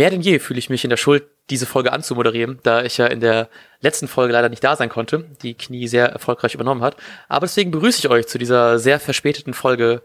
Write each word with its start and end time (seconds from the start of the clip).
mehr 0.00 0.08
denn 0.08 0.22
je 0.22 0.38
fühle 0.38 0.58
ich 0.58 0.70
mich 0.70 0.82
in 0.82 0.88
der 0.88 0.96
Schuld, 0.96 1.24
diese 1.50 1.66
Folge 1.66 1.92
anzumoderieren, 1.92 2.58
da 2.62 2.82
ich 2.82 2.96
ja 2.96 3.06
in 3.06 3.20
der 3.20 3.50
letzten 3.82 4.08
Folge 4.08 4.32
leider 4.32 4.48
nicht 4.48 4.64
da 4.64 4.74
sein 4.74 4.88
konnte, 4.88 5.26
die 5.42 5.52
Knie 5.52 5.88
sehr 5.88 6.06
erfolgreich 6.06 6.54
übernommen 6.54 6.80
hat. 6.80 6.96
Aber 7.28 7.44
deswegen 7.44 7.70
begrüße 7.70 7.98
ich 7.98 8.08
euch 8.08 8.26
zu 8.26 8.38
dieser 8.38 8.78
sehr 8.78 8.98
verspäteten 8.98 9.52
Folge 9.52 10.00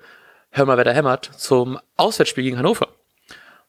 Hör 0.50 0.66
mal, 0.66 0.76
wer 0.76 0.84
da 0.84 0.92
hämmert, 0.92 1.32
zum 1.38 1.80
Auswärtsspiel 1.96 2.44
gegen 2.44 2.58
Hannover. 2.58 2.90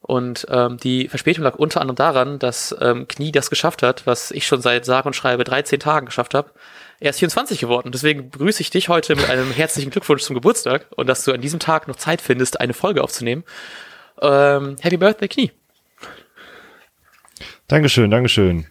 Und 0.01 0.49
ähm, 0.51 0.79
die 0.79 1.07
Verspätung 1.07 1.45
lag 1.45 1.55
unter 1.55 1.81
anderem 1.81 1.97
daran, 1.97 2.39
dass 2.41 2.75
ähm, 2.81 3.07
Knie 3.07 3.31
das 3.31 3.49
geschafft 3.49 3.85
hat, 3.85 4.05
was 4.05 4.33
ich 4.33 4.49
schon 4.49 4.61
seit 4.61 4.85
sage 4.85 5.07
und 5.07 5.15
schreibe 5.15 5.45
13 5.45 5.79
Tagen 5.79 6.07
geschafft 6.07 6.35
habe. 6.35 6.51
Er 6.99 7.11
ist 7.11 7.21
24 7.21 7.61
geworden. 7.61 7.93
Deswegen 7.93 8.31
begrüße 8.31 8.63
ich 8.63 8.71
dich 8.71 8.89
heute 8.89 9.15
mit 9.15 9.31
einem 9.31 9.53
herzlichen 9.53 9.91
Glückwunsch 9.91 10.23
zum 10.23 10.35
Geburtstag 10.35 10.87
und 10.97 11.09
dass 11.09 11.25
du 11.25 11.33
an 11.33 11.41
diesem 11.41 11.61
Tag 11.61 11.87
noch 11.87 11.97
Zeit 11.97 12.21
findest, 12.21 12.61
eine 12.61 12.75
Folge 12.75 13.05
aufzunehmen. 13.05 13.45
Ähm, 14.21 14.75
Happy 14.81 14.97
Birthday, 14.97 15.29
Knie. 15.29 15.53
Dankeschön, 17.69 18.11
Dankeschön. 18.11 18.67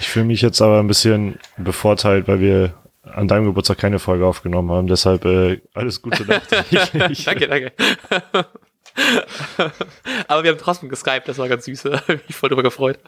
Ich 0.00 0.08
fühle 0.08 0.26
mich 0.26 0.42
jetzt 0.42 0.60
aber 0.60 0.80
ein 0.80 0.86
bisschen 0.86 1.38
bevorteilt, 1.56 2.26
weil 2.26 2.40
wir 2.40 2.74
an 3.02 3.28
deinem 3.28 3.46
Geburtstag 3.46 3.78
keine 3.78 3.98
Folge 3.98 4.26
aufgenommen 4.26 4.70
haben. 4.70 4.86
Deshalb 4.86 5.24
äh, 5.24 5.60
alles 5.74 6.02
Gute 6.02 6.24
nachträglich. 6.24 7.24
danke, 7.24 7.48
danke. 7.48 7.72
Aber 10.26 10.42
wir 10.42 10.50
haben 10.50 10.58
trotzdem 10.58 10.88
geskypt, 10.88 11.28
das 11.28 11.38
war 11.38 11.48
ganz 11.48 11.64
süß. 11.64 11.84
Habe 11.84 12.20
mich 12.26 12.36
voll 12.36 12.48
drüber 12.48 12.62
gefreut. 12.62 12.98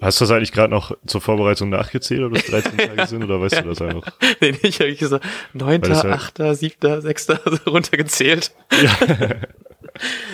Hast 0.00 0.20
du 0.20 0.24
das 0.24 0.30
eigentlich 0.30 0.52
gerade 0.52 0.72
noch 0.72 0.92
zur 1.06 1.20
Vorbereitung 1.20 1.68
nachgezählt, 1.68 2.22
ob 2.22 2.34
das 2.34 2.46
13 2.46 2.78
Tage 2.78 3.06
sind 3.06 3.24
oder 3.24 3.40
weißt 3.40 3.60
du 3.60 3.68
das 3.68 3.82
einfach? 3.82 4.12
nee, 4.40 4.52
nee, 4.52 4.58
ich 4.62 4.80
habe 4.80 4.94
gesagt 4.94 5.24
9., 5.52 5.82
ja 5.82 6.04
8., 6.04 6.40
7., 6.52 7.00
6. 7.00 7.28
runtergezählt. 7.66 8.52
Ja. 8.80 8.96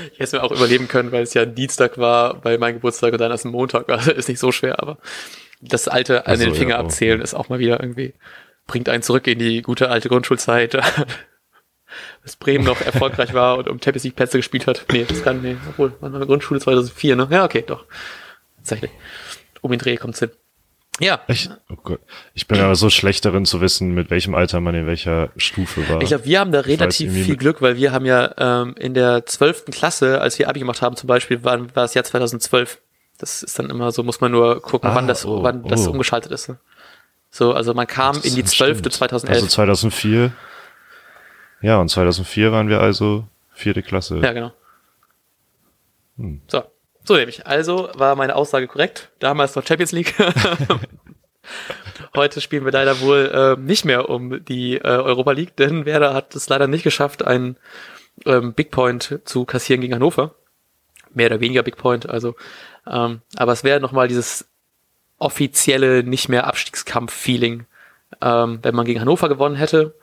Ich 0.07 0.13
hätte 0.13 0.25
es 0.25 0.33
mir 0.33 0.43
auch 0.43 0.53
überleben 0.53 0.89
können, 0.89 1.13
weil 1.13 1.23
es 1.23 1.35
ja 1.35 1.43
ein 1.43 1.55
Dienstag 1.55 1.99
war 1.99 2.35
bei 2.35 2.59
meinem 2.59 2.75
Geburtstag 2.75 3.13
und 3.13 3.21
dann 3.21 3.33
ist 3.33 3.45
ein 3.45 3.53
Montag. 3.53 3.89
Also 3.89 4.11
ist 4.13 4.29
nicht 4.29 4.39
so 4.41 4.53
schwer, 4.53 4.81
aber 4.81 4.99
das 5.61 5.89
alte 5.89 6.27
an 6.27 6.39
so, 6.39 6.45
den 6.45 6.55
Finger 6.55 6.75
ja, 6.75 6.81
abzählen 6.81 7.21
ist 7.21 7.35
auch 7.35 7.49
mal 7.49 7.59
wieder 7.59 7.81
irgendwie, 7.81 8.15
bringt 8.67 8.89
einen 8.89 9.03
zurück 9.03 9.27
in 9.27 9.39
die 9.39 9.63
gute 9.63 9.89
alte 9.89 10.09
Grundschulzeit. 10.09 10.79
dass 12.23 12.37
Bremen 12.37 12.65
noch 12.65 12.81
erfolgreich 12.81 13.35
war 13.35 13.59
und 13.59 13.69
um 13.69 13.81
Champions 13.83 14.05
League 14.05 14.17
Plätze 14.17 14.39
gespielt 14.39 14.67
hat. 14.67 14.87
Nee, 14.91 15.05
das 15.07 15.23
kann, 15.23 15.43
nee, 15.43 15.57
obwohl, 15.69 15.93
war 16.01 16.15
eine 16.15 16.27
Grundschule 16.27 16.61
2004, 16.61 17.17
ne? 17.17 17.29
Ja, 17.31 17.45
okay, 17.45 17.65
doch. 17.67 17.85
Tatsächlich. 18.57 18.91
Um 19.61 19.71
den 19.71 19.79
Dreh 19.79 19.97
kommt's 19.97 20.21
hin. 20.21 20.31
Ja. 21.01 21.21
Ich, 21.27 21.49
oh 21.71 21.77
Gott. 21.83 22.01
ich 22.35 22.47
bin 22.47 22.61
aber 22.61 22.77
so 22.77 22.91
schlecht 22.91 23.25
darin 23.25 23.47
zu 23.47 23.61
wissen, 23.61 23.95
mit 23.95 24.11
welchem 24.11 24.35
Alter 24.35 24.61
man 24.61 24.75
in 24.75 24.87
welcher 24.87 25.31
Stufe 25.37 25.89
war. 25.89 26.03
Ich 26.03 26.09
glaube, 26.09 26.27
wir 26.27 26.39
haben 26.39 26.53
da 26.53 26.61
relativ 26.61 27.13
viel 27.13 27.37
Glück, 27.37 27.63
weil 27.63 27.77
wir 27.77 27.93
haben 27.93 28.05
ja 28.05 28.35
ähm, 28.37 28.75
in 28.79 28.93
der 28.93 29.25
zwölften 29.25 29.73
Klasse, 29.73 30.21
als 30.21 30.39
wir 30.39 30.49
Abi 30.49 30.61
gemacht 30.61 30.83
haben 30.83 30.97
zum 30.97 31.07
Beispiel, 31.07 31.43
war, 31.45 31.59
war 31.61 31.69
das 31.75 31.95
Jahr 31.95 32.05
2012. 32.05 32.79
Das 33.19 33.43
ist 33.43 33.59
dann 33.59 33.71
immer 33.71 33.91
so, 33.91 34.03
muss 34.03 34.21
man 34.21 34.33
nur 34.33 34.61
gucken, 34.61 34.91
ah, 34.91 34.95
wann 34.95 35.09
das, 35.09 35.25
oh, 35.25 35.43
wann 35.43 35.63
das 35.65 35.87
oh. 35.87 35.93
umgeschaltet 35.93 36.31
ist. 36.31 36.49
Ne? 36.49 36.59
So, 37.31 37.55
also 37.55 37.73
man 37.73 37.87
kam 37.87 38.21
in 38.23 38.35
die 38.35 38.45
zwölfte 38.45 38.91
2011. 38.91 39.35
Also 39.35 39.47
2004. 39.47 40.33
Ja, 41.63 41.79
und 41.79 41.89
2004 41.89 42.53
waren 42.53 42.69
wir 42.69 42.81
also 42.81 43.27
vierte 43.53 43.83
Klasse. 43.83 44.19
Ja, 44.19 44.33
genau. 44.33 44.53
Hm. 46.19 46.43
So, 46.49 46.63
so 47.05 47.17
nämlich. 47.17 47.47
Also 47.47 47.91
war 47.95 48.17
meine 48.17 48.37
Aussage 48.37 48.69
korrekt. 48.69 49.11
Damals 49.19 49.55
noch 49.55 49.67
Champions 49.67 49.93
League. 49.93 50.15
Heute 52.15 52.41
spielen 52.41 52.65
wir 52.65 52.73
leider 52.73 53.01
wohl 53.01 53.57
äh, 53.59 53.61
nicht 53.61 53.85
mehr 53.85 54.09
um 54.09 54.45
die 54.45 54.77
äh, 54.77 54.83
Europa 54.83 55.33
League, 55.33 55.57
denn 55.57 55.87
Werder 55.87 56.15
hat 56.15 56.35
es 56.35 56.49
leider 56.49 56.67
nicht 56.67 56.85
geschafft, 56.85 57.25
einen 57.25 57.57
ähm, 58.27 58.53
Big 58.53 58.71
Point 58.71 59.21
zu 59.25 59.45
kassieren 59.45 59.81
gegen 59.81 59.95
Hannover. 59.95 60.35
Mehr 61.15 61.27
oder 61.27 61.41
weniger 61.41 61.63
Big 61.63 61.77
Point, 61.77 62.09
also. 62.09 62.35
Ähm, 62.87 63.23
aber 63.37 63.53
es 63.53 63.65
wäre 63.65 63.81
nochmal 63.81 64.09
dieses 64.09 64.47
offizielle, 65.19 66.03
nicht 66.03 66.29
mehr 66.29 66.47
Abstiegskampf-Feeling, 66.47 67.67
ähm, 68.21 68.59
wenn 68.63 68.75
man 68.75 68.87
gegen 68.87 69.01
Hannover 69.01 69.29
gewonnen 69.29 69.57
hätte. 69.57 69.95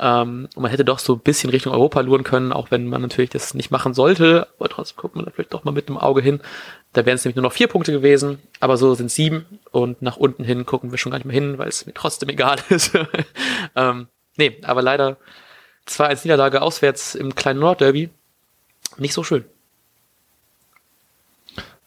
Ähm, 0.00 0.48
und 0.54 0.62
man 0.62 0.70
hätte 0.70 0.84
doch 0.84 0.98
so 0.98 1.14
ein 1.14 1.20
bisschen 1.20 1.50
Richtung 1.50 1.72
Europa 1.72 2.00
luren 2.00 2.24
können, 2.24 2.52
auch 2.52 2.70
wenn 2.70 2.86
man 2.86 3.02
natürlich 3.02 3.30
das 3.30 3.54
nicht 3.54 3.70
machen 3.70 3.94
sollte. 3.94 4.46
Aber 4.58 4.68
trotzdem 4.68 4.96
guckt 4.96 5.16
man 5.16 5.24
da 5.24 5.30
vielleicht 5.30 5.52
doch 5.52 5.64
mal 5.64 5.72
mit 5.72 5.88
dem 5.88 5.98
Auge 5.98 6.22
hin. 6.22 6.40
Da 6.92 7.04
wären 7.04 7.16
es 7.16 7.24
nämlich 7.24 7.36
nur 7.36 7.42
noch 7.42 7.52
vier 7.52 7.66
Punkte 7.66 7.92
gewesen, 7.92 8.38
aber 8.60 8.76
so 8.76 8.94
sind 8.94 9.10
sieben. 9.10 9.44
Und 9.70 10.02
nach 10.02 10.16
unten 10.16 10.44
hin 10.44 10.66
gucken 10.66 10.90
wir 10.90 10.98
schon 10.98 11.10
gar 11.10 11.18
nicht 11.18 11.26
mehr 11.26 11.34
hin, 11.34 11.58
weil 11.58 11.68
es 11.68 11.86
mir 11.86 11.94
trotzdem 11.94 12.28
egal 12.30 12.58
ist. 12.68 12.96
ähm, 13.76 14.08
nee, 14.36 14.58
aber 14.62 14.82
leider 14.82 15.16
zwei 15.86 16.06
als 16.06 16.24
Niederlage 16.24 16.62
auswärts 16.62 17.14
im 17.14 17.34
kleinen 17.34 17.60
Nordderby. 17.60 18.10
Nicht 18.98 19.14
so 19.14 19.24
schön. 19.24 19.44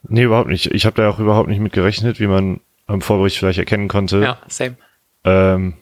Nee, 0.03 0.23
überhaupt 0.23 0.49
nicht. 0.49 0.67
Ich 0.73 0.85
habe 0.85 0.95
da 0.95 1.09
auch 1.09 1.19
überhaupt 1.19 1.49
nicht 1.49 1.59
mit 1.59 1.73
gerechnet, 1.73 2.19
wie 2.19 2.27
man 2.27 2.59
am 2.87 3.01
Vorbericht 3.01 3.37
vielleicht 3.37 3.59
erkennen 3.59 3.87
konnte. 3.87 4.21
Ja, 4.21 4.37
same. 4.47 4.75
Ähm, 5.23 5.75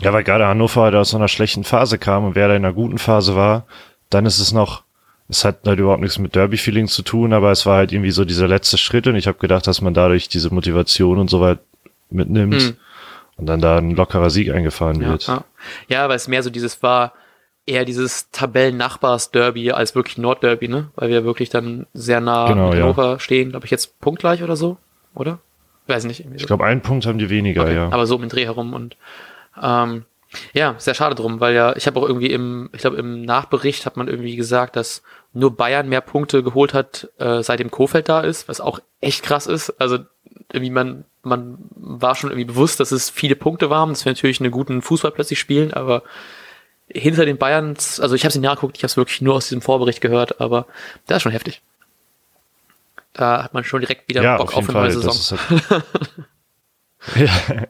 ja, 0.00 0.12
weil 0.12 0.24
gerade 0.24 0.46
Hannover 0.46 0.82
halt 0.82 0.94
aus 0.94 1.10
so 1.10 1.16
einer 1.16 1.28
schlechten 1.28 1.64
Phase 1.64 1.98
kam 1.98 2.24
und 2.24 2.34
wer 2.34 2.48
da 2.48 2.54
in 2.54 2.64
einer 2.64 2.74
guten 2.74 2.98
Phase 2.98 3.34
war, 3.34 3.66
dann 4.10 4.26
ist 4.26 4.38
es 4.38 4.52
noch, 4.52 4.82
es 5.28 5.44
hat 5.44 5.60
halt 5.66 5.78
überhaupt 5.78 6.00
nichts 6.00 6.18
mit 6.18 6.34
Derby-Feeling 6.34 6.86
zu 6.86 7.02
tun, 7.02 7.32
aber 7.32 7.50
es 7.50 7.66
war 7.66 7.76
halt 7.76 7.92
irgendwie 7.92 8.10
so 8.10 8.24
dieser 8.24 8.48
letzte 8.48 8.78
Schritt 8.78 9.06
und 9.06 9.16
ich 9.16 9.26
habe 9.26 9.38
gedacht, 9.38 9.66
dass 9.66 9.80
man 9.80 9.94
dadurch 9.94 10.28
diese 10.28 10.52
Motivation 10.52 11.18
und 11.18 11.28
so 11.28 11.40
weit 11.40 11.58
mitnimmt 12.10 12.62
mhm. 12.62 12.76
und 13.36 13.46
dann 13.46 13.60
da 13.60 13.78
ein 13.78 13.94
lockerer 13.94 14.30
Sieg 14.30 14.50
eingefahren 14.50 15.02
ja, 15.02 15.08
wird. 15.08 15.26
Ja. 15.26 15.44
ja, 15.88 16.08
weil 16.08 16.16
es 16.16 16.28
mehr 16.28 16.42
so 16.42 16.50
dieses 16.50 16.82
war, 16.82 17.12
eher 17.66 17.84
dieses 17.84 18.30
Tabellennachbars-Derby 18.30 19.72
als 19.72 19.94
wirklich 19.94 20.16
Nord-Derby, 20.16 20.68
ne? 20.68 20.90
Weil 20.96 21.10
wir 21.10 21.24
wirklich 21.24 21.50
dann 21.50 21.86
sehr 21.92 22.20
nah 22.20 22.48
genau, 22.48 22.70
mit 22.70 22.80
Hannover 22.80 23.12
ja. 23.12 23.18
stehen, 23.18 23.50
glaube 23.50 23.66
ich, 23.66 23.70
jetzt 23.70 24.00
punktgleich 24.00 24.42
oder 24.42 24.56
so, 24.56 24.78
oder? 25.14 25.38
Weiß 25.86 26.04
nicht. 26.04 26.24
Ich 26.34 26.46
glaube, 26.46 26.64
einen 26.64 26.80
Punkt 26.80 27.06
haben 27.06 27.18
die 27.18 27.30
weniger, 27.30 27.62
okay. 27.62 27.74
ja. 27.74 27.92
Aber 27.92 28.06
so 28.06 28.14
um 28.14 28.22
den 28.22 28.30
Dreh 28.30 28.44
herum 28.44 28.72
und 28.72 28.96
ähm, 29.62 30.04
ja, 30.52 30.74
sehr 30.78 30.94
schade 30.94 31.14
drum, 31.14 31.40
weil 31.40 31.54
ja, 31.54 31.74
ich 31.76 31.86
habe 31.86 31.98
auch 31.98 32.06
irgendwie 32.06 32.30
im, 32.30 32.68
ich 32.74 32.80
glaube, 32.80 32.98
im 32.98 33.22
Nachbericht 33.22 33.86
hat 33.86 33.96
man 33.96 34.08
irgendwie 34.08 34.36
gesagt, 34.36 34.76
dass 34.76 35.02
nur 35.32 35.56
Bayern 35.56 35.88
mehr 35.88 36.02
Punkte 36.02 36.42
geholt 36.42 36.74
hat, 36.74 37.08
äh, 37.18 37.42
seitdem 37.42 37.70
Kofeld 37.70 38.08
da 38.08 38.20
ist, 38.20 38.48
was 38.48 38.60
auch 38.60 38.80
echt 39.00 39.22
krass 39.22 39.46
ist. 39.46 39.70
Also 39.80 39.98
irgendwie 40.52 40.70
man, 40.70 41.04
man 41.22 41.58
war 41.70 42.14
schon 42.14 42.30
irgendwie 42.30 42.46
bewusst, 42.46 42.80
dass 42.80 42.92
es 42.92 43.08
viele 43.08 43.36
Punkte 43.36 43.70
waren, 43.70 43.90
dass 43.90 44.04
wir 44.04 44.12
natürlich 44.12 44.40
einen 44.40 44.50
guten 44.50 44.82
Fußball 44.82 45.12
plötzlich 45.12 45.38
spielen, 45.38 45.72
aber 45.72 46.02
hinter 46.90 47.24
den 47.24 47.38
Bayern, 47.38 47.76
also 47.98 48.14
ich 48.14 48.22
habe 48.22 48.28
es 48.28 48.34
nicht 48.34 48.44
nachgeguckt, 48.44 48.76
ich 48.76 48.82
habe 48.82 48.88
es 48.88 48.96
wirklich 48.96 49.20
nur 49.20 49.34
aus 49.34 49.48
diesem 49.48 49.62
Vorbericht 49.62 50.00
gehört, 50.00 50.40
aber 50.40 50.66
das 51.06 51.18
ist 51.18 51.22
schon 51.22 51.32
heftig. 51.32 51.62
Da 53.12 53.42
hat 53.42 53.54
man 53.54 53.64
schon 53.64 53.80
direkt 53.80 54.08
wieder 54.08 54.22
ja, 54.22 54.36
Bock 54.36 54.54
auf, 54.54 54.68
auf 54.68 54.70
eine 54.70 54.78
neue 54.78 54.92
Saison. 54.92 55.38
Halt 55.40 55.84
ja. 57.16 57.66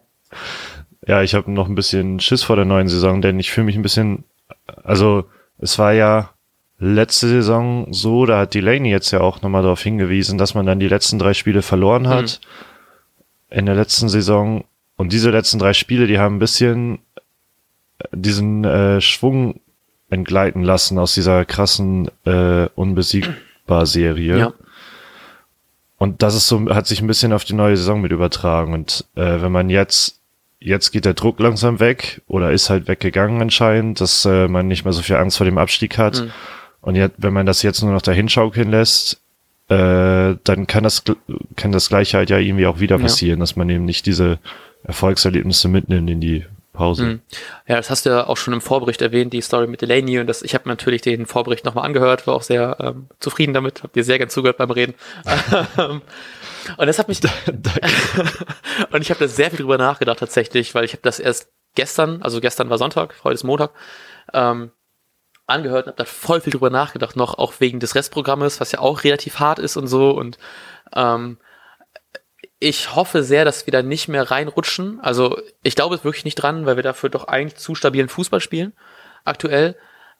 Ja, 1.09 1.23
ich 1.23 1.35
habe 1.35 1.51
noch 1.51 1.69
ein 1.69 1.75
bisschen 1.75 2.21
Schiss 2.21 2.43
vor 2.43 2.57
der 2.57 2.67
neuen 2.67 2.87
Saison, 2.87 3.23
denn 3.23 3.41
ich 3.41 3.51
fühle 3.51 3.65
mich 3.65 3.77
ein 3.77 3.83
bisschen, 3.83 4.25
also 4.85 5.25
es 5.59 5.79
war 5.79 5.95
ja 5.95 6.31
letzte 6.79 7.29
Saison 7.29 7.87
so, 7.91 8.27
da 8.27 8.41
hat 8.41 8.53
Delaney 8.53 8.91
jetzt 8.91 9.11
ja 9.11 9.21
auch 9.21 9.41
nochmal 9.41 9.63
darauf 9.63 9.81
hingewiesen, 9.81 10.37
dass 10.37 10.55
man 10.55 10.67
dann 10.67 10.81
die 10.81 10.87
letzten 10.87 11.19
drei 11.19 11.33
Spiele 11.33 11.63
verloren 11.63 12.09
hat 12.09 12.41
mhm. 13.49 13.59
in 13.59 13.67
der 13.67 13.75
letzten 13.75 14.11
Saison. 14.11 14.65
Und 14.97 15.15
diese 15.15 15.31
letzten 15.31 15.59
drei 15.59 15.73
Spiele, 15.73 16.07
die 16.07 16.19
haben 16.19 16.37
ein 16.37 16.41
bisschen 16.41 16.99
äh, 17.99 18.05
diesen 18.13 18.65
äh, 18.67 19.01
Schwung 19.01 19.61
entgleiten 20.11 20.63
lassen 20.63 20.99
aus 20.99 21.15
dieser 21.15 21.47
krassen 21.47 22.11
äh, 22.27 22.69
unbesiegbar 22.75 23.87
Serie. 23.87 24.39
Ja. 24.39 24.53
Und 25.97 26.23
das 26.23 26.35
ist 26.35 26.49
so, 26.49 26.69
hat 26.69 26.87
sich 26.87 27.01
ein 27.01 27.07
bisschen 27.07 27.33
auf 27.33 27.45
die 27.45 27.55
neue 27.55 27.79
Saison 27.79 28.03
mit 28.03 28.13
übertragen. 28.13 28.75
Und 28.75 29.07
äh, 29.15 29.41
wenn 29.41 29.53
man 29.53 29.71
jetzt 29.71 30.18
jetzt 30.61 30.91
geht 30.91 31.05
der 31.05 31.15
Druck 31.15 31.39
langsam 31.41 31.81
weg 31.81 32.23
oder 32.27 32.53
ist 32.53 32.71
halt 32.71 32.89
weggegangen 32.89 33.41
anscheinend, 33.41 34.01
dass 34.01 34.25
äh, 34.25 34.49
man 34.49 34.69
nicht 34.69 34.85
mehr 34.85 34.93
so 34.93 35.03
viel 35.03 35.17
Angst 35.17 35.37
vor 35.37 35.45
dem 35.45 35.59
Abstieg 35.59 35.99
hat. 35.99 36.23
Mhm. 36.23 36.31
Und 36.81 36.95
jetzt, 36.95 37.17
wenn 37.19 37.33
man 37.33 37.47
das 37.47 37.63
jetzt 37.63 37.83
nur 37.83 37.93
noch 37.93 38.03
dahin 38.03 38.29
schaukeln 38.29 38.71
lässt, 38.71 39.21
äh, 39.69 40.37
dann 40.45 40.67
kann 40.67 40.85
das, 40.85 41.03
kann 41.57 41.73
das 41.73 41.89
Gleiche 41.89 42.17
halt 42.17 42.31
ja 42.31 42.39
irgendwie 42.39 42.67
auch 42.67 42.81
wieder 42.81 42.99
passieren, 42.99 43.39
ja. 43.39 43.43
dass 43.43 43.57
man 43.57 43.69
eben 43.69 43.85
nicht 43.85 44.07
diese 44.07 44.39
Erfolgserlebnisse 44.85 45.69
mitnimmt 45.69 46.09
in 46.09 46.21
die 46.21 46.45
Pause. 46.79 47.05
Mhm. 47.05 47.21
Ja, 47.67 47.77
das 47.77 47.91
hast 47.91 48.07
du 48.07 48.11
ja 48.11 48.27
auch 48.27 48.37
schon 48.37 48.55
im 48.55 48.61
Vorbericht 48.61 49.03
erwähnt, 49.03 49.33
die 49.33 49.41
Story 49.41 49.67
mit 49.67 49.83
Delaney 49.83 50.21
und 50.21 50.27
das, 50.29 50.43
ich 50.43 50.55
habe 50.55 50.69
natürlich 50.69 51.03
den 51.03 51.27
Vorbericht 51.27 51.65
nochmal 51.65 51.85
angehört, 51.85 52.27
war 52.27 52.35
auch 52.35 52.43
sehr 52.43 52.77
ähm, 52.81 53.09
zufrieden 53.21 53.53
damit, 53.53 53.83
hab 53.83 53.93
dir 53.93 54.05
sehr 54.05 54.19
gern 54.19 54.31
zugehört 54.31 54.57
beim 54.57 54.71
Reden. 54.71 54.95
Und 56.77 56.87
das 56.87 56.99
hat 56.99 57.09
mich. 57.09 57.21
und 58.93 59.01
ich 59.01 59.11
habe 59.11 59.21
da 59.21 59.29
sehr 59.29 59.49
viel 59.49 59.61
drüber 59.61 59.79
nachgedacht 59.79 60.19
tatsächlich, 60.19 60.75
weil 60.75 60.85
ich 60.85 60.93
habe 60.93 61.01
das 61.03 61.19
erst 61.19 61.51
gestern, 61.75 62.23
also 62.23 62.43
gestern 62.43 62.69
war 62.69 62.77
Sonntag, 62.77 63.15
heute 63.25 63.35
ist 63.35 63.45
Montag, 63.45 63.71
ähm, 64.35 64.71
angehört 65.47 65.87
und 65.87 65.93
habe 65.93 65.97
da 65.97 66.05
voll 66.05 66.43
viel 66.43 66.53
drüber 66.53 66.69
nachgedacht, 66.69 67.17
noch 67.17 67.39
auch 67.39 67.55
wegen 67.61 67.81
des 67.81 67.95
Restprogrammes, 67.95 68.61
was 68.61 68.73
ja 68.73 68.81
auch 68.81 69.03
relativ 69.03 69.39
hart 69.39 69.59
ist 69.59 69.79
und 69.79 69.87
so. 69.87 70.11
Und 70.11 70.37
ähm, 70.95 71.39
ich 72.61 72.95
hoffe 72.95 73.23
sehr, 73.23 73.45
dass 73.45 73.67
wir 73.67 73.73
da 73.73 73.83
nicht 73.83 74.09
mehr 74.09 74.31
reinrutschen. 74.31 75.01
Also 75.01 75.39
ich 75.63 75.77
glaube 75.77 76.03
wirklich 76.03 76.25
nicht 76.25 76.37
dran, 76.37 76.67
weil 76.67 76.77
wir 76.77 76.83
dafür 76.83 77.09
doch 77.09 77.29
eigentlich 77.29 77.57
zu 77.57 77.75
stabilen 77.75 78.09
Fußball 78.09 78.41
spielen 78.41 78.73
aktuell. 79.25 79.77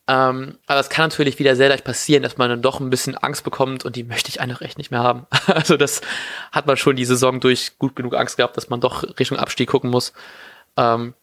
Ähm, 0.07 0.59
aber 0.67 0.81
es 0.81 0.89
kann 0.89 1.09
natürlich 1.11 1.39
wieder 1.39 1.55
sehr 1.55 1.69
leicht 1.69 1.85
passieren, 1.85 2.23
dass 2.23 2.39
man 2.39 2.49
dann 2.49 2.63
doch 2.63 2.81
ein 2.81 2.91
bisschen 2.91 3.17
Angst 3.17 3.45
bekommt 3.45 3.85
und 3.85 3.97
die 3.97 4.05
möchte 4.05 4.31
ich 4.31 4.41
einfach 4.41 4.63
echt 4.63 4.79
nicht 4.79 4.91
mehr 4.91 5.03
haben. 5.03 5.27
Also 5.47 5.77
das 5.77 6.01
hat 6.53 6.67
man 6.67 6.77
schon 6.77 6.97
die 6.97 7.05
Saison 7.05 7.41
durch 7.41 7.79
gut 7.79 7.97
genug 7.97 8.15
Angst 8.15 8.37
gehabt, 8.37 8.57
dass 8.57 8.71
man 8.71 8.81
doch 8.81 9.03
Richtung 9.19 9.39
Abstieg 9.39 9.69
gucken 9.69 9.91
muss. 9.91 10.13
Ähm, 10.77 11.15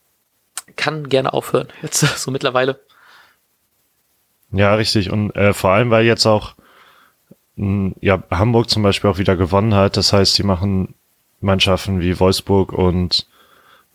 kann 0.75 1.09
gerne 1.09 1.33
aufhören, 1.33 1.69
jetzt 1.81 1.99
so 1.99 2.31
mittlerweile. 2.31 2.79
Ja, 4.51 4.75
richtig. 4.75 5.11
Und 5.11 5.35
äh, 5.35 5.53
vor 5.53 5.71
allem, 5.71 5.89
weil 5.89 6.05
jetzt 6.05 6.25
auch 6.25 6.55
mh, 7.55 7.93
ja, 8.01 8.23
Hamburg 8.29 8.69
zum 8.69 8.83
Beispiel 8.83 9.09
auch 9.09 9.17
wieder 9.17 9.35
gewonnen 9.35 9.73
hat. 9.73 9.97
Das 9.97 10.13
heißt, 10.13 10.37
die 10.37 10.43
machen 10.43 10.94
Mannschaften 11.45 12.01
wie 12.01 12.19
Wolfsburg 12.19 12.73
und 12.73 13.27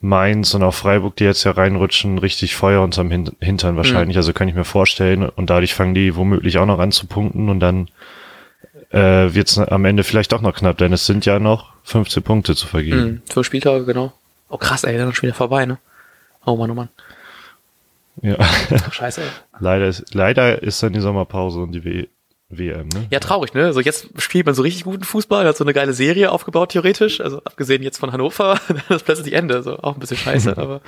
Mainz 0.01 0.55
und 0.55 0.63
auch 0.63 0.75
Freiburg, 0.75 1.17
die 1.17 1.25
jetzt 1.25 1.45
ja 1.45 1.51
reinrutschen, 1.51 2.19
richtig 2.19 2.57
Feuer 2.57 2.83
unterm 2.83 3.11
Hintern 3.11 3.77
wahrscheinlich. 3.77 4.17
Mhm. 4.17 4.21
Also 4.21 4.33
kann 4.33 4.49
ich 4.49 4.55
mir 4.55 4.65
vorstellen. 4.65 5.29
Und 5.29 5.51
dadurch 5.51 5.75
fangen 5.75 5.95
die 5.95 6.17
womöglich 6.17 6.57
auch 6.59 6.67
noch 6.67 6.79
an 6.79 6.91
zu 6.91 7.07
punkten 7.07 7.51
und 7.51 7.61
dann 7.61 7.89
äh, 8.91 9.35
wird 9.35 9.49
es 9.49 9.59
am 9.59 9.85
Ende 9.85 10.03
vielleicht 10.03 10.33
auch 10.33 10.41
noch 10.41 10.55
knapp, 10.55 10.79
denn 10.79 10.93
es 10.93 11.07
sind 11.07 11.27
ja 11.27 11.39
noch 11.39 11.73
15 11.85 12.23
Punkte 12.23 12.57
zu 12.57 12.67
vergeben. 12.67 13.03
Mhm, 13.03 13.23
fünf 13.31 13.47
Spieltage, 13.47 13.85
genau. 13.85 14.13
Oh 14.49 14.57
krass, 14.57 14.85
ey, 14.85 14.97
dann 14.97 15.11
ist 15.11 15.17
schon 15.17 15.29
wieder 15.29 15.37
vorbei, 15.37 15.67
ne? 15.67 15.79
Oh 16.45 16.57
Mann, 16.57 16.71
oh 16.71 16.75
Mann. 16.75 16.89
Ja. 18.23 18.37
Scheiße, 18.91 19.23
ey. 19.23 19.29
leider, 19.61 19.87
ist, 19.87 20.15
leider 20.15 20.63
ist 20.63 20.83
dann 20.83 20.93
die 20.93 21.01
Sommerpause 21.01 21.61
und 21.61 21.73
die 21.73 21.85
w 21.85 22.07
WM, 22.51 22.89
ne? 22.89 23.07
Ja, 23.11 23.21
traurig, 23.21 23.55
ne? 23.55 23.73
So 23.73 23.81
jetzt 23.81 24.09
spielt 24.19 24.45
man 24.45 24.55
so 24.55 24.63
richtig 24.63 24.85
guten 24.85 25.05
Fußball, 25.05 25.47
hat 25.47 25.57
so 25.57 25.65
eine 25.65 25.73
geile 25.73 25.93
Serie 25.93 26.33
aufgebaut, 26.33 26.71
theoretisch. 26.71 27.21
Also 27.21 27.39
abgesehen 27.45 27.83
jetzt 27.83 27.99
von 27.99 28.13
Hannover, 28.13 28.59
ist 28.89 29.05
plötzlich 29.05 29.33
Ende. 29.33 29.63
So 29.63 29.79
auch 29.79 29.95
ein 29.95 30.01
bisschen 30.01 30.17
scheiße, 30.17 30.57
aber 30.59 30.81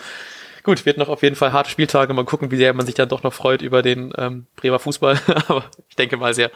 gut, 0.65 0.85
wird 0.85 0.99
noch 0.99 1.09
auf 1.09 1.23
jeden 1.23 1.37
Fall 1.37 1.53
harte 1.53 1.71
Spieltage. 1.71 2.13
Mal 2.15 2.25
gucken, 2.25 2.51
wie 2.51 2.57
sehr 2.57 2.75
man 2.75 2.85
sich 2.85 2.97
dann 2.97 3.09
doch 3.09 3.23
noch 3.23 3.33
freut 3.33 3.63
über 3.63 3.83
den 3.83 4.13
ähm, 4.19 4.47
Bremer 4.57 4.81
Fußball. 4.81 5.21
aber 5.49 5.65
ich 5.89 5.97
denke 5.97 6.17
mal 6.17 6.35
sehr. 6.35 6.51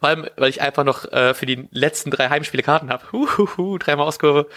Vor 0.00 0.08
allem, 0.08 0.26
weil 0.36 0.48
ich 0.48 0.62
einfach 0.62 0.84
noch 0.84 1.10
äh, 1.12 1.34
für 1.34 1.46
die 1.46 1.68
letzten 1.70 2.10
drei 2.10 2.28
Heimspiele 2.28 2.62
Karten 2.62 2.90
habe. 2.90 3.04
Huhuhu, 3.12 3.78
dreimal 3.78 4.06
Auskurve. 4.06 4.48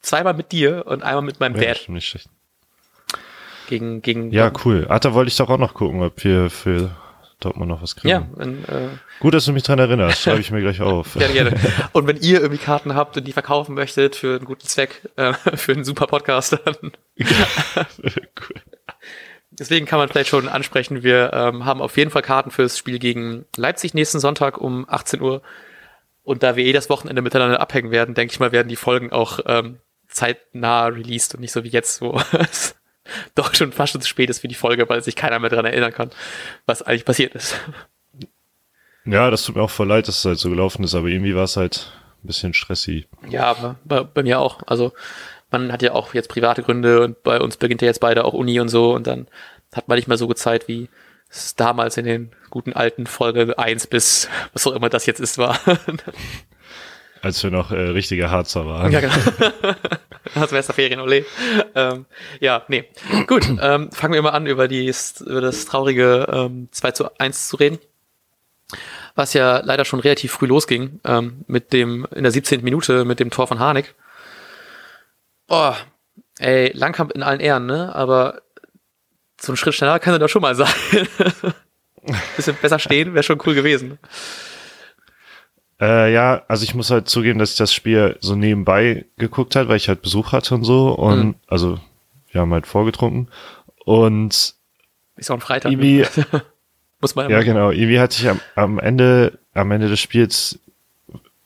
Zweimal 0.00 0.32
mit 0.32 0.50
dir 0.52 0.86
und 0.86 1.02
einmal 1.02 1.22
mit 1.22 1.40
meinem 1.40 1.56
ja, 1.56 1.74
Dad. 1.74 1.88
Nicht 1.88 2.08
schlecht. 2.08 2.30
Gegen, 3.68 4.00
gegen. 4.00 4.30
Ja, 4.30 4.50
cool. 4.64 4.86
Ah, 4.88 4.98
da 4.98 5.12
wollte 5.12 5.28
ich 5.28 5.36
doch 5.36 5.50
auch 5.50 5.58
noch 5.58 5.74
gucken, 5.74 6.02
ob 6.02 6.24
wir 6.24 6.48
für 6.48 6.90
Dortmund 7.40 7.68
noch 7.68 7.82
was 7.82 7.96
kriegen. 7.96 8.08
Ja, 8.08 8.28
wenn, 8.34 8.64
äh, 8.64 8.88
Gut, 9.20 9.34
dass 9.34 9.44
du 9.44 9.52
mich 9.52 9.62
dran 9.62 9.78
erinnerst. 9.78 10.22
Schreibe 10.22 10.40
ich 10.40 10.50
mir 10.50 10.60
gleich 10.60 10.80
auf. 10.80 11.14
gerne, 11.18 11.34
gerne. 11.34 11.60
Und 11.92 12.06
wenn 12.06 12.16
ihr 12.16 12.40
irgendwie 12.40 12.62
Karten 12.62 12.94
habt 12.94 13.16
und 13.16 13.26
die 13.26 13.32
verkaufen 13.32 13.74
möchtet 13.74 14.16
für 14.16 14.36
einen 14.36 14.44
guten 14.44 14.66
Zweck, 14.66 15.02
äh, 15.16 15.32
für 15.54 15.72
einen 15.72 15.84
super 15.84 16.06
Podcast, 16.06 16.58
dann. 16.64 16.92
cool. 17.18 17.26
Deswegen 19.50 19.84
kann 19.84 19.98
man 19.98 20.08
vielleicht 20.08 20.30
schon 20.30 20.48
ansprechen, 20.48 21.02
wir 21.02 21.32
ähm, 21.34 21.66
haben 21.66 21.82
auf 21.82 21.96
jeden 21.96 22.10
Fall 22.10 22.22
Karten 22.22 22.50
fürs 22.50 22.78
Spiel 22.78 22.98
gegen 22.98 23.44
Leipzig 23.56 23.92
nächsten 23.92 24.20
Sonntag 24.20 24.58
um 24.58 24.88
18 24.88 25.20
Uhr. 25.20 25.42
Und 26.22 26.42
da 26.42 26.56
wir 26.56 26.64
eh 26.64 26.72
das 26.72 26.88
Wochenende 26.88 27.20
miteinander 27.20 27.60
abhängen 27.60 27.90
werden, 27.90 28.14
denke 28.14 28.32
ich 28.32 28.40
mal, 28.40 28.52
werden 28.52 28.68
die 28.68 28.76
Folgen 28.76 29.12
auch 29.12 29.40
ähm, 29.46 29.78
zeitnah 30.08 30.86
released 30.86 31.34
und 31.34 31.40
nicht 31.40 31.52
so 31.52 31.64
wie 31.64 31.68
jetzt, 31.68 32.00
wo 32.00 32.20
es 32.38 32.76
doch 33.34 33.54
schon 33.54 33.72
fast 33.72 33.92
schon 33.92 34.00
zu 34.00 34.08
spät 34.08 34.30
ist 34.30 34.40
für 34.40 34.48
die 34.48 34.54
Folge, 34.54 34.88
weil 34.88 35.02
sich 35.02 35.16
keiner 35.16 35.38
mehr 35.38 35.50
daran 35.50 35.66
erinnern 35.66 35.92
kann, 35.92 36.10
was 36.66 36.82
eigentlich 36.82 37.04
passiert 37.04 37.34
ist. 37.34 37.54
Ja, 39.06 39.30
das 39.30 39.44
tut 39.44 39.56
mir 39.56 39.62
auch 39.62 39.70
voll 39.70 39.88
leid, 39.88 40.08
dass 40.08 40.18
es 40.18 40.24
halt 40.26 40.38
so 40.38 40.50
gelaufen 40.50 40.84
ist, 40.84 40.94
aber 40.94 41.08
irgendwie 41.08 41.34
war 41.34 41.44
es 41.44 41.56
halt 41.56 41.90
ein 42.22 42.26
bisschen 42.26 42.52
stressig. 42.52 43.08
Ja, 43.28 43.44
aber 43.44 43.76
bei, 43.82 44.02
bei 44.02 44.22
mir 44.22 44.38
auch. 44.38 44.60
Also 44.66 44.92
man 45.50 45.72
hat 45.72 45.82
ja 45.82 45.92
auch 45.92 46.12
jetzt 46.12 46.28
private 46.28 46.62
Gründe 46.62 47.02
und 47.02 47.22
bei 47.22 47.40
uns 47.40 47.56
beginnt 47.56 47.80
ja 47.80 47.88
jetzt 47.88 48.00
beide 48.00 48.24
auch 48.24 48.34
Uni 48.34 48.60
und 48.60 48.68
so 48.68 48.94
und 48.94 49.06
dann 49.06 49.26
hat 49.74 49.88
man 49.88 49.96
nicht 49.96 50.06
mehr 50.06 50.18
so 50.18 50.26
gut 50.26 50.38
Zeit, 50.38 50.68
wie 50.68 50.88
es 51.30 51.56
damals 51.56 51.96
in 51.96 52.04
den 52.04 52.32
guten 52.50 52.72
alten 52.72 53.06
Folge 53.06 53.58
1 53.58 53.86
bis 53.86 54.28
was 54.52 54.66
auch 54.66 54.72
immer 54.72 54.90
das 54.90 55.06
jetzt 55.06 55.20
ist 55.20 55.38
war. 55.38 55.58
Als 57.22 57.42
wir 57.42 57.50
noch 57.50 57.70
äh, 57.70 57.76
richtige 57.76 58.30
Harzer 58.30 58.66
waren. 58.66 58.92
Ja, 58.92 59.00
genau. 59.00 59.14
Als 60.34 60.52
Westerferien, 60.52 61.00
ole. 61.00 61.24
Ähm, 61.74 62.06
ja, 62.40 62.62
nee. 62.68 62.84
Gut, 63.26 63.48
ähm, 63.60 63.90
fangen 63.92 64.14
wir 64.14 64.22
mal 64.22 64.30
an, 64.30 64.46
über, 64.46 64.68
die, 64.68 64.92
über 65.26 65.40
das 65.40 65.64
traurige 65.64 66.26
ähm, 66.32 66.68
2 66.70 66.90
zu 66.92 67.18
1 67.18 67.48
zu 67.48 67.56
reden. 67.56 67.78
Was 69.14 69.34
ja 69.34 69.60
leider 69.64 69.84
schon 69.84 70.00
relativ 70.00 70.32
früh 70.32 70.46
losging, 70.46 71.00
ähm, 71.04 71.44
mit 71.46 71.72
dem, 71.72 72.06
in 72.14 72.22
der 72.22 72.32
17. 72.32 72.62
Minute 72.62 73.04
mit 73.04 73.18
dem 73.18 73.30
Tor 73.30 73.46
von 73.48 73.58
Harnik. 73.58 73.94
Oh, 75.48 75.74
ey, 76.38 76.70
Langkamp 76.74 77.12
in 77.12 77.22
allen 77.22 77.40
Ehren, 77.40 77.66
ne? 77.66 77.94
Aber 77.94 78.42
so 79.40 79.52
ein 79.52 79.56
Schritt 79.56 79.74
schneller 79.74 79.98
kann 79.98 80.12
er 80.12 80.18
doch 80.20 80.28
schon 80.28 80.42
mal 80.42 80.54
sein. 80.54 80.68
Bisschen 82.36 82.56
besser 82.56 82.78
stehen, 82.78 83.14
wäre 83.14 83.22
schon 83.22 83.40
cool 83.44 83.54
gewesen. 83.54 83.98
Äh, 85.80 86.12
ja, 86.12 86.42
also 86.46 86.64
ich 86.64 86.74
muss 86.74 86.90
halt 86.90 87.08
zugeben, 87.08 87.38
dass 87.38 87.52
ich 87.52 87.56
das 87.56 87.72
Spiel 87.72 88.16
so 88.20 88.36
nebenbei 88.36 89.06
geguckt 89.16 89.56
hat, 89.56 89.68
weil 89.68 89.76
ich 89.76 89.88
halt 89.88 90.02
Besuch 90.02 90.32
hatte 90.32 90.54
und 90.54 90.64
so. 90.64 90.90
Und 90.90 91.24
mhm. 91.24 91.34
also 91.46 91.80
wir 92.30 92.42
haben 92.42 92.52
halt 92.52 92.66
vorgetrunken. 92.66 93.28
Und 93.84 94.54
ist 95.16 95.30
auch 95.30 95.34
ein 95.34 95.40
Freitag. 95.40 95.72
Irgendwie, 95.72 96.04
muss 97.00 97.14
man 97.14 97.30
ja, 97.30 97.38
ja 97.38 97.42
genau. 97.42 97.70
Irgendwie 97.70 97.98
hatte 97.98 98.20
ich 98.20 98.28
am, 98.28 98.40
am 98.56 98.78
Ende, 98.78 99.38
am 99.54 99.70
Ende 99.70 99.88
des 99.88 100.00
Spiels 100.00 100.58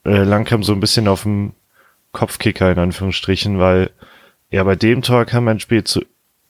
äh, 0.05 0.25
Langkamp 0.25 0.65
so 0.65 0.73
ein 0.73 0.81
bisschen 0.81 1.07
auf 1.07 1.23
dem 1.23 1.53
Kopfkicker 2.13 2.71
in 2.71 2.79
Anführungsstrichen, 2.79 3.59
weil 3.59 3.91
ja 4.51 4.63
bei 4.65 4.77
dem 4.77 5.03
Tor 5.03 5.25
kam 5.25 5.49
ein 5.49 5.61
Spiel 5.61 5.85
zu 5.85 6.03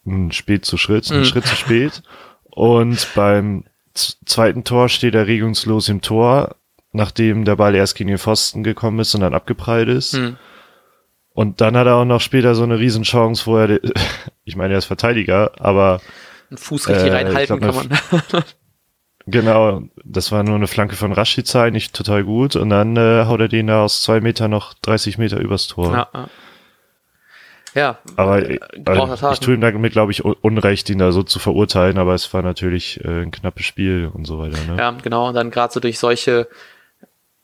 ein 0.06 0.32
Spiel 0.32 0.60
zu 0.60 0.76
Schritt, 0.76 1.10
ein 1.10 1.20
mhm. 1.20 1.24
Schritt 1.24 1.46
zu 1.46 1.56
spät. 1.56 2.02
Und 2.50 3.08
beim 3.14 3.64
zweiten 3.94 4.64
Tor 4.64 4.88
steht 4.88 5.14
er 5.14 5.26
regungslos 5.26 5.88
im 5.88 6.02
Tor 6.02 6.56
nachdem 6.94 7.44
der 7.44 7.56
Ball 7.56 7.74
erst 7.74 7.96
gegen 7.96 8.08
den 8.08 8.18
Pfosten 8.18 8.62
gekommen 8.62 9.00
ist 9.00 9.14
und 9.14 9.20
dann 9.20 9.34
abgeprallt 9.34 9.88
ist. 9.88 10.14
Hm. 10.14 10.36
Und 11.34 11.60
dann 11.60 11.76
hat 11.76 11.88
er 11.88 11.96
auch 11.96 12.04
noch 12.04 12.20
später 12.20 12.54
so 12.54 12.62
eine 12.62 12.78
Riesenchance, 12.78 13.46
wo 13.46 13.58
er, 13.58 13.80
ich 14.44 14.56
meine, 14.56 14.74
er 14.74 14.78
ist 14.78 14.84
Verteidiger, 14.84 15.52
aber 15.58 16.00
einen 16.50 16.58
Fuß 16.58 16.88
richtig 16.88 17.08
äh, 17.08 17.14
reinhalten 17.14 17.58
glaub, 17.58 17.74
kann 17.74 17.88
man. 18.30 18.44
genau, 19.26 19.82
das 20.04 20.30
war 20.30 20.44
nur 20.44 20.54
eine 20.54 20.68
Flanke 20.68 20.94
von 20.94 21.12
Rashica, 21.12 21.64
eigentlich 21.64 21.90
total 21.90 22.22
gut. 22.22 22.54
Und 22.54 22.70
dann 22.70 22.96
äh, 22.96 23.24
haut 23.26 23.40
er 23.40 23.48
den 23.48 23.66
da 23.66 23.82
aus 23.82 24.02
zwei 24.02 24.20
Meter 24.20 24.46
noch 24.46 24.74
30 24.74 25.18
Meter 25.18 25.40
übers 25.40 25.66
Tor. 25.66 25.92
Ja, 25.92 26.08
ja. 26.14 26.28
Ja, 27.74 27.98
aber 28.14 28.48
äh, 28.48 28.60
also, 28.84 29.32
ich 29.32 29.40
tue 29.40 29.54
ihm 29.54 29.60
damit, 29.60 29.92
glaube 29.92 30.12
ich, 30.12 30.24
Unrecht, 30.24 30.88
ihn 30.90 30.98
da 30.98 31.10
so 31.10 31.24
zu 31.24 31.40
verurteilen, 31.40 31.98
aber 31.98 32.14
es 32.14 32.32
war 32.32 32.42
natürlich 32.42 33.04
äh, 33.04 33.22
ein 33.22 33.32
knappes 33.32 33.66
Spiel 33.66 34.08
und 34.12 34.26
so 34.26 34.38
weiter. 34.38 34.58
Ne? 34.68 34.78
Ja, 34.78 34.92
genau, 34.92 35.28
und 35.28 35.34
dann 35.34 35.50
gerade 35.50 35.72
so 35.72 35.80
durch 35.80 35.98
solche 35.98 36.46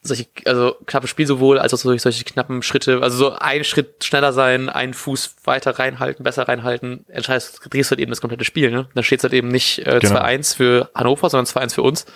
solche, 0.03 0.27
also 0.47 0.77
knappe 0.87 1.07
Spiel 1.07 1.27
sowohl 1.27 1.59
als 1.59 1.75
auch 1.75 1.83
durch 1.83 2.03
solche 2.03 2.25
knappen 2.25 2.63
Schritte, 2.63 3.03
also 3.03 3.17
so 3.17 3.33
ein 3.33 3.65
Schritt 3.65 4.03
schneller 4.03 4.33
sein, 4.33 4.69
einen 4.69 4.95
Fuß 4.95 5.37
weiter 5.45 5.79
reinhalten, 5.79 6.25
besser 6.25 6.49
reinhalten, 6.49 7.05
entscheidest, 7.09 7.61
drehst 7.71 7.91
halt 7.91 8.01
eben 8.01 8.11
das 8.11 8.21
komplette 8.21 8.45
Spiel, 8.45 8.71
ne? 8.71 8.89
Dann 8.95 9.05
steht 9.05 9.21
es 9.21 9.25
halt 9.25 9.35
eben 9.35 9.49
nicht 9.49 9.81
äh, 9.81 9.99
genau. 10.01 10.21
2-1 10.21 10.57
für 10.57 10.91
Hannover, 10.95 11.29
sondern 11.29 11.47
2-1 11.47 11.75
für 11.75 11.83
uns. 11.83 12.07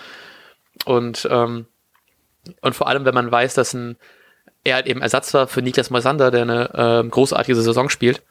Und, 0.87 1.29
ähm, 1.31 1.67
und 2.63 2.75
vor 2.75 2.89
allem, 2.89 3.05
wenn 3.05 3.15
man 3.15 3.31
weiß, 3.31 3.55
dass 3.55 3.75
ein, 3.75 3.97
er 4.65 4.77
halt 4.77 4.87
eben 4.87 5.03
Ersatz 5.03 5.35
war 5.35 5.47
für 5.47 5.61
Niklas 5.61 5.91
Moisander, 5.91 6.31
der 6.31 6.43
eine 6.43 6.71
ähm, 6.75 7.11
großartige 7.11 7.55
Saison 7.55 7.91
spielt. 7.91 8.23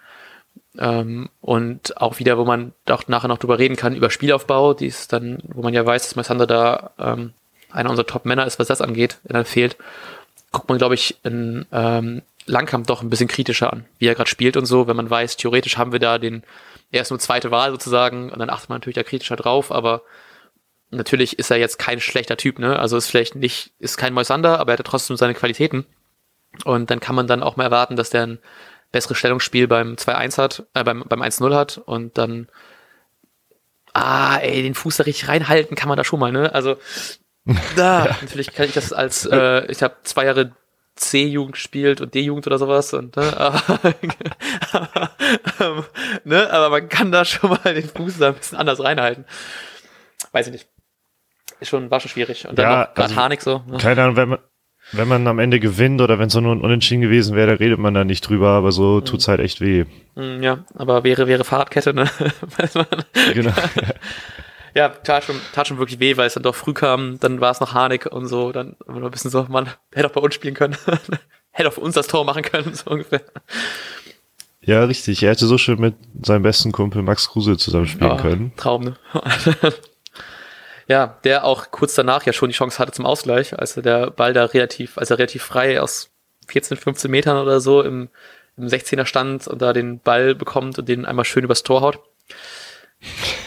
Ähm, 0.80 1.30
und 1.42 2.02
auch 2.02 2.18
wieder, 2.18 2.40
wo 2.40 2.46
man 2.46 2.74
auch 2.90 3.08
nachher 3.08 3.28
noch 3.28 3.38
drüber 3.38 3.60
reden 3.60 3.76
kann, 3.76 3.96
über 3.96 4.10
Spielaufbau, 4.10 4.74
die 4.74 4.88
ist 4.88 5.14
dann, 5.14 5.44
wo 5.48 5.62
man 5.62 5.74
ja 5.74 5.86
weiß, 5.86 6.04
dass 6.04 6.16
Moisander 6.16 6.48
da 6.48 6.92
ähm, 6.98 7.34
einer 7.74 7.89
unserer 7.89 8.08
Top-Männer 8.08 8.46
ist, 8.46 8.60
was 8.60 8.68
das 8.68 8.82
angeht, 8.82 9.18
er 9.24 9.46
fehlt, 9.46 9.77
guckt 10.51 10.70
man, 10.70 10.77
glaube 10.77 10.96
ich, 10.96 11.18
in 11.24 11.65
ähm, 11.72 12.22
Langkamp 12.46 12.88
doch 12.88 13.01
ein 13.01 13.10
bisschen 13.10 13.27
kritischer 13.27 13.74
an, 13.74 13.86
wie 14.00 14.08
er 14.08 14.15
gerade 14.15 14.30
spielt 14.30 14.58
und 14.58 14.65
so, 14.65 14.88
wenn 14.88 14.96
man 14.96 15.10
weiß, 15.10 15.38
theoretisch 15.38 15.77
haben 15.77 15.92
wir 15.92 16.00
da 16.00 16.18
den, 16.18 16.44
er 16.92 17.01
ist 17.01 17.10
nur 17.10 17.20
zweite 17.20 17.51
Wahl 17.51 17.72
sozusagen, 17.72 18.30
und 18.30 18.39
dann 18.39 18.50
achtet 18.50 18.70
man 18.70 18.77
natürlich 18.77 18.96
da 18.96 19.03
kritischer 19.03 19.36
drauf, 19.36 19.72
aber 19.72 20.03
natürlich 20.92 21.39
ist 21.39 21.51
er 21.51 21.58
jetzt 21.58 21.80
kein 21.80 22.00
schlechter 22.00 22.38
Typ, 22.38 22.60
ne? 22.60 22.77
Also 22.80 22.98
ist 22.98 23.10
vielleicht 23.10 23.36
nicht, 23.36 23.72
ist 23.80 23.98
kein 23.98 24.13
Moisander, 24.13 24.60
aber 24.60 24.74
er 24.74 24.77
hat 24.77 24.86
trotzdem 24.86 25.18
seine 25.18 25.34
Qualitäten. 25.34 25.86
Und 26.65 26.92
dann 26.92 27.00
kann 27.00 27.15
man 27.15 27.27
dann 27.27 27.42
auch 27.42 27.56
mal 27.56 27.63
erwarten, 27.63 27.96
dass 27.96 28.12
der 28.12 28.27
ein 28.27 28.39
besseres 28.92 29.18
Stellungsspiel 29.18 29.68
beim 29.68 29.96
2-1 29.96 30.38
hat, 30.38 30.63
äh, 30.75 30.84
beim, 30.84 31.03
beim 31.08 31.22
1-0 31.22 31.56
hat 31.56 31.80
und 31.80 32.18
dann, 32.18 32.48
ah, 33.94 34.38
ey, 34.38 34.62
den 34.62 34.75
Fuß 34.75 34.98
da 34.98 35.03
richtig 35.03 35.27
reinhalten 35.27 35.75
kann 35.75 35.89
man 35.89 35.98
da 35.98 36.03
schon 36.03 36.20
mal, 36.20 36.32
ne? 36.32 36.53
Also 36.53 36.77
da, 37.76 38.06
ja. 38.06 38.18
natürlich 38.22 38.54
kann 38.54 38.66
ich 38.66 38.74
das 38.74 38.94
als, 38.94 39.26
äh, 39.26 39.66
ich 39.72 39.84
habe 39.84 39.96
zwei 40.04 40.26
Jahre 40.26 40.52
C-Jugend 40.96 41.54
gespielt 41.54 42.02
und 42.02 42.14
D-Jugend 42.14 42.46
oder 42.48 42.60
sowas 42.60 42.94
und 42.94 43.16
ne, 43.16 43.38
aber, 43.38 43.96
ähm, 45.60 45.84
ne, 46.24 46.52
aber 46.52 46.70
man 46.70 46.88
kann 46.88 47.12
da 47.12 47.26
schon 47.26 47.50
mal 47.50 47.74
den 47.74 47.90
Fuß 47.90 48.20
da 48.20 48.30
ein 48.30 48.36
bisschen 48.36 48.58
anders 48.58 48.82
reinhalten. 48.82 49.26
Weiß 50.32 50.48
ich 50.48 50.54
nicht. 50.54 50.68
Ist 51.60 51.70
schon, 51.70 51.90
war 51.90 52.00
schon 52.00 52.10
schwierig. 52.10 52.48
Und 52.48 52.60
dann 52.60 52.72
ja, 52.72 52.90
noch 52.96 53.04
also, 53.04 53.16
Harnik 53.16 53.42
so. 53.42 53.64
Ne? 53.68 53.78
Keine 53.78 54.04
Ahnung, 54.04 54.16
wenn 54.18 54.30
man, 54.30 54.40
wenn 54.92 55.08
man 55.08 55.28
am 55.28 55.40
Ende 55.40 55.60
gewinnt 55.60 56.02
oder 56.02 56.20
wenn 56.20 56.28
es 56.28 56.36
nur 56.36 56.54
ein 56.54 56.62
Unentschieden 56.62 57.02
gewesen 57.02 57.36
wäre, 57.36 57.48
da 57.48 57.54
redet 57.54 57.80
man 57.80 57.94
da 57.94 58.04
nicht 58.04 58.28
drüber, 58.28 58.50
aber 58.50 58.72
so 58.72 59.00
mhm. 59.00 59.06
tut's 59.06 59.28
halt 59.28 59.40
echt 59.40 59.62
weh. 59.62 59.86
Mhm, 60.16 60.44
ja, 60.44 60.66
aber 60.76 61.04
wäre, 61.04 61.28
wäre 61.28 61.44
Fahrradkette, 61.44 61.94
ne? 61.94 62.10
Weiß 62.58 62.76
man. 62.76 62.86
Genau. 63.34 63.54
Ja, 64.75 64.89
tat 64.89 65.24
schon, 65.24 65.39
tat 65.53 65.68
schon 65.68 65.77
wirklich 65.77 66.00
weh, 66.00 66.18
weil 66.18 66.27
es 66.27 66.34
dann 66.34 66.44
doch 66.44 66.56
früh 66.56 66.74
kam, 66.74 67.20
dann 67.20 67.42
war 67.42 67.51
es 67.51 67.60
noch 67.60 67.74
Harnik 67.74 68.08
und 68.08 68.27
so, 68.27 68.51
dann 68.51 68.75
war 68.86 69.03
ein 69.03 69.12
bisschen 69.12 69.32
so, 69.32 69.46
man 69.50 69.70
hätte 69.94 70.08
auch 70.08 70.13
bei 70.13 70.22
uns 70.22 70.34
spielen 70.34 70.56
können. 70.56 70.77
hätte 71.51 71.70
auch 71.70 71.74
für 71.74 71.82
uns 71.82 71.96
das 71.96 72.08
Tor 72.08 72.25
machen 72.25 72.42
können, 72.42 72.74
so 72.74 72.89
ungefähr. 72.89 73.22
Ja, 74.62 74.84
richtig. 74.86 75.22
Er 75.24 75.32
hätte 75.32 75.46
so 75.46 75.58
schön 75.58 75.80
mit 75.80 75.96
seinem 76.22 76.44
besten 76.44 76.72
Kumpel 76.72 77.01
Max 77.01 77.30
Kruse 77.30 77.58
zusammenspielen 77.58 78.15
ja, 78.15 78.22
können. 78.22 78.53
Traum, 78.56 78.84
ne? 78.84 78.96
ja, 80.88 81.20
der 81.24 81.44
auch 81.44 81.70
kurz 81.72 81.96
danach 81.96 82.25
ja 82.25 82.34
schon 82.34 82.50
die 82.50 82.56
Chance 82.56 82.80
hatte 82.80 82.94
zum 82.94 83.06
Ausgleich, 83.06 83.58
als 83.60 83.75
er 83.75 83.84
der 83.84 84.12
Ball 84.12 84.34
da 84.34 84.46
relativ, 84.46 84.98
als 84.98 85.12
er 85.12 85.20
relativ 85.20 85.44
frei 85.44 85.82
aus 85.82 86.10
14, 86.48 86.77
15 86.77 87.12
Metern 87.12 87.38
oder 87.38 87.60
so 87.60 87.82
im, 87.82 88.10
im 88.58 88.68
16er 88.68 89.06
stand 89.06 89.48
und 89.48 89.62
da 89.62 89.74
den 89.74 90.00
Ball 90.00 90.34
bekommt 90.34 90.80
und 90.80 90.88
den 90.88 91.06
einmal 91.06 91.25
schön 91.25 91.44
übers 91.44 91.63
Tor 91.63 91.82
haut. 91.82 92.00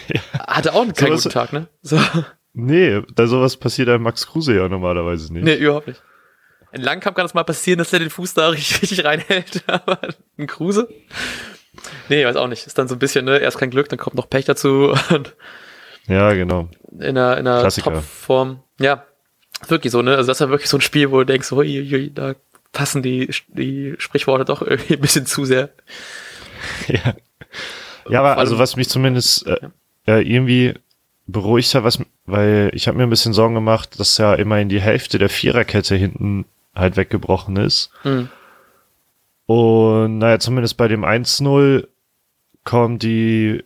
Ja. 0.09 0.21
Hatte 0.47 0.75
auch 0.75 0.85
keinen 0.93 1.17
so 1.17 1.29
guten 1.29 1.31
Tag, 1.31 1.53
ne? 1.53 1.69
So. 1.83 1.99
Nee, 2.53 3.03
da 3.15 3.27
sowas 3.27 3.57
passiert 3.57 3.89
einem 3.89 4.03
Max 4.03 4.27
Kruse 4.27 4.57
ja 4.57 4.69
normalerweise 4.69 5.33
nicht. 5.33 5.45
Nee, 5.45 5.57
überhaupt 5.57 5.89
nicht. 5.89 6.03
In 6.73 6.83
Langkamp 6.83 7.17
kann 7.17 7.27
es 7.27 7.35
mal 7.35 7.45
passieren, 7.45 7.79
dass 7.79 7.93
er 7.93 7.99
den 7.99 8.11
Fuß 8.11 8.35
da 8.35 8.49
richtig, 8.49 8.83
richtig 8.83 9.05
reinhält, 9.05 9.63
aber 9.67 10.01
ein 10.39 10.47
Kruse? 10.47 10.89
Nee, 12.09 12.25
weiß 12.25 12.37
auch 12.37 12.49
nicht. 12.49 12.67
Ist 12.67 12.79
dann 12.79 12.89
so 12.89 12.95
ein 12.95 12.99
bisschen, 12.99 13.25
ne, 13.25 13.39
erst 13.39 13.59
kein 13.59 13.71
Glück, 13.71 13.89
dann 13.89 13.99
kommt 13.99 14.17
noch 14.17 14.29
Pech 14.29 14.47
dazu. 14.47 14.95
ja, 16.07 16.33
genau. 16.33 16.69
In 16.93 17.03
einer, 17.03 17.37
in 17.37 17.47
einer 17.47 17.69
Topform. 17.69 18.63
Ja, 18.79 19.05
wirklich 19.69 19.93
so, 19.93 20.03
ne? 20.03 20.17
Also 20.17 20.29
das 20.29 20.37
ist 20.39 20.41
ja 20.41 20.51
wirklich 20.51 20.71
so 20.71 20.79
ein 20.79 20.83
Spiel, 20.83 21.11
wo 21.11 21.19
du 21.19 21.27
denkst, 21.27 21.51
hui, 21.51 21.89
hui, 21.91 22.11
da 22.13 22.35
passen 22.73 23.03
die, 23.03 23.31
die 23.49 23.95
Sprichworte 23.99 24.45
doch 24.45 24.63
irgendwie 24.63 24.95
ein 24.95 25.01
bisschen 25.01 25.27
zu 25.27 25.45
sehr. 25.45 25.71
Ja. 26.89 27.15
Ja, 28.09 28.21
aber 28.21 28.39
also 28.39 28.59
was 28.59 28.77
mich 28.77 28.89
zumindest 28.89 29.47
äh, 29.47 29.59
äh, 30.07 30.21
irgendwie 30.21 30.75
beruhigt 31.27 31.75
hat, 31.75 31.85
was, 31.85 32.01
weil 32.25 32.71
ich 32.73 32.89
habe 32.89 32.99
mir 32.99 33.05
ein 33.05 33.11
bisschen 33.11 33.33
Sorgen 33.33 33.55
gemacht, 33.55 33.99
dass 33.99 34.19
ja 34.19 34.35
immerhin 34.35 34.69
die 34.69 34.81
Hälfte 34.81 35.19
der 35.19 35.29
Viererkette 35.29 35.97
hinten 35.97 36.45
halt 36.75 36.97
weggebrochen 36.97 37.57
ist. 37.57 37.91
Mhm. 38.05 38.29
Und 39.47 40.19
naja, 40.19 40.39
zumindest 40.39 40.77
bei 40.77 40.89
dem 40.89 41.05
1-0 41.05 41.87
kommt 42.65 43.03
die, 43.03 43.65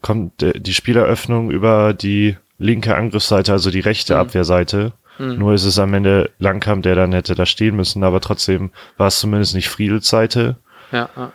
kommt 0.00 0.32
die 0.40 0.74
Spieleröffnung 0.74 1.50
über 1.50 1.92
die 1.92 2.36
linke 2.58 2.96
Angriffsseite, 2.96 3.52
also 3.52 3.70
die 3.70 3.80
rechte 3.80 4.14
mhm. 4.14 4.20
Abwehrseite. 4.20 4.92
Mhm. 5.18 5.38
Nur 5.38 5.54
ist 5.54 5.64
es 5.64 5.78
am 5.78 5.94
Ende 5.94 6.30
Langkamp, 6.38 6.82
der 6.82 6.94
dann 6.94 7.12
hätte 7.12 7.34
da 7.34 7.46
stehen 7.46 7.76
müssen, 7.76 8.04
aber 8.04 8.20
trotzdem 8.20 8.70
war 8.96 9.08
es 9.08 9.20
zumindest 9.20 9.54
nicht 9.54 9.68
Friedels 9.68 10.08
Seite. 10.08 10.56
Ja, 10.92 11.08
ja. 11.16 11.32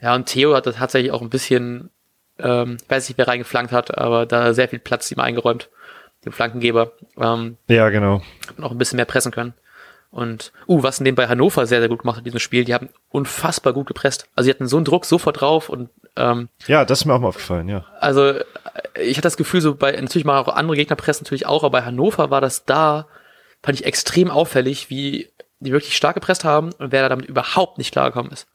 Ja, 0.00 0.16
und 0.16 0.26
Theo 0.26 0.56
hat 0.56 0.66
das 0.66 0.76
tatsächlich 0.76 1.12
auch 1.12 1.22
ein 1.22 1.30
bisschen, 1.30 1.88
ähm, 2.38 2.76
weiß 2.88 3.08
nicht, 3.08 3.18
wer 3.18 3.28
reingeflankt 3.28 3.72
hat, 3.72 3.96
aber 3.96 4.26
da 4.26 4.54
sehr 4.54 4.68
viel 4.68 4.78
Platz 4.78 5.10
ihm 5.10 5.20
eingeräumt, 5.20 5.68
dem 6.24 6.32
Flankengeber. 6.32 6.92
Ähm, 7.18 7.56
ja, 7.68 7.88
genau. 7.90 8.22
Noch 8.56 8.70
ein 8.70 8.78
bisschen 8.78 8.96
mehr 8.96 9.06
pressen 9.06 9.32
können. 9.32 9.54
Und, 10.12 10.52
uh, 10.68 10.82
was 10.82 10.98
in 10.98 11.06
dem 11.06 11.14
bei 11.14 11.26
Hannover 11.26 11.66
sehr, 11.66 11.80
sehr 11.80 11.88
gut 11.88 12.00
gemacht 12.00 12.16
hat, 12.16 12.20
in 12.20 12.26
diesem 12.26 12.38
Spiel, 12.38 12.66
die 12.66 12.74
haben 12.74 12.90
unfassbar 13.08 13.72
gut 13.72 13.86
gepresst. 13.86 14.28
Also, 14.36 14.46
die 14.46 14.54
hatten 14.54 14.68
so 14.68 14.76
einen 14.76 14.84
Druck 14.84 15.06
sofort 15.06 15.40
drauf 15.40 15.70
und, 15.70 15.88
ähm, 16.16 16.50
Ja, 16.66 16.84
das 16.84 17.00
ist 17.00 17.04
mir 17.06 17.14
auch 17.14 17.20
mal 17.20 17.28
aufgefallen, 17.28 17.70
ja. 17.70 17.86
Also, 17.98 18.28
äh, 18.28 18.42
ich 19.00 19.16
hatte 19.16 19.22
das 19.22 19.38
Gefühl, 19.38 19.62
so 19.62 19.74
bei, 19.74 19.92
natürlich 19.92 20.26
mal 20.26 20.38
auch 20.38 20.48
andere 20.48 20.76
Gegner 20.76 20.96
pressen 20.96 21.24
natürlich 21.24 21.46
auch, 21.46 21.64
aber 21.64 21.80
bei 21.80 21.86
Hannover 21.86 22.28
war 22.28 22.42
das 22.42 22.66
da, 22.66 23.06
fand 23.62 23.80
ich 23.80 23.86
extrem 23.86 24.30
auffällig, 24.30 24.90
wie 24.90 25.30
die 25.60 25.72
wirklich 25.72 25.96
stark 25.96 26.14
gepresst 26.14 26.44
haben 26.44 26.72
und 26.74 26.92
wer 26.92 27.02
da 27.02 27.08
damit 27.08 27.24
überhaupt 27.24 27.78
nicht 27.78 27.92
klargekommen 27.92 28.32
ist. 28.32 28.46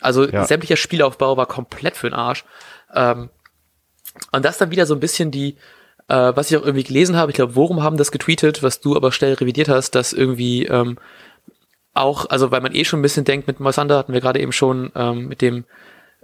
Also, 0.00 0.26
ja. 0.26 0.46
sämtlicher 0.46 0.76
Spielaufbau 0.76 1.36
war 1.36 1.46
komplett 1.46 1.98
für 1.98 2.08
den 2.08 2.14
Arsch. 2.14 2.46
Ähm, 2.94 3.30
und 4.32 4.44
das 4.44 4.58
dann 4.58 4.70
wieder 4.70 4.86
so 4.86 4.94
ein 4.94 5.00
bisschen 5.00 5.30
die, 5.30 5.56
äh, 6.08 6.32
was 6.34 6.50
ich 6.50 6.56
auch 6.56 6.64
irgendwie 6.64 6.84
gelesen 6.84 7.16
habe, 7.16 7.30
ich 7.30 7.36
glaube, 7.36 7.56
Worum 7.56 7.82
haben 7.82 7.96
das 7.96 8.10
getweetet, 8.10 8.62
was 8.62 8.80
du 8.80 8.96
aber 8.96 9.12
schnell 9.12 9.34
revidiert 9.34 9.68
hast, 9.68 9.94
dass 9.94 10.12
irgendwie 10.12 10.66
ähm, 10.66 10.98
auch, 11.94 12.28
also 12.30 12.50
weil 12.50 12.60
man 12.60 12.74
eh 12.74 12.84
schon 12.84 13.00
ein 13.00 13.02
bisschen 13.02 13.24
denkt, 13.24 13.46
mit 13.46 13.60
Moisander 13.60 13.98
hatten 13.98 14.12
wir 14.12 14.20
gerade 14.20 14.40
eben 14.40 14.52
schon 14.52 14.92
ähm, 14.94 15.28
mit 15.28 15.42
dem 15.42 15.64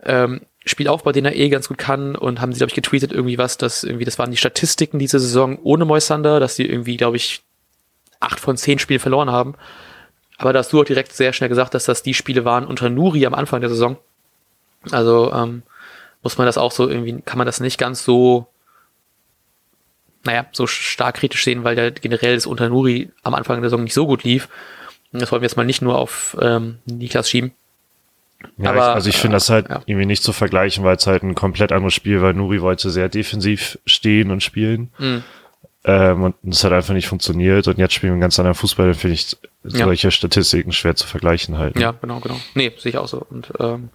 ähm, 0.04 0.42
Spielaufbau, 0.64 1.12
den 1.12 1.24
er 1.24 1.34
eh 1.34 1.48
ganz 1.48 1.68
gut 1.68 1.78
kann 1.78 2.14
und 2.14 2.40
haben 2.40 2.52
sie, 2.52 2.58
glaube 2.58 2.70
ich, 2.70 2.74
getweetet 2.74 3.12
irgendwie 3.12 3.38
was, 3.38 3.58
dass 3.58 3.82
irgendwie, 3.82 4.04
das 4.04 4.18
waren 4.18 4.30
die 4.30 4.36
Statistiken 4.36 4.98
diese 4.98 5.18
Saison 5.18 5.58
ohne 5.62 5.84
Moisander, 5.84 6.40
dass 6.40 6.56
sie 6.56 6.66
irgendwie, 6.66 6.96
glaube 6.96 7.16
ich, 7.16 7.42
acht 8.20 8.38
von 8.38 8.56
zehn 8.56 8.78
Spielen 8.78 9.00
verloren 9.00 9.30
haben. 9.30 9.54
Aber 10.38 10.52
da 10.52 10.60
hast 10.60 10.72
du 10.72 10.80
auch 10.80 10.84
direkt 10.84 11.12
sehr 11.12 11.32
schnell 11.32 11.48
gesagt, 11.48 11.74
dass 11.74 11.84
das 11.84 12.02
die 12.02 12.14
Spiele 12.14 12.44
waren 12.44 12.66
unter 12.66 12.88
Nuri 12.90 13.26
am 13.26 13.34
Anfang 13.34 13.60
der 13.60 13.70
Saison. 13.70 13.96
Also 14.90 15.32
ähm, 15.32 15.62
muss 16.22 16.38
man 16.38 16.46
das 16.46 16.58
auch 16.58 16.72
so 16.72 16.88
irgendwie, 16.88 17.20
kann 17.22 17.38
man 17.38 17.46
das 17.46 17.60
nicht 17.60 17.78
ganz 17.78 18.04
so 18.04 18.46
naja, 20.24 20.46
so 20.52 20.66
stark 20.66 21.16
kritisch 21.16 21.44
sehen, 21.44 21.64
weil 21.64 21.74
der 21.74 21.90
generell 21.90 22.34
das 22.34 22.46
unter 22.46 22.68
Nuri 22.68 23.10
am 23.22 23.34
Anfang 23.34 23.60
der 23.60 23.70
Saison 23.70 23.84
nicht 23.84 23.94
so 23.94 24.06
gut 24.06 24.24
lief. 24.24 24.48
Das 25.12 25.30
wollen 25.30 25.42
wir 25.42 25.46
jetzt 25.46 25.56
mal 25.56 25.66
nicht 25.66 25.82
nur 25.82 25.98
auf 25.98 26.36
ähm, 26.40 26.78
Niklas 26.86 27.28
schieben. 27.28 27.52
Ja, 28.56 28.70
Aber, 28.70 28.78
ich, 28.78 28.94
also 28.94 29.08
ich 29.10 29.16
finde 29.16 29.34
äh, 29.34 29.38
das 29.38 29.50
halt 29.50 29.68
ja. 29.68 29.82
irgendwie 29.86 30.06
nicht 30.06 30.22
zu 30.22 30.32
vergleichen, 30.32 30.84
weil 30.84 30.96
es 30.96 31.06
halt 31.06 31.22
ein 31.22 31.34
komplett 31.34 31.70
anderes 31.72 31.94
Spiel, 31.94 32.22
weil 32.22 32.34
Nuri 32.34 32.60
wollte 32.60 32.90
sehr 32.90 33.08
defensiv 33.08 33.78
stehen 33.84 34.30
und 34.30 34.42
spielen. 34.42 34.90
Mhm. 34.98 35.22
Ähm, 35.84 36.22
und 36.22 36.34
es 36.48 36.62
hat 36.62 36.72
einfach 36.72 36.94
nicht 36.94 37.08
funktioniert 37.08 37.66
und 37.66 37.78
jetzt 37.78 37.92
spielen 37.92 38.12
wir 38.12 38.14
einen 38.14 38.20
ganz 38.20 38.38
anderen 38.38 38.54
Fußball, 38.54 38.86
dann 38.86 38.94
finde 38.94 39.14
ich 39.14 39.36
solche 39.64 40.06
ja. 40.06 40.10
Statistiken 40.12 40.70
schwer 40.72 40.94
zu 40.94 41.06
vergleichen 41.06 41.58
halt. 41.58 41.78
Ja, 41.78 41.90
genau, 41.90 42.20
genau. 42.20 42.40
Nee, 42.54 42.72
sehe 42.78 42.90
ich 42.90 42.98
auch 42.98 43.08
so. 43.08 43.26
Und 43.28 43.52
ähm, 43.58 43.90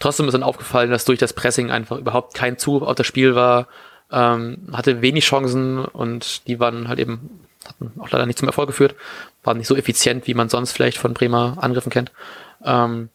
trotzdem 0.00 0.26
ist 0.26 0.32
dann 0.32 0.42
aufgefallen, 0.42 0.90
dass 0.90 1.04
durch 1.04 1.20
das 1.20 1.32
Pressing 1.32 1.70
einfach 1.70 1.98
überhaupt 1.98 2.34
kein 2.34 2.58
Zug 2.58 2.82
auf 2.82 2.96
das 2.96 3.06
Spiel 3.06 3.36
war 3.36 3.68
ähm, 4.12 4.58
hatte 4.72 5.02
wenig 5.02 5.24
Chancen 5.24 5.84
und 5.84 6.46
die 6.48 6.60
waren 6.60 6.88
halt 6.88 6.98
eben, 6.98 7.40
hatten 7.66 7.92
auch 8.00 8.10
leider 8.10 8.26
nicht 8.26 8.38
zum 8.38 8.48
Erfolg 8.48 8.68
geführt, 8.68 8.94
waren 9.42 9.58
nicht 9.58 9.66
so 9.66 9.76
effizient, 9.76 10.26
wie 10.26 10.34
man 10.34 10.48
sonst 10.48 10.72
vielleicht 10.72 10.98
von 10.98 11.14
Bremer 11.14 11.58
Angriffen 11.60 11.90
kennt. 11.90 12.12
Ähm, 12.64 13.10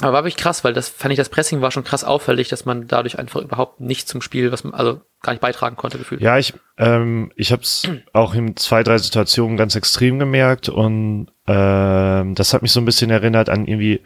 aber 0.00 0.12
war 0.12 0.24
wirklich 0.24 0.42
krass, 0.42 0.64
weil 0.64 0.72
das 0.72 0.88
fand 0.88 1.12
ich, 1.12 1.18
das 1.18 1.28
Pressing 1.28 1.60
war 1.60 1.70
schon 1.70 1.84
krass 1.84 2.02
auffällig, 2.02 2.48
dass 2.48 2.64
man 2.64 2.88
dadurch 2.88 3.18
einfach 3.18 3.40
überhaupt 3.40 3.80
nicht 3.80 4.08
zum 4.08 4.22
Spiel, 4.22 4.50
was 4.50 4.64
man, 4.64 4.74
also 4.74 5.00
gar 5.22 5.32
nicht 5.32 5.40
beitragen 5.40 5.76
konnte, 5.76 5.98
gefühlt. 5.98 6.20
Ja, 6.20 6.36
ich, 6.36 6.54
ähm, 6.78 7.30
ich 7.36 7.52
habe 7.52 7.62
es 7.62 7.88
auch 8.12 8.34
in 8.34 8.56
zwei, 8.56 8.82
drei 8.82 8.98
Situationen 8.98 9.56
ganz 9.56 9.76
extrem 9.76 10.18
gemerkt 10.18 10.68
und 10.68 11.28
ähm, 11.46 12.34
das 12.34 12.52
hat 12.52 12.62
mich 12.62 12.72
so 12.72 12.80
ein 12.80 12.84
bisschen 12.84 13.10
erinnert 13.10 13.48
an 13.48 13.66
irgendwie 13.66 14.00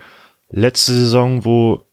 letzte 0.51 0.93
Saison, 0.93 1.47
wo 1.47 1.88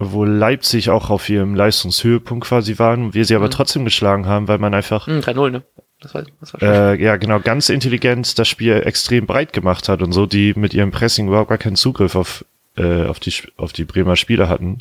wo 0.00 0.24
Leipzig 0.24 0.88
auch 0.88 1.10
auf 1.10 1.28
ihrem 1.28 1.54
Leistungshöhepunkt 1.54 2.48
quasi 2.48 2.78
waren, 2.78 3.12
wir 3.12 3.26
sie 3.26 3.36
aber 3.36 3.46
mhm. 3.46 3.50
trotzdem 3.50 3.84
geschlagen 3.84 4.26
haben, 4.26 4.48
weil 4.48 4.58
man 4.58 4.72
einfach 4.72 5.06
mhm, 5.06 5.20
3-0, 5.20 5.50
ne? 5.50 5.62
Das 6.00 6.14
war, 6.14 6.24
das 6.40 6.54
war 6.54 6.62
äh, 6.62 7.02
ja, 7.02 7.16
genau, 7.16 7.40
ganz 7.40 7.68
intelligent 7.68 8.38
das 8.38 8.48
Spiel 8.48 8.82
extrem 8.86 9.26
breit 9.26 9.52
gemacht 9.52 9.90
hat 9.90 10.00
und 10.00 10.12
so, 10.12 10.24
die 10.24 10.54
mit 10.56 10.72
ihrem 10.72 10.90
Pressing 10.90 11.28
überhaupt 11.28 11.50
gar 11.50 11.58
keinen 11.58 11.76
Zugriff 11.76 12.14
auf, 12.14 12.46
äh, 12.78 13.04
auf, 13.04 13.20
die, 13.20 13.34
auf 13.58 13.74
die 13.74 13.84
Bremer 13.84 14.16
Spieler 14.16 14.48
hatten. 14.48 14.78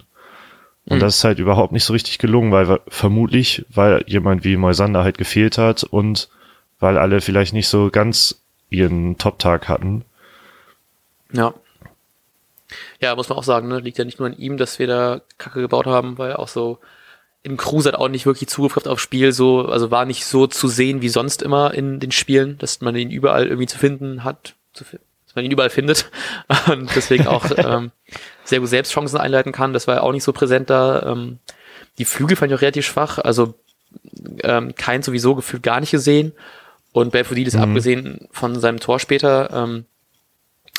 Und 0.86 0.98
mhm. 0.98 1.00
das 1.02 1.18
ist 1.18 1.24
halt 1.26 1.40
überhaupt 1.40 1.74
nicht 1.74 1.84
so 1.84 1.92
richtig 1.92 2.20
gelungen, 2.20 2.54
weil 2.54 2.80
vermutlich, 2.88 3.66
weil 3.70 4.06
jemand 4.08 4.46
wie 4.46 4.56
Moisander 4.56 5.04
halt 5.04 5.18
gefehlt 5.18 5.58
hat 5.58 5.84
und 5.84 6.30
weil 6.80 6.98
alle 6.98 7.20
vielleicht 7.20 7.52
nicht 7.52 7.68
so 7.68 7.90
ganz 7.92 8.42
ihren 8.70 9.18
Top-Tag 9.18 9.68
hatten. 9.68 10.06
Ja. 11.34 11.54
Ja, 13.00 13.16
muss 13.16 13.30
man 13.30 13.38
auch 13.38 13.44
sagen, 13.44 13.68
ne? 13.68 13.80
liegt 13.80 13.98
ja 13.98 14.06
nicht 14.06 14.20
nur 14.20 14.28
an 14.28 14.38
ihm, 14.38 14.58
dass 14.58 14.80
wir 14.80 14.88
da 14.88 15.22
Kacke 15.38 15.62
gebaut 15.62 15.88
haben, 15.88 16.18
weil 16.18 16.34
auch 16.34 16.48
so 16.48 16.80
im 17.42 17.58
Kruse 17.58 17.90
hat 17.90 18.00
auch 18.00 18.10
nicht 18.10 18.26
wirklich 18.26 18.50
Zugriff 18.50 18.86
aufs 18.86 19.02
Spiel, 19.02 19.32
so, 19.32 19.66
also 19.66 19.92
war 19.92 20.06
nicht 20.06 20.26
so 20.26 20.48
zu 20.48 20.68
sehen 20.68 21.02
wie 21.02 21.10
sonst 21.10 21.42
immer 21.42 21.74
in 21.74 22.00
den 22.00 22.12
Spielen, 22.12 22.58
dass 22.58 22.82
man 22.82 22.96
ihn 22.96 23.12
überall 23.12 23.48
irgendwie 23.48 23.68
zu 23.68 23.78
finden 23.78 24.24
hat, 24.24 24.56
zu, 24.74 24.84
dass 24.84 25.36
man 25.36 25.46
ihn 25.46 25.52
überall 25.52 25.70
findet 25.70 26.12
und 26.68 26.94
deswegen 26.96 27.28
auch 27.28 27.46
ähm, 27.58 27.92
sehr 28.44 28.60
gut 28.60 28.70
selbst 28.70 28.92
Chancen 28.92 29.18
einleiten 29.18 29.52
kann. 29.52 29.74
Das 29.74 29.88
war 29.88 29.96
ja 29.96 30.02
auch 30.02 30.12
nicht 30.12 30.24
so 30.24 30.34
präsent 30.34 30.70
da. 30.70 31.04
Ähm, 31.04 31.40
die 31.98 32.06
Flügel 32.06 32.36
fand 32.36 32.52
ich 32.52 32.58
auch 32.58 32.62
relativ 32.62 32.86
schwach, 32.86 33.20
also 33.20 33.54
ähm, 34.44 34.76
kein 34.76 35.02
sowieso 35.02 35.36
gefühlt 35.36 35.64
gar 35.64 35.80
nicht 35.80 35.92
gesehen 35.92 36.34
und 36.92 37.12
Belfodil 37.12 37.50
mhm. 37.54 37.62
abgesehen 37.62 38.28
von 38.32 38.60
seinem 38.60 38.80
Tor 38.80 39.00
später 39.00 39.50
ähm, 39.54 39.86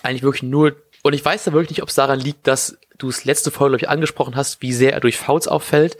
eigentlich 0.02 0.22
wirklich 0.22 0.42
nur 0.42 0.76
und 1.02 1.14
ich 1.14 1.24
weiß 1.24 1.44
da 1.44 1.52
wirklich 1.52 1.70
nicht, 1.70 1.82
ob 1.82 1.88
es 1.88 1.94
daran 1.94 2.20
liegt, 2.20 2.46
dass 2.46 2.78
du 2.98 3.08
es 3.08 3.24
letzte 3.24 3.50
Folge, 3.50 3.76
glaube 3.76 3.84
ich, 3.84 3.88
angesprochen 3.88 4.36
hast, 4.36 4.62
wie 4.62 4.72
sehr 4.72 4.92
er 4.92 5.00
durch 5.00 5.16
Fouls 5.16 5.48
auffällt. 5.48 5.96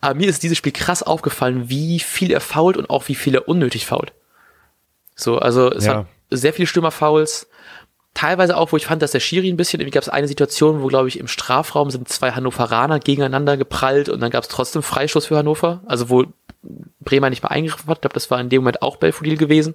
Aber 0.00 0.14
mir 0.14 0.28
ist 0.28 0.42
dieses 0.42 0.58
Spiel 0.58 0.72
krass 0.72 1.02
aufgefallen, 1.02 1.68
wie 1.68 1.98
viel 2.00 2.30
er 2.30 2.40
fault 2.40 2.76
und 2.76 2.90
auch 2.90 3.08
wie 3.08 3.14
viel 3.14 3.34
er 3.34 3.48
unnötig 3.48 3.86
fault. 3.86 4.12
So, 5.16 5.38
also 5.38 5.70
es 5.70 5.86
ja. 5.86 5.98
hat 5.98 6.06
sehr 6.30 6.52
viele 6.52 6.66
Stürmerfouls. 6.66 7.48
Teilweise 8.12 8.56
auch, 8.56 8.72
wo 8.72 8.76
ich 8.76 8.86
fand, 8.86 9.02
dass 9.02 9.12
der 9.12 9.20
Schiri 9.20 9.48
ein 9.48 9.56
bisschen, 9.56 9.80
irgendwie 9.80 9.94
gab 9.94 10.02
es 10.02 10.08
eine 10.08 10.28
Situation, 10.28 10.82
wo, 10.82 10.86
glaube 10.86 11.08
ich, 11.08 11.18
im 11.18 11.26
Strafraum 11.26 11.90
sind 11.90 12.08
zwei 12.08 12.32
Hannoveraner 12.32 13.00
gegeneinander 13.00 13.56
geprallt 13.56 14.08
und 14.08 14.20
dann 14.20 14.30
gab 14.30 14.44
es 14.44 14.48
trotzdem 14.48 14.82
Freistoß 14.82 15.26
für 15.26 15.36
Hannover. 15.36 15.82
Also 15.86 16.10
wo 16.10 16.24
Bremer 17.00 17.30
nicht 17.30 17.42
mal 17.42 17.50
eingegriffen 17.50 17.88
hat. 17.88 17.98
Ich 17.98 18.02
glaube, 18.02 18.14
das 18.14 18.30
war 18.30 18.40
in 18.40 18.48
dem 18.48 18.62
Moment 18.62 18.82
auch 18.82 18.96
Belfodil 18.96 19.36
gewesen. 19.36 19.74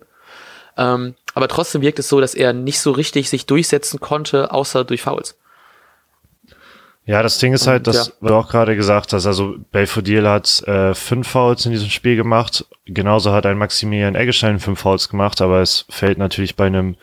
Ähm, 0.80 1.16
aber 1.36 1.50
trotzdem 1.50 1.82
wirkt 1.82 2.00
es 2.00 2.08
so, 2.08 2.22
dass 2.22 2.34
er 2.34 2.54
nicht 2.54 2.80
so 2.80 2.92
richtig 2.92 3.30
sich 3.30 3.46
durchsetzen 3.46 4.00
konnte, 4.00 4.52
außer 4.52 4.86
durch 4.86 5.02
Fouls. 5.02 5.38
Ja, 7.06 7.22
das 7.22 7.40
Ding 7.40 7.54
ist 7.54 7.68
halt, 7.68 7.88
dass 7.88 8.08
ja. 8.22 8.28
du 8.28 8.36
auch 8.36 8.50
gerade 8.50 8.76
gesagt 8.76 9.14
hast, 9.14 9.26
also 9.26 9.56
Belfodil 9.72 10.28
hat 10.28 10.62
äh, 10.68 10.94
fünf 10.94 11.28
Fouls 11.28 11.66
in 11.66 11.72
diesem 11.72 11.90
Spiel 11.90 12.16
gemacht. 12.16 12.66
Genauso 12.86 13.32
hat 13.32 13.46
ein 13.46 13.58
Maximilian 13.58 14.16
Eggestein 14.16 14.60
fünf 14.60 14.80
Fouls 14.80 15.10
gemacht, 15.10 15.42
aber 15.42 15.62
es 15.62 15.86
fällt 15.90 16.18
natürlich 16.18 16.56
bei 16.56 16.68
einem 16.68 16.96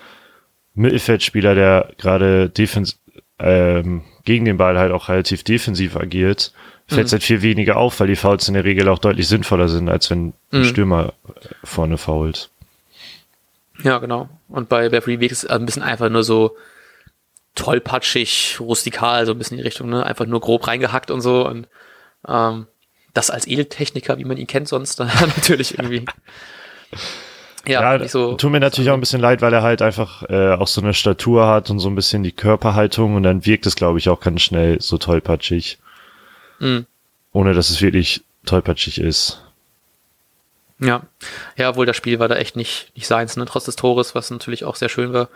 Mittelfeldspieler, 0.74 1.54
der 1.54 1.90
gerade 1.98 2.48
defens 2.48 2.98
ähm, 3.38 4.04
gegen 4.24 4.44
den 4.44 4.56
Ball 4.56 4.78
halt 4.78 4.92
auch 4.92 5.08
relativ 5.08 5.42
defensiv 5.42 5.96
agiert, 5.96 6.52
fällt 6.86 7.06
es 7.06 7.12
mhm. 7.12 7.16
halt 7.16 7.24
viel 7.24 7.42
weniger 7.42 7.76
auf, 7.76 7.98
weil 7.98 8.06
die 8.06 8.16
Fouls 8.16 8.48
in 8.48 8.54
der 8.54 8.64
Regel 8.64 8.88
auch 8.88 8.98
deutlich 8.98 9.28
sinnvoller 9.28 9.68
sind, 9.68 9.88
als 9.88 10.08
wenn 10.10 10.34
ein 10.52 10.60
mhm. 10.60 10.64
Stürmer 10.64 11.12
vorne 11.64 11.98
fault. 11.98 12.50
Ja, 13.82 13.98
genau. 13.98 14.28
Und 14.48 14.68
bei 14.68 14.88
Beverly 14.88 15.20
Weeks 15.20 15.32
ist 15.32 15.44
es 15.44 15.50
ein 15.50 15.66
bisschen 15.66 15.82
einfach 15.82 16.08
nur 16.08 16.24
so, 16.24 16.56
tollpatschig, 17.56 18.58
rustikal, 18.60 19.26
so 19.26 19.32
ein 19.32 19.38
bisschen 19.38 19.58
in 19.58 19.62
die 19.62 19.66
Richtung, 19.66 19.88
ne? 19.88 20.06
Einfach 20.06 20.26
nur 20.26 20.40
grob 20.40 20.68
reingehackt 20.68 21.10
und 21.10 21.22
so. 21.22 21.44
Und 21.46 21.66
ähm, 22.28 22.66
das 23.14 23.30
als 23.30 23.48
Edeltechniker, 23.48 24.18
wie 24.18 24.24
man 24.24 24.36
ihn 24.36 24.46
kennt 24.46 24.68
sonst, 24.68 25.00
dann 25.00 25.10
natürlich 25.18 25.76
irgendwie. 25.76 26.04
Ja, 27.68 27.96
ja 27.96 28.06
so, 28.06 28.34
tut 28.34 28.52
mir 28.52 28.60
natürlich 28.60 28.90
auch 28.90 28.94
ein 28.94 29.00
bisschen 29.00 29.20
leid, 29.20 29.42
weil 29.42 29.52
er 29.52 29.62
halt 29.62 29.82
einfach 29.82 30.22
äh, 30.28 30.52
auch 30.52 30.68
so 30.68 30.80
eine 30.80 30.94
Statur 30.94 31.48
hat 31.48 31.68
und 31.68 31.80
so 31.80 31.88
ein 31.88 31.96
bisschen 31.96 32.22
die 32.22 32.30
Körperhaltung 32.30 33.16
und 33.16 33.24
dann 33.24 33.44
wirkt 33.44 33.66
es, 33.66 33.74
glaube 33.74 33.98
ich, 33.98 34.08
auch 34.08 34.20
ganz 34.20 34.42
schnell 34.42 34.80
so 34.80 34.98
tollpatschig. 34.98 35.76
Mhm. 36.60 36.86
Ohne 37.32 37.54
dass 37.54 37.70
es 37.70 37.82
wirklich 37.82 38.22
tollpatschig 38.44 39.00
ist. 39.00 39.42
Ja, 40.78 41.02
ja, 41.56 41.74
wohl 41.74 41.86
das 41.86 41.96
Spiel 41.96 42.18
war 42.18 42.28
da 42.28 42.36
echt 42.36 42.56
nicht, 42.56 42.92
nicht 42.94 43.06
seins, 43.06 43.36
ne? 43.36 43.46
trotz 43.46 43.64
des 43.64 43.76
Tores, 43.76 44.14
was 44.14 44.30
natürlich 44.30 44.64
auch 44.64 44.76
sehr 44.76 44.90
schön 44.90 45.12
war 45.12 45.28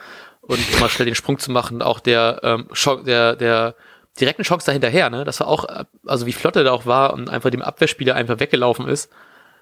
und 0.43 0.61
immer 0.77 0.89
schnell 0.89 1.07
den 1.07 1.15
Sprung 1.15 1.39
zu 1.39 1.51
machen, 1.51 1.81
auch 1.81 2.01
der, 2.01 2.41
ähm, 2.43 2.69
Schock, 2.73 3.05
der, 3.05 3.37
der 3.37 3.75
direkten 4.19 4.43
Chance 4.43 4.67
dahinterher, 4.67 5.09
ne? 5.09 5.25
Das 5.25 5.41
war 5.41 5.49
auch, 5.49 5.65
also 6.07 6.27
wie 6.27 6.33
flott 6.33 6.57
er 6.57 6.65
da 6.65 6.73
auch 6.73 6.85
war 6.85 7.15
und 7.15 7.31
einfach 7.31 7.51
dem 7.51 7.63
Abwehrspieler 7.63 8.15
einfach 8.15 8.41
weggelaufen 8.41 8.87
ist. 8.89 9.11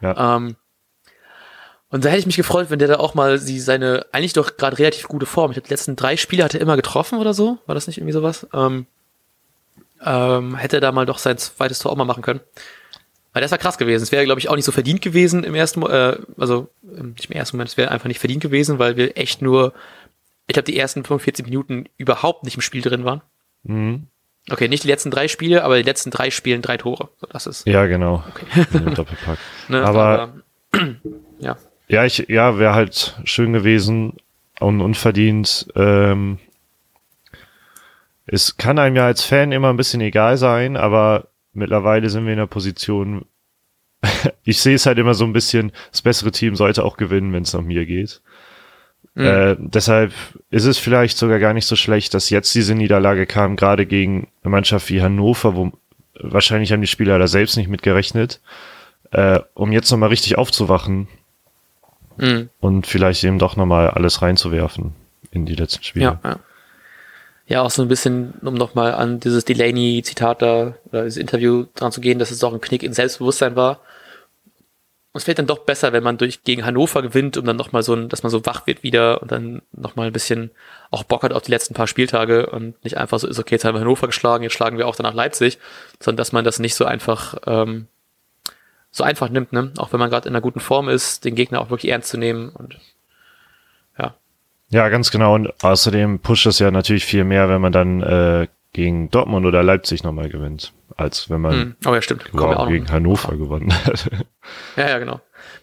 Ja. 0.00 0.36
Ähm, 0.36 0.56
und 1.90 2.04
da 2.04 2.10
hätte 2.10 2.20
ich 2.20 2.26
mich 2.26 2.36
gefreut, 2.36 2.70
wenn 2.70 2.78
der 2.78 2.88
da 2.88 2.96
auch 2.96 3.14
mal 3.14 3.38
sie 3.38 3.60
seine, 3.60 4.06
eigentlich 4.12 4.34
doch 4.34 4.56
gerade 4.56 4.78
relativ 4.78 5.08
gute 5.08 5.26
Form. 5.26 5.50
Ich 5.50 5.56
hatte 5.56 5.68
die 5.68 5.72
letzten 5.72 5.96
drei 5.96 6.16
Spiele 6.16 6.44
hat 6.44 6.54
er 6.54 6.60
immer 6.60 6.76
getroffen 6.76 7.18
oder 7.18 7.32
so. 7.32 7.58
War 7.66 7.74
das 7.74 7.86
nicht 7.86 7.98
irgendwie 7.98 8.12
sowas? 8.12 8.46
Ähm, 8.52 8.86
ähm, 10.04 10.54
hätte 10.56 10.76
er 10.76 10.80
da 10.80 10.92
mal 10.92 11.06
doch 11.06 11.18
sein 11.18 11.38
zweites 11.38 11.78
Tor 11.78 11.92
auch 11.92 11.96
mal 11.96 12.04
machen 12.04 12.22
können. 12.22 12.40
Weil 13.32 13.42
das 13.42 13.50
war 13.50 13.58
krass 13.58 13.78
gewesen. 13.78 14.02
Es 14.02 14.12
wäre, 14.12 14.24
glaube 14.24 14.40
ich, 14.40 14.48
auch 14.48 14.56
nicht 14.56 14.64
so 14.64 14.72
verdient 14.72 15.02
gewesen 15.02 15.44
im 15.44 15.54
ersten, 15.54 15.82
äh, 15.82 16.16
also 16.38 16.68
nicht 16.82 17.30
im 17.30 17.36
ersten 17.36 17.56
Moment, 17.56 17.70
es 17.70 17.76
wäre 17.76 17.90
einfach 17.90 18.08
nicht 18.08 18.20
verdient 18.20 18.42
gewesen, 18.42 18.78
weil 18.78 18.96
wir 18.96 19.16
echt 19.16 19.42
nur 19.42 19.74
ich 20.48 20.54
glaube, 20.54 20.64
die 20.64 20.78
ersten 20.78 21.04
45 21.04 21.44
Minuten 21.44 21.84
überhaupt 21.98 22.42
nicht 22.44 22.56
im 22.56 22.62
Spiel 22.62 22.80
drin 22.80 23.04
waren. 23.04 23.20
Mhm. 23.64 24.06
Okay, 24.50 24.66
nicht 24.66 24.82
die 24.82 24.88
letzten 24.88 25.10
drei 25.10 25.28
Spiele, 25.28 25.62
aber 25.62 25.76
die 25.76 25.82
letzten 25.82 26.10
drei 26.10 26.30
Spielen 26.30 26.62
drei 26.62 26.78
Tore. 26.78 27.10
So, 27.20 27.26
das 27.30 27.46
ist. 27.46 27.66
Ja, 27.66 27.84
genau. 27.86 28.24
Okay. 28.30 28.80
Doppelpack. 28.94 29.38
ne, 29.68 29.82
aber, 29.84 30.32
aber 30.72 30.88
ja. 31.38 31.58
Ja, 31.88 32.04
ich, 32.06 32.26
ja, 32.28 32.58
wäre 32.58 32.74
halt 32.74 33.20
schön 33.24 33.52
gewesen 33.52 34.14
und 34.58 34.80
unverdient. 34.80 35.68
Ähm, 35.74 36.38
es 38.26 38.56
kann 38.56 38.78
einem 38.78 38.96
ja 38.96 39.04
als 39.04 39.22
Fan 39.22 39.52
immer 39.52 39.68
ein 39.68 39.76
bisschen 39.76 40.00
egal 40.00 40.38
sein, 40.38 40.78
aber 40.78 41.28
mittlerweile 41.58 42.08
sind 42.08 42.24
wir 42.24 42.32
in 42.32 42.38
der 42.38 42.46
Position. 42.46 43.26
ich 44.44 44.60
sehe 44.60 44.76
es 44.76 44.86
halt 44.86 44.98
immer 44.98 45.14
so 45.14 45.24
ein 45.24 45.32
bisschen, 45.32 45.72
das 45.90 46.02
bessere 46.02 46.30
Team 46.30 46.56
sollte 46.56 46.84
auch 46.84 46.96
gewinnen, 46.96 47.32
wenn 47.32 47.42
es 47.42 47.52
nach 47.52 47.62
mir 47.62 47.84
geht. 47.84 48.22
Mhm. 49.14 49.24
Äh, 49.24 49.56
deshalb 49.58 50.12
ist 50.50 50.64
es 50.64 50.78
vielleicht 50.78 51.18
sogar 51.18 51.38
gar 51.38 51.52
nicht 51.52 51.66
so 51.66 51.76
schlecht, 51.76 52.14
dass 52.14 52.30
jetzt 52.30 52.54
diese 52.54 52.74
Niederlage 52.74 53.26
kam, 53.26 53.56
gerade 53.56 53.86
gegen 53.86 54.28
eine 54.42 54.50
Mannschaft 54.50 54.88
wie 54.90 55.02
Hannover, 55.02 55.56
wo 55.56 55.72
wahrscheinlich 56.20 56.72
haben 56.72 56.80
die 56.80 56.86
Spieler 56.86 57.18
da 57.18 57.26
selbst 57.26 57.56
nicht 57.56 57.68
mit 57.68 57.82
gerechnet, 57.82 58.40
äh, 59.10 59.40
um 59.54 59.72
jetzt 59.72 59.90
nochmal 59.90 60.08
richtig 60.08 60.38
aufzuwachen 60.38 61.08
mhm. 62.16 62.50
und 62.60 62.86
vielleicht 62.86 63.24
eben 63.24 63.38
doch 63.38 63.56
nochmal 63.56 63.90
alles 63.90 64.22
reinzuwerfen 64.22 64.94
in 65.30 65.46
die 65.46 65.54
letzten 65.54 65.84
Spiele. 65.84 66.04
Ja, 66.04 66.20
ja. 66.24 66.38
Ja 67.48 67.62
auch 67.62 67.70
so 67.70 67.82
ein 67.82 67.88
bisschen, 67.88 68.34
um 68.42 68.54
nochmal 68.54 68.94
an 68.94 69.20
dieses 69.20 69.44
Delaney-Zitat 69.44 70.42
da, 70.42 70.74
oder 70.86 71.04
dieses 71.04 71.16
Interview 71.16 71.66
dran 71.74 71.92
zu 71.92 72.00
gehen, 72.00 72.18
dass 72.18 72.30
es 72.30 72.44
auch 72.44 72.52
ein 72.52 72.60
Knick 72.60 72.82
in 72.82 72.92
Selbstbewusstsein 72.92 73.56
war 73.56 73.80
es 75.18 75.24
fällt 75.24 75.38
dann 75.38 75.46
doch 75.46 75.60
besser, 75.60 75.92
wenn 75.92 76.02
man 76.02 76.16
durch 76.16 76.44
gegen 76.44 76.64
Hannover 76.64 77.02
gewinnt, 77.02 77.36
um 77.36 77.44
dann 77.44 77.56
nochmal 77.56 77.82
so 77.82 77.94
ein, 77.94 78.08
dass 78.08 78.22
man 78.22 78.30
so 78.30 78.44
wach 78.46 78.66
wird 78.66 78.82
wieder 78.82 79.22
und 79.22 79.30
dann 79.30 79.62
nochmal 79.72 80.08
ein 80.08 80.12
bisschen 80.12 80.50
auch 80.90 81.04
Bock 81.04 81.22
hat 81.22 81.32
auf 81.32 81.42
die 81.42 81.50
letzten 81.50 81.74
paar 81.74 81.86
Spieltage 81.86 82.46
und 82.46 82.82
nicht 82.84 82.96
einfach 82.96 83.18
so 83.18 83.26
ist, 83.26 83.38
okay, 83.38 83.56
jetzt 83.56 83.64
haben 83.64 83.74
wir 83.74 83.80
Hannover 83.80 84.06
geschlagen, 84.06 84.44
jetzt 84.44 84.54
schlagen 84.54 84.78
wir 84.78 84.86
auch 84.86 84.96
danach 84.96 85.14
Leipzig, 85.14 85.58
sondern 86.00 86.18
dass 86.18 86.32
man 86.32 86.44
das 86.44 86.58
nicht 86.58 86.74
so 86.74 86.84
einfach, 86.84 87.36
ähm, 87.46 87.86
so 88.90 89.04
einfach 89.04 89.28
nimmt, 89.28 89.52
ne? 89.52 89.72
Auch 89.76 89.92
wenn 89.92 90.00
man 90.00 90.10
gerade 90.10 90.28
in 90.28 90.34
einer 90.34 90.40
guten 90.40 90.60
Form 90.60 90.88
ist, 90.88 91.24
den 91.24 91.34
Gegner 91.34 91.60
auch 91.60 91.70
wirklich 91.70 91.90
ernst 91.92 92.08
zu 92.08 92.16
nehmen 92.16 92.50
und. 92.50 92.78
Ja, 94.70 94.88
ganz 94.88 95.10
genau. 95.10 95.34
Und 95.34 95.62
außerdem 95.62 96.20
pusht 96.20 96.46
es 96.46 96.58
ja 96.58 96.70
natürlich 96.70 97.04
viel 97.04 97.24
mehr, 97.24 97.48
wenn 97.48 97.60
man 97.60 97.72
dann 97.72 98.02
äh, 98.02 98.48
gegen 98.72 99.10
Dortmund 99.10 99.46
oder 99.46 99.62
Leipzig 99.62 100.04
nochmal 100.04 100.28
gewinnt, 100.28 100.72
als 100.96 101.30
wenn 101.30 101.40
man 101.40 101.52
hm. 101.52 101.76
oh 101.86 101.94
ja, 101.94 102.02
stimmt. 102.02 102.24
Wow, 102.32 102.68
gegen 102.68 102.90
Hannover 102.90 103.36
gewonnen 103.36 103.72
hat. 103.84 104.10
Ja, 104.76 104.88
ja, 104.88 104.98
genau. 104.98 105.20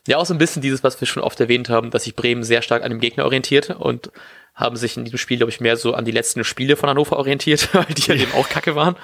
Ja, 0.07 0.17
auch 0.17 0.25
so 0.25 0.33
ein 0.33 0.39
bisschen 0.39 0.61
dieses, 0.61 0.83
was 0.83 0.99
wir 0.99 1.07
schon 1.07 1.23
oft 1.23 1.39
erwähnt 1.39 1.69
haben, 1.69 1.91
dass 1.91 2.03
sich 2.03 2.15
Bremen 2.15 2.43
sehr 2.43 2.61
stark 2.61 2.83
an 2.83 2.89
dem 2.89 2.99
Gegner 2.99 3.25
orientiert 3.25 3.69
und 3.71 4.11
haben 4.55 4.77
sich 4.77 4.95
in 4.95 5.03
diesem 5.03 5.19
Spiel, 5.19 5.37
glaube 5.37 5.51
ich, 5.51 5.59
mehr 5.59 5.75
so 5.75 5.93
an 5.93 6.05
die 6.05 6.11
letzten 6.11 6.43
Spiele 6.43 6.77
von 6.77 6.89
Hannover 6.89 7.17
orientiert, 7.17 7.69
weil 7.73 7.85
die 7.85 8.09
ja 8.09 8.15
eben 8.15 8.31
auch 8.33 8.47
kacke 8.49 8.75
waren. 8.75 8.95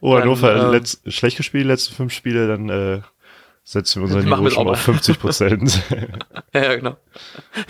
oh, 0.00 0.14
Hannover, 0.18 0.54
dann, 0.54 0.68
äh, 0.68 0.76
letzt, 0.78 1.12
schlecht 1.12 1.36
gespielt, 1.36 1.66
letzten 1.66 1.94
fünf 1.94 2.12
Spiele, 2.12 2.46
dann 2.46 2.68
äh, 2.68 3.00
setzen 3.64 4.02
wir 4.02 4.04
unser 4.04 4.22
Niveau 4.22 4.50
schon 4.50 4.68
auf 4.68 4.80
50 4.80 5.18
Prozent. 5.18 5.82
ja, 6.52 6.62
ja, 6.62 6.76
genau. 6.76 6.96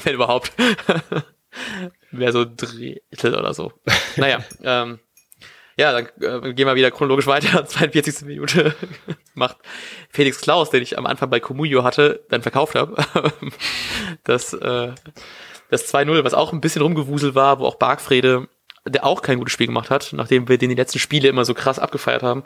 Wenn 0.03 0.15
überhaupt. 0.15 0.53
Wäre 2.11 2.33
so 2.33 2.45
Drittel 2.45 3.35
oder 3.35 3.55
so. 3.55 3.73
Naja, 4.17 4.45
ähm, 4.63 4.99
ja, 5.77 5.93
dann 5.93 6.07
äh, 6.21 6.53
gehen 6.53 6.67
wir 6.67 6.75
wieder 6.75 6.91
chronologisch 6.91 7.27
weiter. 7.27 7.65
42. 7.65 8.27
Minute 8.27 8.75
macht 9.35 9.57
Felix 10.11 10.41
Klaus, 10.41 10.71
den 10.71 10.83
ich 10.83 10.99
am 10.99 11.07
Anfang 11.07 11.31
bei 11.31 11.41
Comunio 11.41 11.83
hatte, 11.85 12.25
dann 12.29 12.43
verkauft 12.43 12.75
habe. 12.75 12.97
das 14.25 14.53
äh, 14.53 14.93
das 15.71 15.93
2-0, 15.93 16.25
was 16.25 16.35
auch 16.35 16.53
ein 16.53 16.61
bisschen 16.61 16.83
rumgewuselt 16.83 17.35
war, 17.35 17.59
wo 17.59 17.67
auch 17.67 17.77
Bargfrede, 17.77 18.49
der 18.87 19.05
auch 19.05 19.23
kein 19.23 19.39
gutes 19.39 19.53
Spiel 19.53 19.67
gemacht 19.67 19.91
hat, 19.91 20.13
nachdem 20.13 20.49
wir 20.49 20.59
den 20.59 20.71
die 20.71 20.77
letzten 20.77 20.99
Spiele 20.99 21.29
immer 21.29 21.45
so 21.45 21.55
krass 21.55 21.79
abgefeiert 21.79 22.23
haben, 22.23 22.45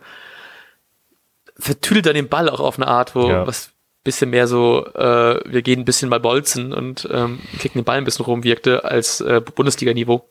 vertüdelt 1.59 2.07
er 2.07 2.13
den 2.13 2.29
Ball 2.29 2.49
auch 2.49 2.61
auf 2.61 2.79
eine 2.79 2.89
Art, 2.89 3.15
wo 3.15 3.29
ja. 3.29 3.47
was 3.47 3.73
bisschen 4.05 4.31
mehr 4.31 4.47
so, 4.47 4.87
äh, 4.95 5.41
wir 5.45 5.61
gehen 5.61 5.81
ein 5.81 5.85
bisschen 5.85 6.09
mal 6.09 6.21
bolzen 6.21 6.73
und 6.73 7.07
ähm, 7.13 7.41
kicken 7.59 7.81
den 7.81 7.85
Ball 7.85 7.99
ein 7.99 8.05
bisschen 8.05 8.25
rum 8.25 8.43
wirkte 8.43 8.85
als 8.85 9.21
äh, 9.21 9.41
Bundesliga-Niveau. 9.41 10.27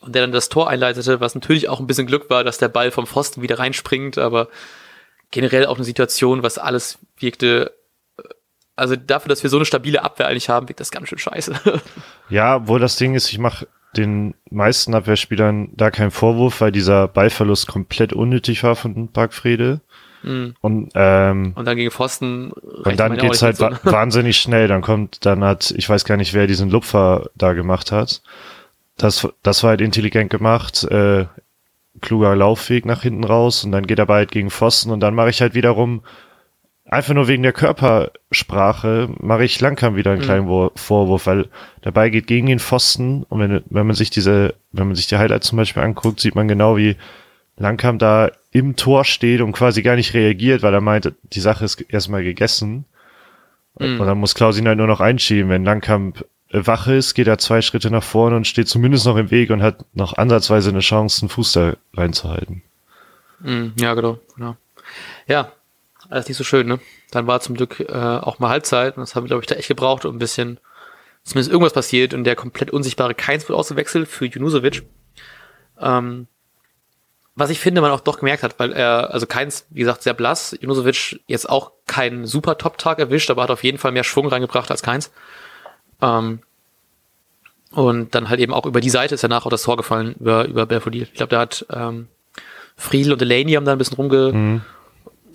Und 0.00 0.14
der 0.14 0.22
dann 0.22 0.32
das 0.32 0.48
Tor 0.48 0.68
einleitete, 0.68 1.20
was 1.20 1.34
natürlich 1.34 1.68
auch 1.68 1.78
ein 1.78 1.86
bisschen 1.86 2.06
Glück 2.06 2.30
war, 2.30 2.42
dass 2.42 2.58
der 2.58 2.68
Ball 2.68 2.90
vom 2.90 3.06
Pfosten 3.06 3.42
wieder 3.42 3.58
reinspringt, 3.58 4.18
aber 4.18 4.48
generell 5.30 5.66
auch 5.66 5.76
eine 5.76 5.84
Situation, 5.84 6.42
was 6.42 6.58
alles 6.58 6.98
wirkte, 7.18 7.72
äh, 8.18 8.22
also 8.76 8.96
dafür, 8.96 9.28
dass 9.28 9.42
wir 9.42 9.50
so 9.50 9.58
eine 9.58 9.66
stabile 9.66 10.02
Abwehr 10.02 10.26
eigentlich 10.26 10.48
haben, 10.48 10.68
wirkt 10.68 10.80
das 10.80 10.90
ganz 10.90 11.08
schön 11.08 11.18
scheiße. 11.18 11.60
Ja, 12.28 12.66
wo 12.68 12.78
das 12.78 12.94
Ding 12.96 13.14
ist, 13.14 13.30
ich 13.30 13.38
mache 13.38 13.66
den 13.96 14.34
meisten 14.50 14.94
Abwehrspielern 14.94 15.70
da 15.74 15.90
keinen 15.90 16.12
Vorwurf, 16.12 16.60
weil 16.60 16.72
dieser 16.72 17.08
Ballverlust 17.08 17.66
komplett 17.66 18.12
unnötig 18.12 18.62
war 18.62 18.76
von 18.76 19.10
Bargfrede. 19.10 19.80
Mhm. 20.22 20.54
Und, 20.60 20.90
ähm, 20.94 21.52
und 21.54 21.64
dann 21.64 21.76
gegen 21.76 21.90
Pfosten. 21.90 22.52
Und 22.52 22.98
dann 22.98 23.16
geht's 23.16 23.42
halt 23.42 23.56
so. 23.56 23.68
wahnsinnig 23.84 24.38
schnell. 24.38 24.68
Dann 24.68 24.82
kommt, 24.82 25.24
dann 25.24 25.42
hat, 25.44 25.72
ich 25.76 25.88
weiß 25.88 26.04
gar 26.04 26.16
nicht, 26.16 26.34
wer 26.34 26.46
diesen 26.46 26.70
Lupfer 26.70 27.30
da 27.34 27.52
gemacht 27.52 27.92
hat. 27.92 28.22
Das, 28.96 29.26
das 29.42 29.62
war 29.62 29.70
halt 29.70 29.80
intelligent 29.80 30.30
gemacht. 30.30 30.84
Äh, 30.84 31.26
kluger 32.00 32.36
Laufweg 32.36 32.86
nach 32.86 33.02
hinten 33.02 33.24
raus 33.24 33.64
und 33.64 33.72
dann 33.72 33.86
geht 33.86 33.98
er 33.98 34.06
bald 34.06 34.30
gegen 34.30 34.50
Pfosten 34.50 34.90
und 34.90 35.00
dann 35.00 35.14
mache 35.14 35.30
ich 35.30 35.40
halt 35.40 35.54
wiederum 35.54 36.02
einfach 36.90 37.14
nur 37.14 37.28
wegen 37.28 37.42
der 37.42 37.52
Körpersprache 37.52 39.08
mache 39.18 39.44
ich 39.44 39.60
Langkamp 39.60 39.96
wieder 39.96 40.12
einen 40.12 40.20
mhm. 40.20 40.24
kleinen 40.24 40.70
Vorwurf, 40.74 41.26
weil 41.26 41.48
dabei 41.82 42.10
geht 42.10 42.26
gegen 42.26 42.46
den 42.46 42.58
Pfosten 42.58 43.24
und 43.24 43.40
wenn, 43.40 43.62
wenn 43.70 43.86
man 43.86 43.96
sich 43.96 44.10
diese, 44.10 44.54
wenn 44.72 44.86
man 44.86 44.96
sich 44.96 45.06
die 45.06 45.16
Highlights 45.16 45.48
zum 45.48 45.56
Beispiel 45.56 45.82
anguckt, 45.82 46.20
sieht 46.20 46.34
man 46.34 46.48
genau 46.48 46.76
wie 46.76 46.96
Langkamp 47.56 47.98
da 47.98 48.30
im 48.52 48.76
Tor 48.76 49.04
steht 49.04 49.40
und 49.40 49.52
quasi 49.52 49.82
gar 49.82 49.96
nicht 49.96 50.14
reagiert, 50.14 50.62
weil 50.62 50.74
er 50.74 50.80
meint, 50.80 51.12
die 51.22 51.40
Sache 51.40 51.64
ist 51.64 51.80
erstmal 51.80 52.24
gegessen. 52.24 52.84
Mhm. 53.78 54.00
Und 54.00 54.06
dann 54.06 54.18
muss 54.18 54.34
Klausin 54.34 54.66
halt 54.66 54.78
nur 54.78 54.86
noch 54.86 55.00
einschieben. 55.00 55.50
Wenn 55.50 55.64
Langkamp 55.64 56.24
wach 56.50 56.88
ist, 56.88 57.14
geht 57.14 57.28
er 57.28 57.38
zwei 57.38 57.62
Schritte 57.62 57.90
nach 57.90 58.02
vorne 58.02 58.36
und 58.36 58.46
steht 58.46 58.68
zumindest 58.68 59.06
noch 59.06 59.16
im 59.16 59.30
Weg 59.30 59.50
und 59.50 59.62
hat 59.62 59.84
noch 59.94 60.18
ansatzweise 60.18 60.70
eine 60.70 60.80
Chance, 60.80 61.22
einen 61.22 61.28
Fuß 61.28 61.52
da 61.52 61.76
reinzuhalten. 61.94 62.62
Mhm, 63.40 63.72
ja, 63.78 63.94
genau, 63.94 64.18
genau. 64.34 64.56
Ja, 65.26 65.52
alles 66.08 66.28
nicht 66.28 66.36
so 66.36 66.44
schön, 66.44 66.66
ne? 66.66 66.80
Dann 67.12 67.26
war 67.26 67.40
zum 67.40 67.56
Glück 67.56 67.80
äh, 67.80 67.92
auch 67.92 68.38
mal 68.40 68.48
Halbzeit 68.48 68.96
und 68.96 69.02
das 69.02 69.14
haben 69.14 69.24
wir, 69.24 69.28
glaube 69.28 69.42
ich, 69.42 69.46
da 69.46 69.54
echt 69.54 69.68
gebraucht, 69.68 70.04
um 70.04 70.16
ein 70.16 70.18
bisschen, 70.18 70.58
zumindest 71.22 71.50
irgendwas 71.50 71.72
passiert 71.72 72.14
und 72.14 72.24
der 72.24 72.34
komplett 72.34 72.70
unsichtbare 72.72 73.14
Keins 73.14 73.48
wird 73.48 73.58
ausgewechselt 73.58 74.08
für 74.08 74.26
Junusovic. 74.26 74.82
Ähm, 75.80 76.26
was 77.40 77.50
ich 77.50 77.58
finde, 77.58 77.80
man 77.80 77.90
auch 77.90 78.00
doch 78.00 78.18
gemerkt 78.18 78.42
hat, 78.42 78.58
weil 78.58 78.72
er, 78.72 79.12
also 79.12 79.26
keins, 79.26 79.66
wie 79.70 79.80
gesagt, 79.80 80.02
sehr 80.02 80.14
blass, 80.14 80.56
Junusovic 80.60 81.20
jetzt 81.26 81.48
auch 81.48 81.72
keinen 81.86 82.26
super 82.26 82.56
Top-Tag 82.58 82.98
erwischt, 82.98 83.30
aber 83.30 83.42
hat 83.42 83.50
auf 83.50 83.64
jeden 83.64 83.78
Fall 83.78 83.92
mehr 83.92 84.04
Schwung 84.04 84.28
reingebracht 84.28 84.70
als 84.70 84.82
keins. 84.82 85.10
Ähm, 86.00 86.40
und 87.72 88.14
dann 88.14 88.28
halt 88.28 88.40
eben 88.40 88.52
auch 88.52 88.66
über 88.66 88.80
die 88.80 88.90
Seite 88.90 89.14
ist 89.14 89.24
danach 89.24 89.46
auch 89.46 89.50
das 89.50 89.62
Tor 89.62 89.76
gefallen, 89.76 90.14
über, 90.18 90.46
über 90.46 90.66
Belfodil. 90.66 91.02
Ich 91.02 91.14
glaube, 91.14 91.30
da 91.30 91.40
hat 91.40 91.66
ähm, 91.70 92.08
Friedel 92.76 93.12
und 93.12 93.20
Delaney 93.20 93.52
haben 93.52 93.64
da 93.64 93.72
ein 93.72 93.78
bisschen 93.78 93.96
rumge, 93.96 94.32
mhm. 94.32 94.60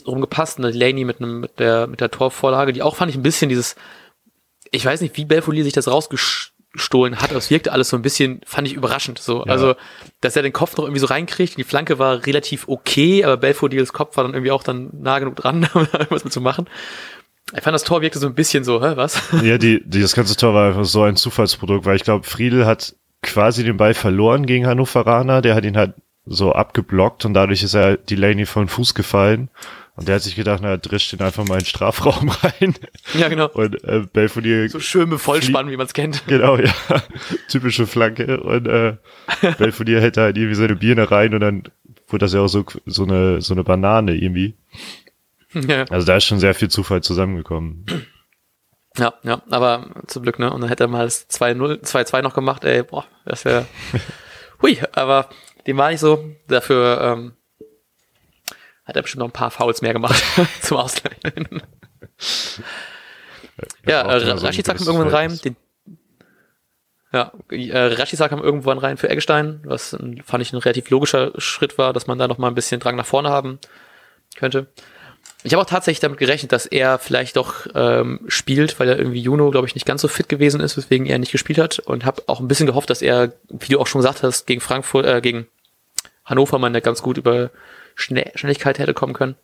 rumgepasst. 0.05 0.59
Und 0.59 0.65
Delaney 0.65 1.05
mit, 1.05 1.21
einem, 1.21 1.39
mit, 1.39 1.59
der, 1.59 1.87
mit 1.87 2.01
der 2.01 2.11
Torvorlage, 2.11 2.73
die 2.73 2.81
auch 2.81 2.95
fand 2.95 3.09
ich 3.09 3.17
ein 3.17 3.23
bisschen 3.23 3.49
dieses, 3.49 3.75
ich 4.71 4.85
weiß 4.85 5.01
nicht, 5.01 5.15
wie 5.17 5.25
Belfodil 5.25 5.63
sich 5.63 5.73
das 5.73 5.87
rausgestohlen 6.75 7.17
hat, 7.17 7.29
aber 7.29 7.37
es 7.37 7.49
wirkte 7.49 7.71
alles 7.71 7.89
so 7.89 7.97
ein 7.97 8.01
bisschen, 8.01 8.41
fand 8.45 8.67
ich 8.67 8.73
überraschend. 8.73 9.19
So. 9.19 9.45
Ja. 9.45 9.51
Also, 9.51 9.75
dass 10.21 10.35
er 10.35 10.43
den 10.43 10.53
Kopf 10.53 10.77
noch 10.77 10.85
irgendwie 10.85 10.99
so 10.99 11.07
reinkriegt. 11.07 11.57
Die 11.57 11.63
Flanke 11.63 11.99
war 11.99 12.25
relativ 12.25 12.67
okay, 12.67 13.23
aber 13.23 13.37
Belfodils 13.37 13.93
Kopf 13.93 14.17
war 14.17 14.23
dann 14.23 14.33
irgendwie 14.33 14.51
auch 14.51 14.63
dann 14.63 14.89
nah 14.93 15.19
genug 15.19 15.35
dran, 15.35 15.67
um 15.73 15.87
da 15.91 15.99
irgendwas 15.99 16.23
mit 16.23 16.33
zu 16.33 16.41
machen. 16.41 16.67
Ich 17.55 17.61
fand, 17.61 17.75
das 17.75 17.83
Tor 17.83 18.01
wirkte 18.01 18.19
so 18.19 18.27
ein 18.27 18.33
bisschen 18.33 18.63
so, 18.63 18.81
hä, 18.81 18.93
was? 18.95 19.21
Ja, 19.43 19.57
die, 19.57 19.81
die, 19.85 20.01
das 20.01 20.15
ganze 20.15 20.35
Tor 20.35 20.53
war 20.53 20.67
einfach 20.67 20.85
so 20.85 21.03
ein 21.03 21.15
Zufallsprodukt, 21.15 21.85
weil 21.85 21.95
ich 21.95 22.03
glaube, 22.03 22.25
Friedel 22.25 22.65
hat 22.65 22.95
quasi 23.21 23.63
den 23.63 23.77
Ball 23.77 23.93
verloren 23.93 24.45
gegen 24.45 24.65
Hannoveraner, 24.65 25.41
der 25.41 25.55
hat 25.55 25.63
ihn 25.63 25.77
halt 25.77 25.93
so 26.25 26.53
abgeblockt 26.53 27.23
und 27.25 27.35
dadurch 27.35 27.61
ist 27.61 27.75
er 27.75 27.97
Delaney 27.97 28.47
von 28.47 28.67
Fuß 28.67 28.95
gefallen. 28.95 29.49
Und 29.95 30.09
der 30.09 30.15
hat 30.15 30.23
sich 30.23 30.35
gedacht, 30.35 30.59
na, 30.61 30.75
drischt 30.75 31.13
ihn 31.13 31.21
einfach 31.21 31.47
mal 31.47 31.55
in 31.55 31.61
den 31.61 31.67
Strafraum 31.67 32.29
rein. 32.43 32.75
Ja, 33.13 33.29
genau. 33.29 33.47
Und 33.49 33.81
äh, 33.85 34.05
Belfodil... 34.11 34.69
So 34.69 34.79
schön 34.79 35.07
mit 35.09 35.21
Vollspann, 35.21 35.69
wie 35.69 35.77
man 35.77 35.85
es 35.85 35.93
kennt. 35.93 36.27
Genau, 36.27 36.57
ja. 36.57 36.73
Typische 37.47 37.87
Flanke. 37.87 38.41
Und 38.41 38.67
äh, 38.67 38.97
Belfodil 39.57 40.01
hält 40.01 40.17
da 40.17 40.23
halt 40.23 40.37
irgendwie 40.37 40.55
seine 40.55 40.75
Birne 40.75 41.09
rein 41.09 41.33
und 41.33 41.39
dann 41.39 41.63
wurde 42.07 42.25
das 42.25 42.33
ja 42.33 42.41
auch 42.41 42.47
so, 42.47 42.65
so, 42.85 43.03
eine, 43.03 43.41
so 43.41 43.53
eine 43.53 43.63
Banane 43.63 44.15
irgendwie. 44.15 44.55
Ja. 45.53 45.85
Also 45.85 46.05
da 46.05 46.17
ist 46.17 46.25
schon 46.25 46.39
sehr 46.39 46.53
viel 46.53 46.69
Zufall 46.69 47.01
zusammengekommen. 47.01 47.85
Ja, 48.97 49.13
ja, 49.23 49.41
aber 49.49 50.03
zum 50.07 50.23
Glück, 50.23 50.39
ne? 50.39 50.51
Und 50.51 50.61
dann 50.61 50.69
hätte 50.69 50.85
er 50.85 50.87
mal 50.87 51.05
das 51.05 51.29
2-0, 51.29 51.83
2-2 51.83 52.21
noch 52.21 52.33
gemacht, 52.33 52.63
ey, 52.65 52.83
boah, 52.83 53.05
das 53.25 53.45
wäre. 53.45 53.65
Hui, 54.61 54.79
aber 54.93 55.29
dem 55.67 55.77
war 55.77 55.89
nicht 55.89 55.99
so. 55.99 56.23
Dafür 56.47 57.01
ähm, 57.01 57.33
hat 58.85 58.95
er 58.95 59.01
bestimmt 59.01 59.19
noch 59.19 59.27
ein 59.27 59.31
paar 59.31 59.51
Fouls 59.51 59.81
mehr 59.81 59.93
gemacht 59.93 60.23
zum 60.61 60.77
Ausgleich. 60.77 61.17
ja, 63.85 64.01
äh, 64.01 64.31
Rashica 64.31 64.73
kam 64.73 64.87
irgendwann 64.87 65.09
rein. 65.09 65.39
Den, 65.43 65.55
ja, 67.11 67.31
äh, 67.49 67.93
Rashica 67.93 68.27
kam 68.29 68.43
irgendwann 68.43 68.77
rein 68.77 68.97
für 68.97 69.09
Eggestein, 69.09 69.61
was 69.63 69.97
fand 70.25 70.41
ich 70.41 70.53
ein 70.53 70.57
relativ 70.57 70.89
logischer 70.89 71.31
Schritt 71.37 71.77
war, 71.77 71.93
dass 71.93 72.07
man 72.07 72.17
da 72.17 72.27
noch 72.27 72.37
mal 72.37 72.47
ein 72.47 72.55
bisschen 72.55 72.79
Drang 72.79 72.95
nach 72.95 73.05
vorne 73.05 73.29
haben 73.29 73.59
könnte. 74.35 74.67
Ich 75.43 75.53
habe 75.53 75.61
auch 75.61 75.69
tatsächlich 75.69 75.99
damit 75.99 76.17
gerechnet, 76.17 76.51
dass 76.51 76.65
er 76.65 76.97
vielleicht 76.97 77.37
doch 77.37 77.67
ähm, 77.75 78.19
spielt, 78.27 78.79
weil 78.79 78.89
er 78.89 78.97
irgendwie 78.97 79.21
Juno, 79.21 79.51
glaube 79.51 79.67
ich, 79.67 79.75
nicht 79.75 79.85
ganz 79.85 80.01
so 80.01 80.07
fit 80.07 80.27
gewesen 80.27 80.59
ist, 80.59 80.75
weswegen 80.75 81.05
er 81.05 81.19
nicht 81.19 81.31
gespielt 81.31 81.59
hat. 81.59 81.77
Und 81.77 82.03
habe 82.03 82.23
auch 82.25 82.39
ein 82.39 82.47
bisschen 82.47 82.65
gehofft, 82.65 82.89
dass 82.89 83.03
er, 83.03 83.31
wie 83.49 83.71
du 83.71 83.79
auch 83.79 83.85
schon 83.85 83.99
gesagt 83.99 84.23
hast, 84.23 84.47
gegen 84.47 84.59
Frankfurt, 84.59 85.05
äh, 85.05 85.21
gegen 85.21 85.47
Hannover 86.25 86.57
man 86.57 86.73
ja 86.73 86.79
ganz 86.79 87.03
gut 87.03 87.17
über 87.17 87.51
Schnell 87.95 88.31
Schnelligkeit 88.35 88.79
hätte 88.79 88.93
kommen 88.93 89.13
können. 89.13 89.35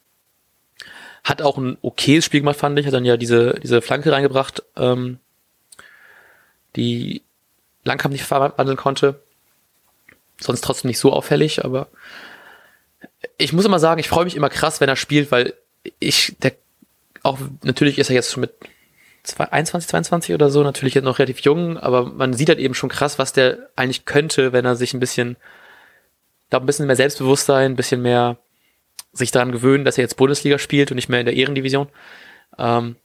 Hat 1.23 1.41
auch 1.41 1.57
ein 1.57 1.77
okayes 1.81 2.25
Spiel 2.25 2.41
gemacht, 2.41 2.57
fand 2.57 2.77
ich. 2.79 2.85
Hat 2.85 2.93
dann 2.93 3.05
ja 3.05 3.17
diese, 3.17 3.59
diese 3.61 3.81
Flanke 3.81 4.11
reingebracht, 4.11 4.63
ähm, 4.75 5.19
die 6.75 7.21
Langkamp 7.83 8.11
nicht 8.11 8.23
verwandeln 8.23 8.77
konnte. 8.77 9.21
Sonst 10.39 10.61
trotzdem 10.61 10.89
nicht 10.89 10.99
so 10.99 11.13
auffällig, 11.13 11.63
aber 11.63 11.87
ich 13.37 13.53
muss 13.53 13.65
immer 13.65 13.79
sagen, 13.79 13.99
ich 13.99 14.09
freue 14.09 14.25
mich 14.25 14.35
immer 14.35 14.49
krass, 14.49 14.81
wenn 14.81 14.89
er 14.89 14.95
spielt, 14.95 15.31
weil 15.31 15.53
ich, 15.99 16.35
der, 16.41 16.53
auch 17.23 17.37
natürlich 17.63 17.99
ist 17.99 18.09
er 18.09 18.15
jetzt 18.15 18.31
schon 18.31 18.41
mit 18.41 18.53
21, 19.37 19.89
22 19.89 20.35
oder 20.35 20.49
so, 20.49 20.63
natürlich 20.63 20.95
jetzt 20.95 21.03
noch 21.03 21.19
relativ 21.19 21.39
jung, 21.39 21.77
aber 21.77 22.05
man 22.05 22.33
sieht 22.33 22.49
halt 22.49 22.59
eben 22.59 22.73
schon 22.73 22.89
krass, 22.89 23.19
was 23.19 23.33
der 23.33 23.69
eigentlich 23.75 24.05
könnte, 24.05 24.51
wenn 24.51 24.65
er 24.65 24.75
sich 24.75 24.93
ein 24.93 24.99
bisschen, 24.99 25.37
glaube 26.51 26.65
ein 26.65 26.67
bisschen 26.67 26.85
mehr 26.85 26.95
Selbstbewusstsein, 26.95 27.71
ein 27.71 27.75
bisschen 27.75 28.01
mehr 28.01 28.37
sich 29.13 29.31
daran 29.31 29.51
gewöhnen, 29.51 29.83
dass 29.83 29.97
er 29.97 30.03
jetzt 30.03 30.17
Bundesliga 30.17 30.59
spielt 30.59 30.91
und 30.91 30.95
nicht 30.95 31.09
mehr 31.09 31.19
in 31.19 31.25
der 31.25 31.35
Ehrendivision. 31.35 31.87
Ähm, 32.57 32.95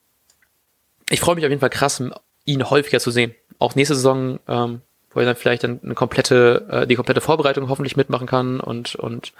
ich 1.08 1.20
freue 1.20 1.36
mich 1.36 1.44
auf 1.44 1.50
jeden 1.50 1.60
Fall 1.60 1.70
krass, 1.70 2.02
ihn 2.44 2.70
häufiger 2.70 3.00
zu 3.00 3.10
sehen. 3.10 3.34
Auch 3.58 3.74
nächste 3.74 3.94
Saison, 3.94 4.38
ähm, 4.48 4.82
wo 5.12 5.20
er 5.20 5.26
dann 5.26 5.36
vielleicht 5.36 5.64
dann 5.64 5.80
eine 5.82 5.94
komplette, 5.94 6.66
äh, 6.70 6.86
die 6.86 6.96
komplette 6.96 7.20
Vorbereitung 7.20 7.68
hoffentlich 7.68 7.96
mitmachen 7.96 8.26
kann 8.26 8.60
und, 8.60 8.96
und 8.96 9.32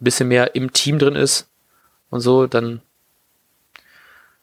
ein 0.00 0.04
bisschen 0.04 0.28
mehr 0.28 0.54
im 0.54 0.72
Team 0.72 0.98
drin 0.98 1.16
ist 1.16 1.48
und 2.10 2.20
so, 2.20 2.46
dann 2.46 2.80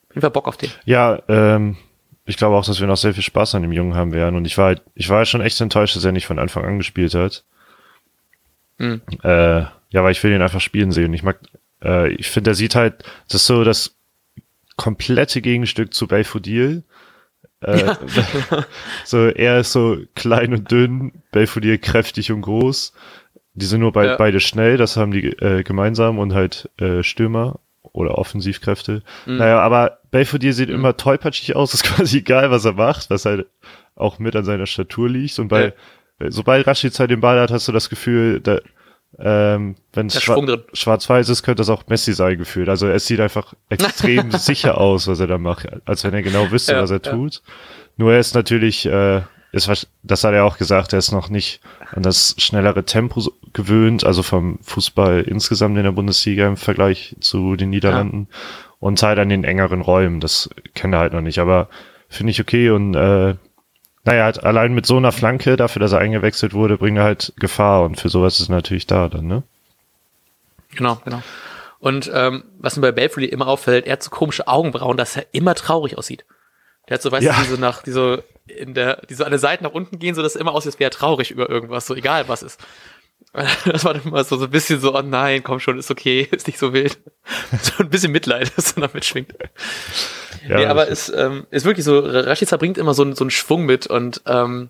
auf 0.10 0.15
jeden 0.15 0.21
Fall 0.21 0.31
Bock 0.31 0.47
auf 0.47 0.57
den. 0.57 0.71
Ja, 0.86 1.21
ähm, 1.27 1.77
ich 2.25 2.38
glaube 2.38 2.55
auch, 2.55 2.65
dass 2.65 2.79
wir 2.79 2.88
noch 2.88 2.97
sehr 2.97 3.13
viel 3.13 3.23
Spaß 3.23 3.55
an 3.55 3.62
dem 3.62 3.71
Jungen 3.71 3.95
haben 3.95 4.13
werden. 4.13 4.36
Und 4.36 4.45
ich 4.45 4.57
war 4.57 4.65
halt, 4.65 4.81
ich 4.93 5.10
war 5.10 5.19
halt 5.19 5.27
schon 5.27 5.41
echt 5.41 5.62
enttäuscht, 5.62 5.95
dass 5.95 6.03
er 6.03 6.12
nicht 6.12 6.27
von 6.27 6.39
Anfang 6.39 6.65
an 6.65 6.77
gespielt 6.77 7.13
hat. 7.13 7.43
Mhm. 8.82 9.02
Äh, 9.24 9.62
ja, 9.89 10.04
weil 10.04 10.12
ich 10.12 10.24
will 10.24 10.34
ihn 10.34 10.41
einfach 10.41 10.62
spielen 10.62 10.91
sehen. 10.91 11.13
Ich 11.13 11.24
mag, 11.24 11.39
äh, 11.84 12.12
ich 12.13 12.30
finde, 12.30 12.52
er 12.52 12.56
sieht 12.56 12.76
halt, 12.76 13.04
das 13.28 13.41
ist 13.41 13.48
so 13.48 13.63
das 13.63 13.96
komplette 14.76 15.41
Gegenstück 15.41 15.94
zu 15.94 16.08
Belfodil. 16.08 16.84
Äh, 17.62 17.86
ja. 17.86 17.98
so, 19.06 19.28
er 19.28 19.60
ist 19.60 19.72
so 19.72 19.98
klein 20.15 20.54
und 20.54 20.72
dünn, 20.72 21.12
Belfodil 21.32 21.78
kräftig 21.78 22.32
und 22.32 22.41
groß. 22.41 22.94
Die 23.54 23.65
sind 23.65 23.82
nur 23.82 23.91
bei, 23.91 24.06
ja. 24.06 24.15
beide 24.15 24.39
schnell, 24.39 24.78
das 24.78 24.98
haben 24.98 25.12
die 25.12 25.28
äh, 25.28 25.63
gemeinsam 25.63 26.17
und 26.20 26.34
halt 26.34 26.70
äh, 26.78 27.04
Stürmer 27.04 27.60
oder 27.84 28.17
Offensivkräfte. 28.17 29.04
Mhm. 29.26 29.38
Naja, 29.38 29.60
aber 29.60 30.00
Belfodil 30.10 30.54
sieht 30.54 30.70
mhm. 30.70 30.76
immer 30.76 30.98
tollpatschig 30.98 31.56
aus, 31.56 31.74
ist 31.76 31.84
quasi 31.84 32.20
egal, 32.20 32.50
was 32.50 32.65
er 32.65 32.74
macht, 32.74 33.10
was 33.10 33.26
halt 33.26 33.48
auch 33.96 34.20
mit 34.20 34.36
an 34.36 34.46
seiner 34.46 34.65
Statur 34.65 35.10
liegt. 35.10 35.38
Und 35.38 35.50
bei, 35.50 35.65
ja. 35.65 35.72
Sobald 36.29 36.67
Rashica 36.67 37.07
den 37.07 37.21
Ball 37.21 37.39
hat, 37.39 37.51
hast 37.51 37.67
du 37.67 37.71
das 37.71 37.89
Gefühl, 37.89 38.39
da, 38.39 38.60
ähm, 39.19 39.75
wenn 39.93 40.07
es 40.07 40.21
schwa 40.21 40.57
schwarz-weiß 40.73 41.29
ist, 41.29 41.43
könnte 41.43 41.62
das 41.62 41.69
auch 41.69 41.88
Messi 41.88 42.13
sein 42.13 42.38
gefühlt. 42.38 42.69
Also 42.69 42.88
es 42.88 43.05
sieht 43.07 43.19
einfach 43.19 43.53
extrem 43.69 44.31
sicher 44.31 44.77
aus, 44.77 45.07
was 45.07 45.19
er 45.19 45.27
da 45.27 45.38
macht, 45.38 45.67
als 45.86 46.03
wenn 46.03 46.13
er 46.13 46.21
genau 46.21 46.51
wüsste, 46.51 46.73
ja, 46.73 46.81
was 46.81 46.91
er 46.91 47.01
tut. 47.01 47.41
Nur 47.97 48.13
er 48.13 48.19
ist 48.19 48.36
natürlich 48.36 48.86
äh, 48.86 49.21
ist, 49.51 49.88
das 50.03 50.23
hat 50.23 50.34
er 50.34 50.45
auch 50.45 50.57
gesagt, 50.57 50.93
er 50.93 50.99
ist 50.99 51.12
noch 51.12 51.29
nicht 51.29 51.60
an 51.93 52.03
das 52.03 52.36
schnellere 52.38 52.86
Tempo 52.86 53.21
gewöhnt, 53.53 54.05
also 54.05 54.23
vom 54.23 54.60
Fußball 54.62 55.21
insgesamt 55.21 55.77
in 55.77 55.84
der 55.84 55.91
Bundesliga 55.91 56.47
im 56.47 56.57
Vergleich 56.57 57.15
zu 57.19 57.55
den 57.57 57.69
Niederlanden 57.69 58.27
ja. 58.29 58.38
und 58.79 59.03
halt 59.03 59.19
an 59.19 59.29
den 59.29 59.43
engeren 59.43 59.81
Räumen, 59.81 60.21
das 60.21 60.49
kennt 60.73 60.93
er 60.93 60.99
halt 60.99 61.13
noch 61.13 61.21
nicht, 61.21 61.39
aber 61.39 61.67
finde 62.07 62.31
ich 62.31 62.39
okay 62.39 62.69
und 62.69 62.95
äh, 62.95 63.36
naja, 64.04 64.24
halt 64.24 64.44
allein 64.44 64.74
mit 64.74 64.86
so 64.86 64.98
einer 64.98 65.12
Flanke, 65.12 65.58
dafür, 65.58 65.80
dass 65.80 65.92
er 65.92 66.00
eingewechselt 66.00 66.54
wurde, 66.54 66.78
bringt 66.78 66.98
er 66.98 67.04
halt 67.04 67.34
Gefahr 67.38 67.84
und 67.84 68.00
für 68.00 68.10
sowas 68.10 68.40
ist 68.40 68.50
er 68.50 68.56
natürlich 68.56 68.88
da 68.88 69.08
dann, 69.08 69.28
ne? 69.28 69.44
Genau, 70.76 71.02
genau. 71.04 71.22
Und 71.80 72.12
ähm, 72.14 72.44
was 72.60 72.76
mir 72.76 72.82
bei 72.82 72.92
Belfry 72.92 73.26
immer 73.26 73.48
auffällt, 73.48 73.86
er 73.86 73.94
hat 73.94 74.04
so 74.04 74.10
komische 74.10 74.48
Augenbrauen, 74.48 74.98
dass 74.98 75.18
er 75.18 75.26
immer 75.32 75.56
traurig 75.56 75.98
aussieht. 75.98 76.26
Der 76.88 76.96
hat 76.96 77.02
so, 77.02 77.12
weißt 77.12 77.24
ja. 77.24 77.34
du, 77.34 77.42
die 77.42 77.48
so 77.48 77.58
nach, 77.58 77.84
die 77.84 77.92
so 77.92 78.20
in 78.46 78.74
der, 78.74 79.02
die 79.10 79.14
so 79.14 79.24
an 79.24 79.32
der 79.32 79.40
Seite 79.40 79.64
nach 79.64 79.72
unten 79.72 80.00
gehen, 80.00 80.16
so 80.16 80.22
dass 80.22 80.36
es 80.36 80.42
immer 80.42 80.54
aussieht, 80.54 80.74
als 80.74 80.80
wäre 80.80 80.90
er 80.90 80.92
traurig 80.92 81.32
über 81.32 81.50
irgendwas, 81.50 81.86
so 81.86 81.96
egal 81.96 82.28
was 82.28 82.44
ist. 82.44 82.60
Das 83.65 83.86
war 83.86 83.94
dann 83.94 84.04
immer 84.04 84.24
so, 84.24 84.38
so 84.38 84.46
ein 84.46 84.52
bisschen 84.52 84.80
so, 84.80 84.96
oh 84.96 85.02
nein, 85.02 85.44
komm 85.44 85.60
schon, 85.60 85.78
ist 85.78 85.91
okay, 85.91 86.28
ist 86.32 86.48
nicht 86.48 86.60
so 86.60 86.74
wild. 86.74 87.00
So 87.62 87.84
ein 87.84 87.89
bisschen 87.89 88.12
Mitleid, 88.12 88.52
das 88.56 88.74
dann 88.74 88.82
damit 88.82 89.06
schwingt. 89.06 89.34
Ja, 90.48 90.58
nee, 90.58 90.65
aber 90.65 90.89
es 90.89 91.10
ähm, 91.10 91.46
ist 91.52 91.65
wirklich 91.65 91.86
so, 91.86 92.00
Rashica 92.00 92.58
bringt 92.58 92.78
immer 92.78 92.94
so, 92.94 93.13
so 93.13 93.24
einen 93.24 93.32
Schwung 93.32 93.65
mit 93.65 93.88
und 93.88 94.22
ähm, 94.26 94.70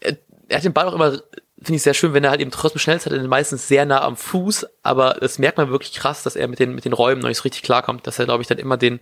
er, 0.00 0.16
er 0.48 0.56
hat 0.56 0.64
den 0.64 0.72
Ball 0.72 0.86
auch 0.86 0.94
immer, 0.94 1.12
finde 1.12 1.76
ich 1.76 1.82
sehr 1.82 1.94
schön, 1.94 2.12
wenn 2.12 2.24
er 2.24 2.30
halt 2.30 2.40
eben 2.40 2.50
trotzdem 2.50 2.78
Schnellzeit 2.78 3.12
hat, 3.12 3.22
meistens 3.26 3.68
sehr 3.68 3.86
nah 3.86 4.02
am 4.02 4.16
Fuß, 4.16 4.66
aber 4.82 5.16
das 5.20 5.38
merkt 5.38 5.58
man 5.58 5.70
wirklich 5.70 5.94
krass, 5.94 6.22
dass 6.22 6.36
er 6.36 6.46
mit 6.48 6.58
den, 6.58 6.74
mit 6.74 6.84
den 6.84 6.92
Räumen 6.92 7.22
noch 7.22 7.28
nicht 7.28 7.38
so 7.38 7.44
richtig 7.44 7.62
klarkommt, 7.62 8.06
dass 8.06 8.18
er, 8.18 8.26
glaube 8.26 8.42
ich, 8.42 8.48
dann 8.48 8.58
immer 8.58 8.76
den, 8.76 9.00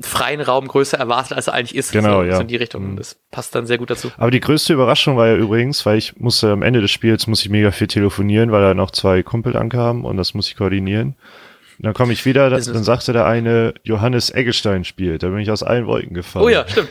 freien 0.00 0.40
Raum 0.40 0.68
größer 0.68 0.96
erwartet, 0.96 1.36
als 1.36 1.48
er 1.48 1.54
eigentlich 1.54 1.76
ist. 1.76 1.92
Genau, 1.92 2.20
so, 2.20 2.24
ja. 2.24 2.36
So 2.36 2.42
in 2.42 2.48
die 2.48 2.56
Richtung. 2.56 2.92
Mhm. 2.92 2.96
Das 2.96 3.16
passt 3.30 3.54
dann 3.54 3.66
sehr 3.66 3.78
gut 3.78 3.90
dazu. 3.90 4.10
Aber 4.16 4.30
die 4.30 4.40
größte 4.40 4.72
Überraschung 4.72 5.16
war 5.16 5.26
ja 5.26 5.36
übrigens, 5.36 5.84
weil 5.84 5.98
ich 5.98 6.16
musste 6.18 6.50
am 6.50 6.62
Ende 6.62 6.80
des 6.80 6.90
Spiels 6.90 7.26
muss 7.26 7.42
ich 7.42 7.50
mega 7.50 7.70
viel 7.72 7.88
telefonieren, 7.88 8.52
weil 8.52 8.62
da 8.62 8.74
noch 8.74 8.90
zwei 8.90 9.22
Kumpel 9.22 9.56
ankamen 9.56 10.04
und 10.04 10.16
das 10.16 10.32
muss 10.32 10.48
ich 10.48 10.56
koordinieren. 10.56 11.16
Und 11.78 11.86
dann 11.86 11.94
komme 11.94 12.12
ich 12.12 12.24
wieder, 12.24 12.48
dann, 12.48 12.62
dann 12.64 12.84
sagte 12.84 13.12
der 13.12 13.26
eine, 13.26 13.74
Johannes 13.82 14.30
Eggestein 14.30 14.84
spielt. 14.84 15.22
Da 15.22 15.28
bin 15.28 15.38
ich 15.38 15.50
aus 15.50 15.62
allen 15.62 15.86
Wolken 15.86 16.14
gefallen. 16.14 16.44
Oh 16.46 16.48
ja, 16.48 16.66
stimmt. 16.66 16.88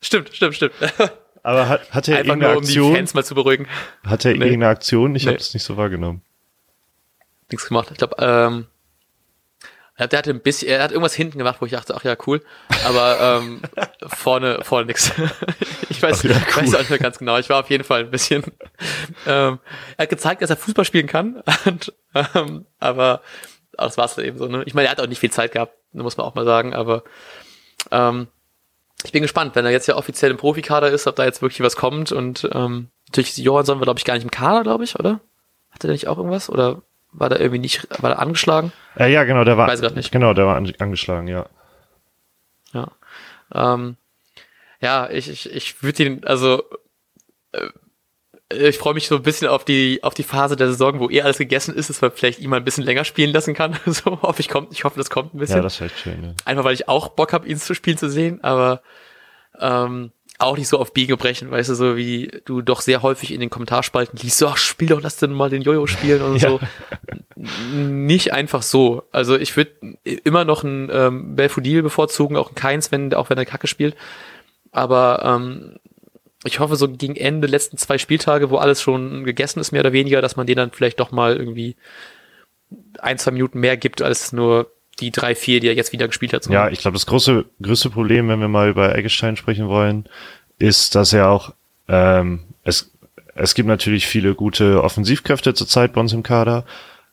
stimmt, 0.00 0.30
stimmt, 0.32 0.54
stimmt. 0.54 0.74
Aber 1.42 1.68
hat, 1.68 1.90
hat 1.92 2.08
er 2.08 2.18
Einfach 2.18 2.30
irgendeine 2.30 2.52
nur, 2.52 2.58
um 2.58 2.64
Aktion? 2.64 2.90
die 2.90 2.96
Fans 2.96 3.14
mal 3.14 3.24
zu 3.24 3.34
beruhigen. 3.34 3.66
Hat 4.04 4.24
er 4.24 4.32
nee. 4.32 4.38
irgendeine 4.38 4.68
Aktion? 4.68 5.14
Ich 5.14 5.24
nee. 5.24 5.28
habe 5.28 5.38
das 5.38 5.54
nicht 5.54 5.62
so 5.62 5.76
wahrgenommen. 5.76 6.22
Nichts 7.50 7.68
gemacht. 7.68 7.88
Ich 7.92 7.98
glaube, 7.98 8.16
ähm, 8.18 8.66
Ja, 9.98 10.06
der 10.06 10.18
hatte 10.18 10.30
ein 10.30 10.40
bisschen, 10.40 10.68
er 10.68 10.82
hat 10.82 10.90
irgendwas 10.90 11.14
hinten 11.14 11.38
gemacht, 11.38 11.56
wo 11.60 11.66
ich 11.66 11.72
dachte, 11.72 11.94
ach 11.94 12.04
ja, 12.04 12.16
cool. 12.26 12.42
Aber 12.84 13.40
ähm, 13.40 13.62
vorne, 14.06 14.60
vorne 14.62 14.86
nix. 14.86 15.10
ich 15.88 16.02
weiß, 16.02 16.22
ja, 16.24 16.32
ich 16.32 16.56
weiß 16.56 16.74
auch 16.74 16.80
nicht 16.80 16.90
mehr 16.90 16.98
ganz 16.98 17.18
genau. 17.18 17.38
Ich 17.38 17.48
war 17.48 17.60
auf 17.60 17.70
jeden 17.70 17.84
Fall 17.84 18.00
ein 18.00 18.10
bisschen. 18.10 18.42
Ähm, 19.28 19.58
er 19.96 20.04
hat 20.04 20.10
gezeigt, 20.10 20.42
dass 20.42 20.50
er 20.50 20.56
Fußball 20.56 20.84
spielen 20.84 21.08
kann. 21.08 21.42
Und, 21.64 21.92
ähm, 22.14 22.66
aber 22.78 23.22
das 23.72 23.98
war's 23.98 24.16
eben 24.18 24.38
so. 24.38 24.46
Ne? 24.46 24.62
Ich 24.66 24.74
meine, 24.74 24.86
er 24.86 24.92
hat 24.92 25.00
auch 25.00 25.08
nicht 25.08 25.18
viel 25.18 25.32
Zeit 25.32 25.50
gehabt, 25.50 25.74
muss 25.92 26.16
man 26.16 26.26
auch 26.26 26.34
mal 26.36 26.44
sagen. 26.44 26.74
Aber 26.74 27.02
ähm, 27.90 28.28
ich 29.04 29.10
bin 29.10 29.22
gespannt, 29.22 29.56
wenn 29.56 29.64
er 29.64 29.72
jetzt 29.72 29.88
ja 29.88 29.96
offiziell 29.96 30.30
im 30.30 30.36
Profikader 30.36 30.90
ist, 30.90 31.06
ob 31.08 31.16
da 31.16 31.24
jetzt 31.24 31.42
wirklich 31.42 31.60
was 31.60 31.74
kommt. 31.74 32.12
Und 32.12 32.48
ähm, 32.52 32.88
natürlich 33.08 33.36
Johansson 33.38 33.78
war, 33.78 33.84
glaube 33.84 33.98
ich, 33.98 34.04
gar 34.04 34.14
nicht 34.14 34.24
im 34.24 34.30
Kader, 34.30 34.62
glaube 34.62 34.84
ich, 34.84 34.96
oder? 34.96 35.20
Hatte 35.70 35.88
der 35.88 35.92
nicht 35.92 36.06
auch 36.06 36.18
irgendwas? 36.18 36.48
Oder 36.48 36.82
war 37.18 37.28
der 37.28 37.40
irgendwie 37.40 37.60
nicht, 37.60 37.88
war 38.02 38.10
der 38.10 38.18
angeschlagen? 38.18 38.72
Äh, 38.98 39.12
ja, 39.12 39.24
genau, 39.24 39.44
der 39.44 39.56
war, 39.56 39.68
Weiß 39.68 39.80
grad 39.80 39.96
nicht. 39.96 40.12
genau, 40.12 40.34
der 40.34 40.46
war 40.46 40.56
an, 40.56 40.72
angeschlagen, 40.78 41.28
ja. 41.28 41.46
Ja. 42.72 42.88
Ähm, 43.54 43.96
ja, 44.80 45.08
ich, 45.10 45.28
ich, 45.28 45.50
ich 45.50 45.82
würde 45.82 46.04
ihn, 46.04 46.24
also 46.24 46.62
äh, 47.52 47.68
ich 48.48 48.78
freue 48.78 48.94
mich 48.94 49.08
so 49.08 49.16
ein 49.16 49.22
bisschen 49.22 49.48
auf 49.48 49.64
die, 49.64 50.04
auf 50.04 50.14
die 50.14 50.22
Phase 50.22 50.54
der 50.54 50.68
Saison, 50.68 51.00
wo 51.00 51.10
eh 51.10 51.22
alles 51.22 51.38
gegessen 51.38 51.74
ist, 51.74 51.90
dass 51.90 52.00
man 52.00 52.12
vielleicht 52.12 52.38
ihn 52.38 52.50
mal 52.50 52.58
ein 52.58 52.64
bisschen 52.64 52.84
länger 52.84 53.04
spielen 53.04 53.32
lassen 53.32 53.54
kann. 53.54 53.76
So 53.86 54.22
hoffe 54.22 54.40
ich 54.40 54.48
kommt, 54.48 54.72
ich 54.72 54.84
hoffe, 54.84 54.98
das 54.98 55.10
kommt 55.10 55.34
ein 55.34 55.38
bisschen. 55.38 55.56
Ja, 55.56 55.62
das 55.62 55.80
wäre 55.80 55.90
schön. 55.90 56.22
Ja. 56.22 56.34
Einfach 56.44 56.64
weil 56.64 56.74
ich 56.74 56.88
auch 56.88 57.08
Bock 57.08 57.32
habe, 57.32 57.48
ihn 57.48 57.56
zu 57.56 57.74
spielen 57.74 57.98
zu 57.98 58.08
sehen, 58.08 58.44
aber 58.44 58.82
ähm, 59.58 60.12
auch 60.38 60.56
nicht 60.56 60.68
so 60.68 60.78
auf 60.78 60.92
Biege 60.92 61.16
brechen, 61.16 61.50
weißt 61.50 61.70
du, 61.70 61.74
so 61.74 61.96
wie 61.96 62.30
du 62.44 62.60
doch 62.60 62.80
sehr 62.82 63.02
häufig 63.02 63.32
in 63.32 63.40
den 63.40 63.50
Kommentarspalten 63.50 64.18
liest, 64.22 64.38
so, 64.38 64.48
ach, 64.48 64.56
spiel 64.58 64.88
doch, 64.88 65.00
lass 65.00 65.16
denn 65.16 65.32
mal 65.32 65.48
den 65.50 65.62
Jojo 65.62 65.86
spielen 65.86 66.22
und 66.22 66.36
Ja. 66.42 66.50
so. 66.50 66.60
Nicht 67.36 68.32
einfach 68.32 68.62
so. 68.62 69.04
Also 69.12 69.36
ich 69.36 69.56
würde 69.56 69.72
immer 70.04 70.44
noch 70.44 70.64
einen 70.64 70.90
ähm, 70.92 71.36
Belfodil 71.36 71.82
bevorzugen, 71.82 72.36
auch 72.36 72.48
einen 72.48 72.54
Keins, 72.54 72.92
wenn, 72.92 73.12
auch 73.14 73.30
wenn 73.30 73.38
er 73.38 73.46
Kacke 73.46 73.66
spielt. 73.66 73.96
Aber 74.72 75.22
ähm, 75.24 75.76
ich 76.44 76.60
hoffe, 76.60 76.76
so 76.76 76.88
gegen 76.88 77.16
Ende 77.16 77.46
letzten 77.46 77.78
zwei 77.78 77.98
Spieltage, 77.98 78.50
wo 78.50 78.56
alles 78.56 78.80
schon 78.82 79.24
gegessen 79.24 79.60
ist, 79.60 79.72
mehr 79.72 79.80
oder 79.80 79.92
weniger, 79.92 80.20
dass 80.20 80.36
man 80.36 80.46
den 80.46 80.56
dann 80.56 80.70
vielleicht 80.70 81.00
doch 81.00 81.10
mal 81.10 81.36
irgendwie 81.36 81.76
ein, 82.98 83.18
zwei 83.18 83.30
Minuten 83.30 83.60
mehr 83.60 83.76
gibt, 83.76 84.02
als 84.02 84.32
nur 84.32 84.70
die 85.00 85.10
drei, 85.10 85.34
vier, 85.34 85.60
die 85.60 85.68
er 85.68 85.74
jetzt 85.74 85.92
wieder 85.92 86.06
gespielt 86.08 86.32
hat. 86.32 86.44
So. 86.44 86.52
Ja, 86.52 86.68
ich 86.68 86.78
glaube, 86.80 86.94
das 86.94 87.06
große, 87.06 87.44
größte 87.60 87.90
Problem, 87.90 88.28
wenn 88.28 88.40
wir 88.40 88.48
mal 88.48 88.68
über 88.68 88.94
Eggestein 88.96 89.36
sprechen 89.36 89.68
wollen, 89.68 90.06
ist, 90.58 90.94
dass 90.94 91.12
er 91.12 91.28
auch, 91.28 91.52
ähm, 91.88 92.40
es, 92.64 92.90
es 93.34 93.54
gibt 93.54 93.68
natürlich 93.68 94.06
viele 94.06 94.34
gute 94.34 94.82
Offensivkräfte 94.82 95.54
zurzeit 95.54 95.92
bei 95.92 96.00
uns 96.00 96.12
im 96.12 96.22
Kader, 96.22 96.64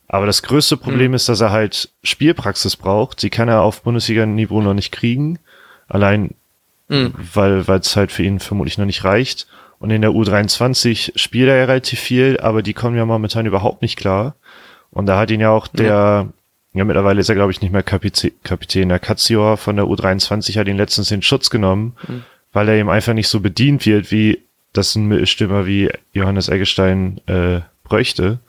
aber 0.07 0.25
das 0.25 0.43
größte 0.43 0.77
Problem 0.77 1.13
ist, 1.13 1.27
dass 1.27 1.41
er 1.41 1.51
halt 1.51 1.89
Spielpraxis 2.03 2.75
braucht. 2.75 3.21
Die 3.23 3.29
kann 3.29 3.49
er 3.49 3.61
auf 3.61 3.81
Bundesliga-Niveau 3.81 4.61
noch 4.61 4.73
nicht 4.73 4.91
kriegen. 4.91 5.39
Allein, 5.87 6.35
Mhm. 6.89 7.13
weil 7.33 7.67
weil 7.67 7.79
es 7.79 7.95
halt 7.95 8.11
für 8.11 8.23
ihn 8.23 8.39
vermutlich 8.39 8.77
noch 8.77 8.85
nicht 8.85 9.03
reicht. 9.05 9.47
Und 9.79 9.89
in 9.89 10.01
der 10.01 10.11
U23 10.11 11.13
spielt 11.17 11.49
er 11.49 11.57
ja 11.57 11.65
relativ 11.65 11.99
viel, 11.99 12.39
aber 12.39 12.61
die 12.61 12.73
kommen 12.73 12.95
ja 12.95 13.05
momentan 13.05 13.45
überhaupt 13.45 13.81
nicht 13.81 13.97
klar. 13.97 14.35
Und 14.91 15.07
da 15.07 15.17
hat 15.17 15.31
ihn 15.31 15.39
ja 15.41 15.49
auch 15.49 15.67
der, 15.67 15.87
ja, 15.87 16.27
mittlerweile 16.73 17.19
ist 17.21 17.29
er, 17.29 17.35
glaube 17.35 17.51
ich, 17.51 17.61
nicht 17.61 17.71
mehr 17.71 17.83
Kapitän, 17.83 18.31
Kapitän. 18.43 18.89
Der 18.89 18.99
Katzior 18.99 19.57
von 19.57 19.75
der 19.75 19.85
U23 19.85 20.57
hat 20.57 20.67
ihn 20.67 20.77
letztens 20.77 21.11
in 21.11 21.21
Schutz 21.21 21.49
genommen, 21.51 21.95
weil 22.51 22.67
er 22.69 22.79
ihm 22.79 22.89
einfach 22.89 23.13
nicht 23.13 23.27
so 23.27 23.39
bedient 23.39 23.85
wird, 23.85 24.11
wie 24.11 24.39
das 24.73 24.95
ein 24.95 25.07
Mittelstürmer 25.07 25.67
wie 25.67 25.91
Johannes 26.13 26.49
Eggestein 26.49 27.21
äh, 27.27 27.59
bräuchte. 27.83 28.39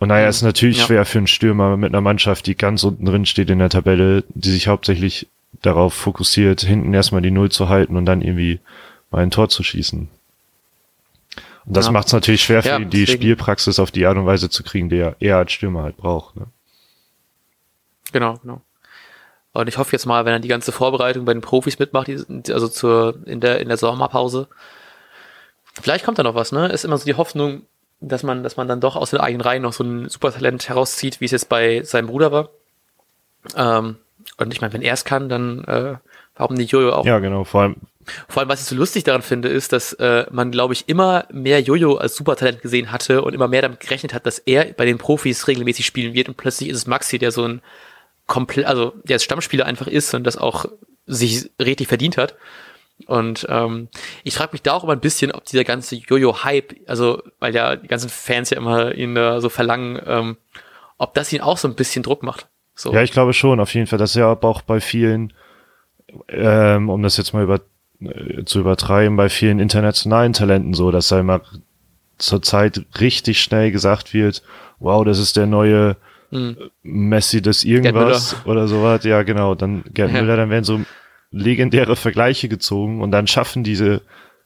Und 0.00 0.08
naja, 0.08 0.26
ist 0.28 0.42
natürlich 0.42 0.78
Ja. 0.78 0.86
schwer 0.86 1.04
für 1.04 1.18
einen 1.18 1.28
Stürmer 1.28 1.76
mit 1.76 1.92
einer 1.92 2.00
Mannschaft, 2.00 2.46
die 2.46 2.56
ganz 2.56 2.82
unten 2.82 3.04
drin 3.06 3.24
steht 3.24 3.50
in 3.50 3.60
der 3.60 3.68
Tabelle, 3.70 4.24
die 4.30 4.50
sich 4.50 4.66
hauptsächlich 4.66 5.28
darauf 5.62 5.94
fokussiert, 5.94 6.62
hinten 6.62 6.92
erstmal 6.92 7.22
die 7.22 7.30
Null 7.30 7.52
zu 7.52 7.68
halten 7.68 7.94
und 7.96 8.04
dann 8.06 8.20
irgendwie 8.20 8.58
mal 9.12 9.22
ein 9.22 9.30
Tor 9.30 9.48
zu 9.48 9.62
schießen. 9.62 10.08
Und 11.66 11.76
das 11.76 11.86
Ja. 11.86 11.92
macht 11.92 12.08
es 12.08 12.12
natürlich 12.12 12.42
schwer 12.42 12.62
für 12.64 12.70
Ja, 12.70 12.78
ihn, 12.78 12.90
die 12.90 13.00
deswegen- 13.04 13.22
Spielpraxis 13.22 13.78
auf 13.78 13.92
die 13.92 14.04
Art 14.06 14.16
und 14.16 14.26
Weise 14.26 14.50
zu 14.50 14.64
kriegen, 14.64 14.88
die 14.88 14.96
er 14.96 15.14
eher 15.20 15.36
als 15.36 15.52
Stürmer 15.52 15.84
halt 15.84 15.96
braucht. 15.96 16.34
Ne? 16.36 16.46
Genau, 18.12 18.38
genau. 18.42 18.62
Und 19.52 19.68
ich 19.68 19.76
hoffe 19.76 19.92
jetzt 19.92 20.06
mal, 20.06 20.24
wenn 20.24 20.32
er 20.32 20.40
die 20.40 20.48
ganze 20.48 20.72
Vorbereitung 20.72 21.24
bei 21.24 21.34
den 21.34 21.42
Profis 21.42 21.78
mitmacht, 21.78 22.08
also 22.50 22.68
zur, 22.68 23.18
in 23.26 23.40
der, 23.40 23.60
in 23.60 23.68
der 23.68 23.76
Sommerpause, 23.76 24.48
vielleicht 25.80 26.04
kommt 26.04 26.18
da 26.18 26.22
noch 26.22 26.34
was, 26.34 26.52
ne? 26.52 26.68
Ist 26.68 26.84
immer 26.84 26.96
so 26.96 27.04
die 27.04 27.14
Hoffnung, 27.14 27.62
dass 28.00 28.22
man, 28.22 28.42
dass 28.42 28.56
man 28.56 28.66
dann 28.66 28.80
doch 28.80 28.96
aus 28.96 29.10
den 29.10 29.20
eigenen 29.20 29.42
Reihen 29.42 29.62
noch 29.62 29.74
so 29.74 29.84
ein 29.84 30.08
Supertalent 30.08 30.68
herauszieht, 30.68 31.20
wie 31.20 31.26
es 31.26 31.30
jetzt 31.32 31.48
bei 31.48 31.82
seinem 31.82 32.06
Bruder 32.06 32.32
war. 32.32 32.48
Ähm, 33.54 33.96
und 34.38 34.52
ich 34.52 34.60
meine, 34.60 34.72
wenn 34.72 34.82
er 34.82 34.94
es 34.94 35.04
kann, 35.04 35.28
dann 35.28 35.64
äh, 35.64 35.96
warum 36.36 36.56
nicht 36.56 36.72
Jojo 36.72 36.92
auch? 36.92 37.04
Ja, 37.04 37.18
genau. 37.18 37.44
Vor 37.44 37.62
allem, 37.62 37.76
Vor 38.28 38.40
allem, 38.40 38.48
was 38.48 38.62
ich 38.62 38.66
so 38.66 38.74
lustig 38.74 39.04
daran 39.04 39.22
finde, 39.22 39.48
ist, 39.48 39.72
dass 39.72 39.92
äh, 39.94 40.26
man, 40.30 40.50
glaube 40.50 40.72
ich, 40.72 40.88
immer 40.88 41.26
mehr 41.30 41.60
Jojo 41.60 41.96
als 41.96 42.16
Supertalent 42.16 42.62
gesehen 42.62 42.90
hatte 42.90 43.22
und 43.22 43.34
immer 43.34 43.48
mehr 43.48 43.62
damit 43.62 43.80
gerechnet 43.80 44.14
hat, 44.14 44.26
dass 44.26 44.38
er 44.38 44.72
bei 44.72 44.86
den 44.86 44.98
Profis 44.98 45.46
regelmäßig 45.46 45.86
spielen 45.86 46.14
wird 46.14 46.28
und 46.28 46.36
plötzlich 46.36 46.70
ist 46.70 46.78
es 46.78 46.86
Maxi, 46.86 47.18
der 47.18 47.32
so 47.32 47.44
ein 47.44 47.60
komplett, 48.32 48.64
also 48.64 48.94
der 49.04 49.16
als 49.16 49.24
Stammspieler 49.24 49.66
einfach 49.66 49.86
ist 49.86 50.14
und 50.14 50.24
das 50.24 50.38
auch 50.38 50.64
sich 51.04 51.50
richtig 51.60 51.86
verdient 51.88 52.16
hat. 52.16 52.34
Und 53.06 53.46
ähm, 53.50 53.88
ich 54.24 54.34
frage 54.34 54.52
mich 54.52 54.62
da 54.62 54.72
auch 54.72 54.84
immer 54.84 54.94
ein 54.94 55.00
bisschen, 55.00 55.32
ob 55.32 55.44
dieser 55.44 55.64
ganze 55.64 55.96
Jojo-Hype, 55.96 56.76
also 56.86 57.22
weil 57.40 57.54
ja 57.54 57.76
die 57.76 57.88
ganzen 57.88 58.08
Fans 58.08 58.48
ja 58.48 58.56
immer 58.56 58.94
ihn 58.94 59.14
da 59.14 59.42
so 59.42 59.50
verlangen, 59.50 60.00
ähm, 60.06 60.36
ob 60.96 61.12
das 61.12 61.30
ihn 61.30 61.42
auch 61.42 61.58
so 61.58 61.68
ein 61.68 61.74
bisschen 61.74 62.02
Druck 62.02 62.22
macht. 62.22 62.48
So. 62.74 62.94
ja, 62.94 63.02
ich 63.02 63.12
glaube 63.12 63.34
schon, 63.34 63.60
auf 63.60 63.74
jeden 63.74 63.86
Fall. 63.86 63.98
Das 63.98 64.10
ist 64.10 64.16
ja 64.16 64.30
aber 64.30 64.48
auch 64.48 64.62
bei 64.62 64.80
vielen, 64.80 65.34
ähm, 66.28 66.88
um 66.88 67.02
das 67.02 67.18
jetzt 67.18 67.34
mal 67.34 67.42
über, 67.42 67.60
äh, 68.00 68.44
zu 68.44 68.60
übertreiben, 68.60 69.14
bei 69.14 69.28
vielen 69.28 69.58
internationalen 69.58 70.32
Talenten 70.32 70.72
so, 70.72 70.90
dass 70.90 71.08
da 71.08 71.20
immer 71.20 71.42
zurzeit 72.16 72.86
richtig 72.98 73.42
schnell 73.42 73.72
gesagt 73.72 74.14
wird, 74.14 74.42
wow, 74.78 75.04
das 75.04 75.18
ist 75.18 75.36
der 75.36 75.46
neue 75.46 75.96
Hm. 76.32 76.56
Messi 76.82 77.42
des 77.42 77.62
irgendwas 77.64 78.36
oder 78.46 78.66
sowas. 78.66 79.04
Ja, 79.04 79.22
genau. 79.22 79.54
Dann 79.54 79.84
Gerd 79.92 80.12
Ja. 80.12 80.22
Müller, 80.22 80.36
dann 80.36 80.50
werden 80.50 80.64
so 80.64 80.80
legendäre 81.30 81.94
Vergleiche 81.94 82.48
gezogen 82.48 83.00
und 83.00 83.10
dann 83.12 83.26
schaffen 83.26 83.64
diese, 83.64 84.00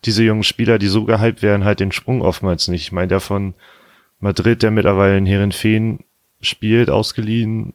diese 0.05 0.23
jungen 0.25 0.43
Spieler, 0.43 0.79
die 0.79 0.89
so 0.89 1.05
gehypt 1.05 1.43
werden, 1.43 1.65
halt 1.65 1.81
den 1.81 1.93
Sprung 1.93 2.23
oftmals 2.23 2.69
nicht. 2.69 2.83
Ich 2.83 2.93
meine, 2.93 3.09
der 3.09 3.21
von 3.21 3.55
Madrid, 4.21 4.63
der 4.63 4.71
mittlerweile 4.71 5.17
in 5.19 5.27
Herenfeen 5.27 6.01
spielt, 6.41 6.91
ausgeliehen. 6.91 7.73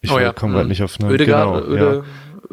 Ich 0.00 0.10
Oh 0.10 0.18
ja. 0.18 0.32
komme 0.32 0.52
gerade 0.52 0.64
Mhm. 0.64 0.68
nicht 0.70 0.82
auf 0.82 1.00
einen 1.00 1.10
Ödegaard, 1.10 1.64
genau, 1.66 1.76
ja. 1.76 1.82
Öde, 1.82 2.04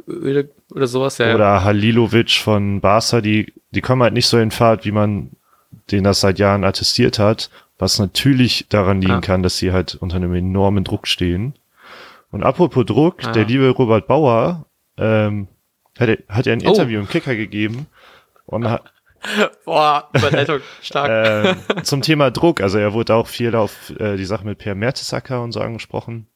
Öde, 0.08 0.50
oder 0.74 0.88
sowas, 0.88 1.18
ja. 1.18 1.28
ja. 1.28 1.36
Oder 1.36 1.64
Halilovic 1.64 2.32
von 2.32 2.80
Barca, 2.82 3.20
die, 3.22 3.54
die 3.72 3.82
kommen 3.82 4.02
halt 4.02 4.14
nicht 4.14 4.28
so 4.28 4.38
in 4.38 4.52
Fahrt, 4.52 4.86
wie 4.86 4.92
man 4.92 5.32
den 5.92 6.04
das 6.06 6.22
seit 6.22 6.40
Jahren 6.40 6.64
attestiert 6.64 7.20
hat, 7.20 7.50
was 7.82 8.00
natürlich 8.00 8.68
daran 8.70 9.02
liegen 9.02 9.14
Ja. 9.14 9.22
kann, 9.22 9.44
dass 9.44 9.58
sie 9.58 9.72
halt 9.74 9.96
unter 9.96 10.16
einem 10.18 10.34
enormen 10.36 10.84
Druck 10.84 11.08
stehen. 11.08 11.56
Und 12.32 12.44
apropos 12.44 12.86
Druck, 12.86 13.26
Ah. 13.26 13.32
der 13.32 13.46
liebe 13.46 13.70
Robert 13.70 14.08
Bauer 14.08 14.66
ähm, 14.98 15.48
hat, 16.00 16.10
hat 16.30 16.46
ja 16.46 16.54
ein 16.54 16.62
Oh. 16.66 16.70
Interview 16.70 17.00
im 17.00 17.10
Kicker 17.10 17.36
gegeben 17.36 17.88
und 18.46 18.70
hat, 18.70 18.84
Boah, 19.66 20.10
Überleitung, 20.14 20.62
stark. 20.82 21.56
ähm, 21.68 21.84
zum 21.84 22.02
Thema 22.02 22.32
Druck, 22.32 22.62
also 22.62 22.78
er 22.80 22.94
wurde 22.94 23.14
auch 23.16 23.28
viel 23.28 23.56
auf 23.56 23.92
äh, 24.00 24.16
die 24.18 24.26
Sache 24.26 24.46
mit 24.46 24.58
Per 24.60 24.74
Mertesacker 24.76 25.42
und 25.44 25.52
so 25.52 25.60
angesprochen. 25.60 26.28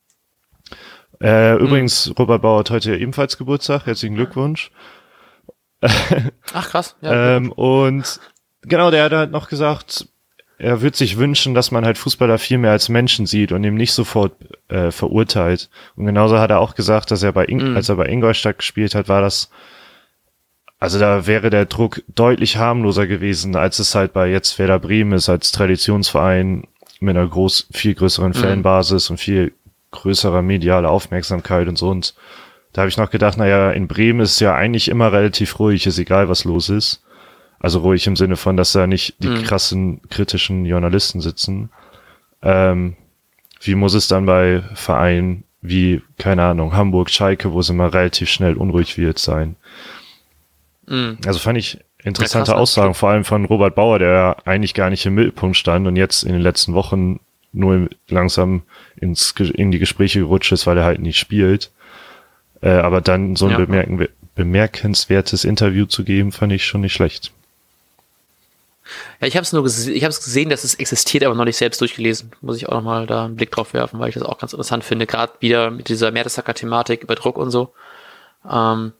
Äh, 1.19 1.53
Hm. 1.53 1.59
Übrigens, 1.59 2.13
Robert 2.19 2.41
Bauer 2.41 2.59
hat 2.59 2.69
heute 2.71 2.95
ebenfalls 2.97 3.37
Geburtstag, 3.37 3.85
herzlichen 3.85 4.15
Glückwunsch. 4.15 4.71
Ach 6.53 6.69
krass, 6.69 6.95
ja. 7.01 7.11
Ähm, 7.37 7.51
und 7.51 8.19
genau, 8.61 8.91
der 8.91 9.03
hat 9.05 9.11
halt 9.13 9.31
noch 9.31 9.47
gesagt, 9.49 10.07
er 10.57 10.81
würde 10.81 10.95
sich 10.97 11.17
wünschen, 11.17 11.53
dass 11.53 11.71
man 11.71 11.85
halt 11.85 11.97
Fußballer 11.97 12.37
viel 12.37 12.57
mehr 12.57 12.71
als 12.71 12.87
Menschen 12.89 13.25
sieht 13.25 13.51
und 13.51 13.63
ihm 13.63 13.75
nicht 13.75 13.91
sofort 13.93 14.33
äh, 14.69 14.91
verurteilt. 14.91 15.69
Und 15.95 16.05
genauso 16.05 16.39
hat 16.39 16.49
er 16.49 16.59
auch 16.59 16.75
gesagt, 16.75 17.11
dass 17.11 17.23
er 17.23 17.33
bei 17.33 17.45
Ing 17.45 17.71
Mhm. 17.71 17.75
als 17.75 17.89
er 17.89 17.95
bei 17.97 18.07
Ingolstadt 18.07 18.59
gespielt 18.59 18.95
hat, 18.95 19.09
war 19.09 19.21
das 19.21 19.49
also 20.77 20.99
da 20.99 21.25
wäre 21.25 21.49
der 21.49 21.65
Druck 21.65 22.03
deutlich 22.13 22.57
harmloser 22.57 23.07
gewesen, 23.07 23.55
als 23.55 23.79
es 23.79 23.95
halt 23.95 24.11
bei 24.13 24.27
jetzt 24.29 24.59
Werder 24.59 24.77
Bremen 24.77 25.13
ist, 25.13 25.29
als 25.29 25.51
Traditionsverein 25.53 26.67
mit 26.99 27.15
einer 27.15 27.27
groß, 27.27 27.67
viel 27.71 27.95
größeren 27.95 28.29
Mhm. 28.31 28.35
Fanbasis 28.35 29.09
und 29.09 29.17
viel 29.17 29.53
größerer 29.91 30.41
medialer 30.41 30.89
Aufmerksamkeit 30.91 31.67
und 31.69 31.77
so. 31.77 31.89
Und 31.89 32.13
da 32.73 32.81
habe 32.81 32.89
ich 32.89 32.97
noch 32.97 33.09
gedacht, 33.09 33.37
naja, 33.37 33.71
in 33.71 33.87
Bremen 33.87 34.19
ist 34.19 34.39
ja 34.41 34.53
eigentlich 34.53 34.89
immer 34.89 35.13
relativ 35.13 35.57
ruhig, 35.59 35.87
ist 35.87 35.97
egal, 35.97 36.27
was 36.27 36.43
los 36.43 36.67
ist. 36.69 37.01
Also 37.65 37.79
ruhig 37.79 38.05
im 38.05 38.15
Sinne 38.15 38.35
von, 38.35 38.57
dass 38.57 38.73
da 38.73 38.85
nicht 38.85 39.15
die 39.23 39.27
Mhm. 39.27 39.41
krassen 39.41 40.01
kritischen 40.11 40.67
Journalisten 40.67 41.19
sitzen. 41.19 41.71
Ähm, 42.43 42.95
wie 43.59 43.73
muss 43.73 43.95
es 43.95 44.07
dann 44.07 44.27
bei 44.27 44.61
Vereinen 44.75 45.45
wie, 45.63 46.03
keine 46.19 46.43
Ahnung, 46.43 46.73
Hamburg, 46.75 47.09
Schalke, 47.09 47.53
wo 47.53 47.61
es 47.61 47.69
immer 47.71 47.91
relativ 47.91 48.29
schnell 48.29 48.53
unruhig 48.53 48.99
wird 48.99 49.17
sein? 49.17 49.55
Mhm. 50.85 51.17
Also 51.25 51.39
fand 51.39 51.57
ich 51.57 51.79
interessante 52.03 52.51
krass, 52.51 52.55
ne? 52.55 52.61
Aussagen, 52.61 52.93
vor 52.93 53.09
allem 53.09 53.23
von 53.23 53.45
Robert 53.45 53.73
Bauer, 53.73 53.97
der 53.97 54.09
ja 54.09 54.35
eigentlich 54.45 54.75
gar 54.75 54.91
nicht 54.91 55.03
im 55.07 55.15
Mittelpunkt 55.15 55.57
stand 55.57 55.87
und 55.87 55.95
jetzt 55.95 56.21
in 56.21 56.33
den 56.33 56.43
letzten 56.43 56.75
Wochen 56.75 57.19
nur 57.51 57.89
langsam 58.09 58.61
ins, 58.95 59.33
in 59.39 59.71
die 59.71 59.79
Gespräche 59.79 60.19
gerutscht 60.19 60.51
ist, 60.51 60.67
weil 60.67 60.77
er 60.77 60.85
halt 60.85 60.99
nicht 60.99 61.17
spielt. 61.17 61.71
Äh, 62.61 62.69
aber 62.69 63.01
dann 63.01 63.35
so 63.35 63.45
ein 63.45 63.53
ja. 63.53 63.57
bemerken, 63.57 64.07
bemerkenswertes 64.35 65.45
Interview 65.45 65.87
zu 65.87 66.03
geben, 66.03 66.31
fand 66.31 66.53
ich 66.53 66.63
schon 66.63 66.81
nicht 66.81 66.93
schlecht. 66.93 67.31
Ja, 69.19 69.27
ich 69.27 69.35
habe 69.35 69.43
es 69.43 69.53
nur 69.53 69.63
gese 69.63 69.91
ich 69.91 70.03
habe 70.03 70.11
es 70.11 70.23
gesehen, 70.23 70.49
dass 70.49 70.63
es 70.63 70.75
existiert, 70.75 71.23
aber 71.23 71.35
noch 71.35 71.45
nicht 71.45 71.57
selbst 71.57 71.81
durchgelesen. 71.81 72.31
Muss 72.41 72.57
ich 72.57 72.69
auch 72.69 72.73
noch 72.73 72.83
mal 72.83 73.07
da 73.07 73.25
einen 73.25 73.35
Blick 73.35 73.51
drauf 73.51 73.73
werfen, 73.73 73.99
weil 73.99 74.09
ich 74.09 74.15
das 74.15 74.23
auch 74.23 74.37
ganz 74.37 74.53
interessant 74.53 74.83
finde, 74.83 75.07
gerade 75.07 75.33
wieder 75.39 75.71
mit 75.71 75.89
dieser 75.89 76.11
Mertesacker-Thematik 76.11 77.03
über 77.03 77.15
Druck 77.15 77.37
und 77.37 77.51
so. 77.51 77.73
Ähm, 78.49 78.93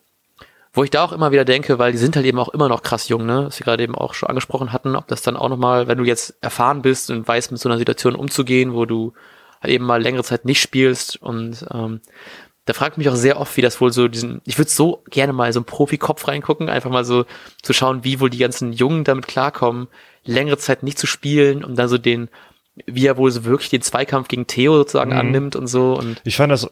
wo 0.76 0.84
ich 0.84 0.90
da 0.90 1.06
auch 1.06 1.14
immer 1.14 1.32
wieder 1.32 1.46
denke, 1.46 1.80
weil 1.80 1.94
die 1.94 1.98
sind 1.98 2.18
halt 2.18 2.26
eben 2.26 2.38
auch 2.38 2.50
immer 2.50 2.68
noch 2.68 2.84
krass 2.84 3.08
jung, 3.08 3.26
ne? 3.26 3.46
Was 3.46 3.60
wir 3.60 3.64
gerade 3.64 3.84
eben 3.84 3.96
auch 3.96 4.14
schon 4.14 4.28
angesprochen 4.28 4.74
hatten, 4.74 4.96
ob 4.96 5.08
das 5.08 5.22
dann 5.22 5.38
auch 5.38 5.48
nochmal, 5.48 5.88
wenn 5.88 5.98
du 5.98 6.04
jetzt 6.04 6.36
erfahren 6.42 6.82
bist 6.82 7.10
und 7.12 7.26
weißt, 7.26 7.52
mit 7.52 7.62
so 7.62 7.70
einer 7.70 7.78
Situation 7.78 8.14
umzugehen, 8.16 8.74
wo 8.74 8.86
du 8.86 9.14
halt 9.62 9.72
eben 9.72 9.86
mal 9.86 10.02
längere 10.02 10.24
Zeit 10.24 10.44
nicht 10.44 10.62
spielst 10.62 11.22
und 11.22 11.66
ähm, 11.74 12.02
da 12.66 12.74
fragt 12.74 12.98
mich 12.98 13.10
auch 13.10 13.16
sehr 13.16 13.40
oft, 13.40 13.56
wie 13.58 13.62
das 13.62 13.80
wohl 13.80 13.92
so 13.94 14.08
diesen, 14.08 14.42
ich 14.44 14.58
würde 14.58 14.72
so 14.72 15.04
gerne 15.10 15.34
mal 15.34 15.54
so 15.54 15.60
einen 15.60 15.66
Profi-Kopf 15.66 16.28
reingucken, 16.28 16.68
einfach 16.68 16.90
mal 16.90 17.06
so 17.06 17.26
zu 17.62 17.74
schauen, 17.74 18.04
wie 18.04 18.20
wohl 18.20 18.32
die 18.32 18.40
ganzen 18.40 18.74
Jungen 18.74 19.04
damit 19.04 19.28
klarkommen, 19.28 19.88
längere 20.24 20.58
Zeit 20.58 20.82
nicht 20.82 20.98
zu 20.98 21.06
spielen 21.06 21.64
und 21.64 21.78
dann 21.78 21.88
so 21.88 22.00
den, 22.00 22.28
wie 22.88 23.06
er 23.06 23.18
wohl 23.18 23.30
so 23.30 23.46
wirklich 23.46 23.70
den 23.70 23.84
Zweikampf 23.84 24.28
gegen 24.28 24.48
Theo 24.48 24.78
sozusagen 24.78 25.12
mhm. 25.12 25.18
annimmt 25.18 25.56
und 25.56 25.68
so 25.68 25.94
und. 25.94 26.22
Ich 26.24 26.38
fand 26.38 26.52
das 26.52 26.68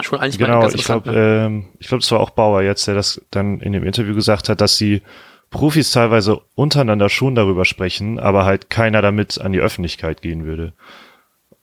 schon 0.00 0.20
eigentlich 0.20 0.38
genau, 0.38 0.66
ich 0.68 0.84
glaube, 0.84 1.10
ne? 1.10 1.44
ähm, 1.46 1.68
ich 1.78 1.88
glaube, 1.88 2.02
es 2.02 2.10
war 2.12 2.20
auch 2.20 2.30
Bauer 2.30 2.62
jetzt, 2.62 2.86
der 2.86 2.94
das 2.94 3.20
dann 3.30 3.60
in 3.60 3.72
dem 3.72 3.84
Interview 3.84 4.14
gesagt 4.14 4.48
hat, 4.48 4.60
dass 4.60 4.78
die 4.78 5.02
Profis 5.50 5.90
teilweise 5.90 6.40
untereinander 6.54 7.10
schon 7.10 7.34
darüber 7.34 7.64
sprechen, 7.64 8.18
aber 8.18 8.44
halt 8.44 8.70
keiner 8.70 9.02
damit 9.02 9.40
an 9.40 9.52
die 9.52 9.60
Öffentlichkeit 9.60 10.22
gehen 10.22 10.46
würde. 10.46 10.72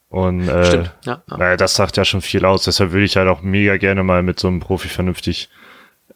Und 0.10 0.48
äh, 0.48 0.66
Stimmt, 0.66 0.92
ja, 1.06 1.22
ja. 1.30 1.38
Naja, 1.38 1.58
das 1.58 1.76
sagt 1.76 1.98
ja 1.98 2.04
schon 2.04 2.22
viel 2.22 2.44
aus. 2.44 2.64
Deshalb 2.64 2.92
würde 2.92 3.06
ich 3.06 3.16
halt 3.16 3.28
auch 3.28 3.42
mega 3.42 3.78
gerne 3.78 4.04
mal 4.04 4.24
mit 4.24 4.40
so 4.40 4.48
einem 4.48 4.60
Profi 4.60 4.88
vernünftig 4.88 5.50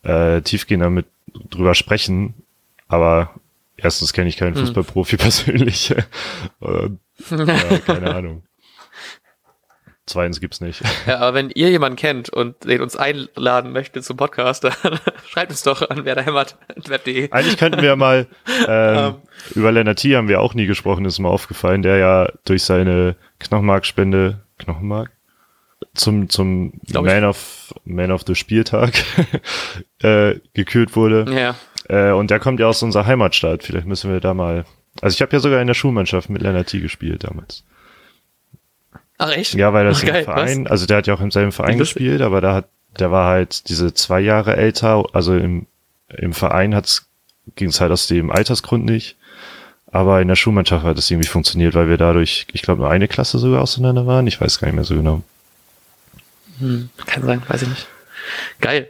äh, 0.01 0.41
tiefgehender 0.41 0.89
mit 0.89 1.05
drüber 1.49 1.75
sprechen. 1.75 2.33
Aber 2.87 3.35
erstens 3.77 4.13
kenne 4.13 4.29
ich 4.29 4.37
keinen 4.37 4.55
hm. 4.55 4.61
Fußballprofi 4.61 5.17
persönlich. 5.17 5.93
Und, 6.59 6.99
ja, 7.29 7.79
keine 7.79 8.15
Ahnung. 8.15 8.43
Zweitens 10.05 10.41
gibt's 10.41 10.59
nicht. 10.59 10.81
Ja, 11.07 11.19
aber 11.19 11.33
wenn 11.33 11.49
ihr 11.49 11.69
jemanden 11.69 11.95
kennt 11.95 12.29
und 12.29 12.65
den 12.65 12.81
uns 12.81 12.97
einladen 12.97 13.71
möchte 13.71 14.01
zum 14.01 14.17
Podcast, 14.17 14.65
dann 14.65 14.73
schreibt 15.27 15.51
uns 15.51 15.63
doch 15.63 15.89
an 15.89 16.03
werderhämmert.web.de. 16.03 17.31
Eigentlich 17.31 17.57
könnten 17.57 17.81
wir 17.81 17.95
mal 17.95 18.27
ähm, 18.67 18.97
um. 18.97 19.05
Ähm. 19.05 19.15
über 19.55 19.71
Lennart 19.71 19.99
T. 19.99 20.15
haben 20.15 20.27
wir 20.27 20.41
auch 20.41 20.55
nie 20.55 20.65
gesprochen, 20.65 21.05
ist 21.05 21.19
mir 21.19 21.29
aufgefallen, 21.29 21.83
der 21.83 21.97
ja 21.97 22.27
durch 22.43 22.63
seine 22.63 23.15
Knochenmarkspende, 23.39 24.41
Knochenmark? 24.57 25.11
Zum, 25.95 26.29
zum 26.29 26.79
Man 26.91 27.23
of, 27.23 27.73
Man 27.85 28.11
of 28.11 28.23
the 28.25 28.35
Spieltag 28.35 28.93
äh, 30.01 30.35
gekürt 30.53 30.95
wurde. 30.95 31.25
Ja. 31.29 31.55
Äh, 31.87 32.11
und 32.13 32.29
der 32.29 32.39
kommt 32.39 32.59
ja 32.59 32.67
aus 32.67 32.83
unserer 32.83 33.05
Heimatstadt. 33.05 33.63
Vielleicht 33.63 33.87
müssen 33.87 34.11
wir 34.11 34.19
da 34.19 34.33
mal. 34.33 34.65
Also 35.01 35.15
ich 35.15 35.21
habe 35.21 35.33
ja 35.33 35.39
sogar 35.39 35.61
in 35.61 35.67
der 35.67 35.73
Schulmannschaft 35.73 36.29
mit 36.29 36.41
Lennart 36.41 36.67
T. 36.67 36.79
gespielt 36.79 37.23
damals. 37.23 37.63
Ach 39.23 39.31
echt? 39.31 39.53
Ja, 39.53 39.71
weil 39.71 39.85
das 39.85 40.03
Ach, 40.03 40.07
im 40.07 40.23
Verein, 40.25 40.65
was? 40.65 40.71
also 40.71 40.85
der 40.85 40.97
hat 40.97 41.07
ja 41.07 41.13
auch 41.13 41.21
im 41.21 41.31
selben 41.31 41.53
Verein 41.53 41.77
gespielt, 41.77 42.21
aber 42.21 42.41
da 42.41 42.55
hat, 42.55 42.65
der 42.99 43.09
war 43.09 43.29
halt 43.29 43.69
diese 43.69 43.93
zwei 43.93 44.19
Jahre 44.19 44.57
älter, 44.57 45.05
also 45.13 45.33
im, 45.33 45.65
im 46.09 46.33
Verein 46.33 46.75
hat's, 46.75 47.07
ging 47.55 47.69
es 47.69 47.79
halt 47.79 47.93
aus 47.93 48.07
dem 48.07 48.31
Altersgrund 48.31 48.83
nicht. 48.83 49.15
Aber 49.87 50.21
in 50.21 50.27
der 50.27 50.35
Schulmannschaft 50.35 50.83
hat 50.83 50.97
es 50.97 51.09
irgendwie 51.09 51.29
funktioniert, 51.29 51.73
weil 51.73 51.87
wir 51.87 51.95
dadurch, 51.95 52.47
ich 52.51 52.63
glaube, 52.63 52.81
nur 52.81 52.89
eine 52.89 53.07
Klasse 53.07 53.37
sogar 53.37 53.61
auseinander 53.61 54.05
waren. 54.07 54.27
Ich 54.27 54.41
weiß 54.41 54.59
gar 54.59 54.67
nicht 54.67 54.75
mehr 54.75 54.83
so 54.83 54.95
genau. 54.95 55.21
Hm, 56.59 56.89
kann 57.05 57.23
sein, 57.23 57.41
weiß 57.47 57.61
ich 57.61 57.69
nicht. 57.69 57.87
Geil. 58.59 58.89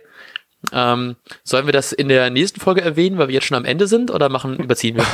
Ähm, 0.72 1.16
sollen 1.44 1.68
wir 1.68 1.74
das 1.74 1.92
in 1.92 2.08
der 2.08 2.32
nächsten 2.32 2.60
Folge 2.60 2.82
erwähnen, 2.82 3.20
weil 3.20 3.28
wir 3.28 3.36
jetzt 3.36 3.46
schon 3.46 3.58
am 3.58 3.66
Ende 3.66 3.86
sind, 3.86 4.10
oder 4.10 4.30
machen, 4.30 4.58
überziehen 4.58 4.96
wir? 4.96 5.06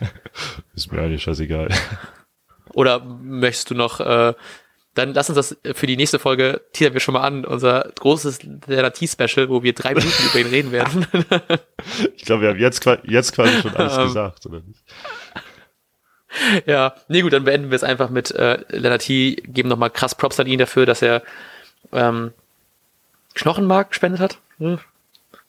Ist 0.74 0.90
mir 0.90 1.02
eigentlich 1.02 1.22
scheißegal. 1.22 1.68
Oder 2.78 3.00
möchtest 3.00 3.70
du 3.70 3.74
noch, 3.74 3.98
äh, 3.98 4.34
dann 4.94 5.12
lass 5.12 5.28
uns 5.28 5.34
das 5.34 5.76
für 5.76 5.88
die 5.88 5.96
nächste 5.96 6.20
Folge, 6.20 6.60
teasern 6.72 6.92
wir 6.92 7.00
schon 7.00 7.14
mal 7.14 7.22
an, 7.22 7.44
unser 7.44 7.90
großes 7.98 8.38
Therapie-Special, 8.66 9.48
wo 9.48 9.64
wir 9.64 9.72
drei 9.72 9.94
Minuten 9.94 10.22
über 10.30 10.38
ihn 10.38 10.46
reden 10.46 10.70
werden. 10.70 11.04
ich 12.16 12.24
glaube, 12.24 12.42
wir 12.42 12.50
haben 12.50 12.60
jetzt, 12.60 12.86
jetzt 13.02 13.32
quasi 13.34 13.62
schon 13.62 13.74
alles 13.74 13.96
ähm. 13.96 14.04
gesagt, 14.04 14.46
oder 14.46 14.60
nicht? 14.60 14.80
Ja, 16.66 16.94
nee 17.08 17.22
gut, 17.22 17.32
dann 17.32 17.42
beenden 17.42 17.72
wir 17.72 17.74
es 17.74 17.82
einfach 17.82 18.10
mit 18.10 18.30
äh, 18.30 18.58
Lennart 18.68 19.02
T. 19.02 19.34
geben 19.34 19.68
nochmal 19.68 19.90
krass 19.90 20.14
Props 20.14 20.38
an 20.38 20.46
ihn 20.46 20.60
dafür, 20.60 20.86
dass 20.86 21.02
er 21.02 21.24
ähm, 21.90 22.32
Knochenmark 23.34 23.88
gespendet 23.88 24.20
hat. 24.20 24.38
Hm. 24.58 24.78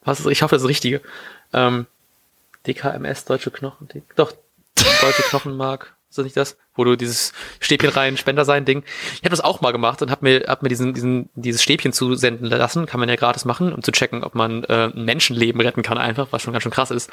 Was 0.02 0.18
ist, 0.18 0.26
ich 0.26 0.42
hoffe, 0.42 0.56
das 0.56 0.62
ist 0.62 0.64
das 0.64 0.70
Richtige. 0.70 1.00
Ähm, 1.52 1.86
DKMS, 2.66 3.24
Deutsche 3.24 3.52
Knochen, 3.52 3.88
doch, 4.16 4.32
Deutsche 4.74 5.22
Knochenmark. 5.22 5.94
Ist 6.10 6.18
das 6.18 6.24
nicht 6.24 6.36
das? 6.36 6.58
Wo 6.74 6.82
du 6.82 6.96
dieses 6.96 7.32
Stäbchen 7.60 7.90
rein, 7.90 8.16
Spender 8.16 8.44
sein 8.44 8.64
Ding. 8.64 8.82
Ich 9.14 9.20
habe 9.20 9.30
das 9.30 9.40
auch 9.40 9.60
mal 9.60 9.70
gemacht 9.70 10.02
und 10.02 10.10
habe 10.10 10.24
mir, 10.24 10.44
hab 10.48 10.60
mir 10.64 10.68
diesen, 10.68 10.92
diesen, 10.92 11.30
dieses 11.36 11.62
Stäbchen 11.62 11.92
zusenden 11.92 12.48
lassen. 12.48 12.86
Kann 12.86 12.98
man 12.98 13.08
ja 13.08 13.14
gratis 13.14 13.44
machen, 13.44 13.72
um 13.72 13.84
zu 13.84 13.92
checken, 13.92 14.24
ob 14.24 14.34
man 14.34 14.64
äh, 14.64 14.90
ein 14.92 15.04
Menschenleben 15.04 15.60
retten 15.60 15.82
kann 15.82 15.98
einfach, 15.98 16.26
was 16.32 16.42
schon 16.42 16.52
ganz 16.52 16.64
schön 16.64 16.72
krass 16.72 16.90
ist. 16.90 17.10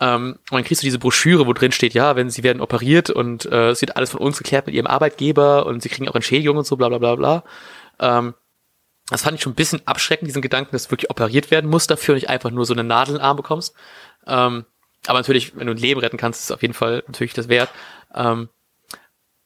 Ähm, 0.00 0.38
und 0.50 0.52
dann 0.52 0.62
kriegst 0.62 0.82
du 0.82 0.86
diese 0.86 1.00
Broschüre, 1.00 1.44
wo 1.48 1.52
drin 1.54 1.72
steht, 1.72 1.92
ja, 1.92 2.14
wenn 2.14 2.30
sie 2.30 2.44
werden 2.44 2.62
operiert 2.62 3.10
und 3.10 3.46
äh, 3.46 3.70
es 3.70 3.80
wird 3.80 3.96
alles 3.96 4.10
von 4.10 4.20
uns 4.20 4.38
geklärt 4.38 4.66
mit 4.66 4.76
ihrem 4.76 4.86
Arbeitgeber 4.86 5.66
und 5.66 5.82
sie 5.82 5.88
kriegen 5.88 6.08
auch 6.08 6.14
Entschädigung 6.14 6.56
und 6.56 6.66
so, 6.66 6.76
bla 6.76 6.88
bla 6.88 6.98
bla 6.98 7.16
bla. 7.16 7.44
Ähm, 7.98 8.34
das 9.10 9.22
fand 9.22 9.36
ich 9.36 9.42
schon 9.42 9.52
ein 9.52 9.56
bisschen 9.56 9.82
abschreckend, 9.86 10.28
diesen 10.28 10.42
Gedanken, 10.42 10.70
dass 10.70 10.92
wirklich 10.92 11.10
operiert 11.10 11.50
werden 11.50 11.68
musst 11.68 11.90
dafür 11.90 12.14
und 12.14 12.18
nicht 12.18 12.28
einfach 12.28 12.52
nur 12.52 12.64
so 12.64 12.74
eine 12.74 12.84
Nadel 12.84 13.14
in 13.14 13.18
den 13.20 13.24
Arm 13.24 13.36
bekommst. 13.36 13.74
Ähm, 14.26 14.66
aber 15.06 15.18
natürlich, 15.18 15.56
wenn 15.56 15.66
du 15.66 15.72
ein 15.72 15.78
Leben 15.78 16.00
retten 16.00 16.16
kannst, 16.16 16.40
ist 16.40 16.46
es 16.46 16.52
auf 16.52 16.62
jeden 16.62 16.74
Fall 16.74 17.04
natürlich 17.06 17.32
das 17.32 17.48
wert. 17.48 17.70
Ähm, 18.14 18.48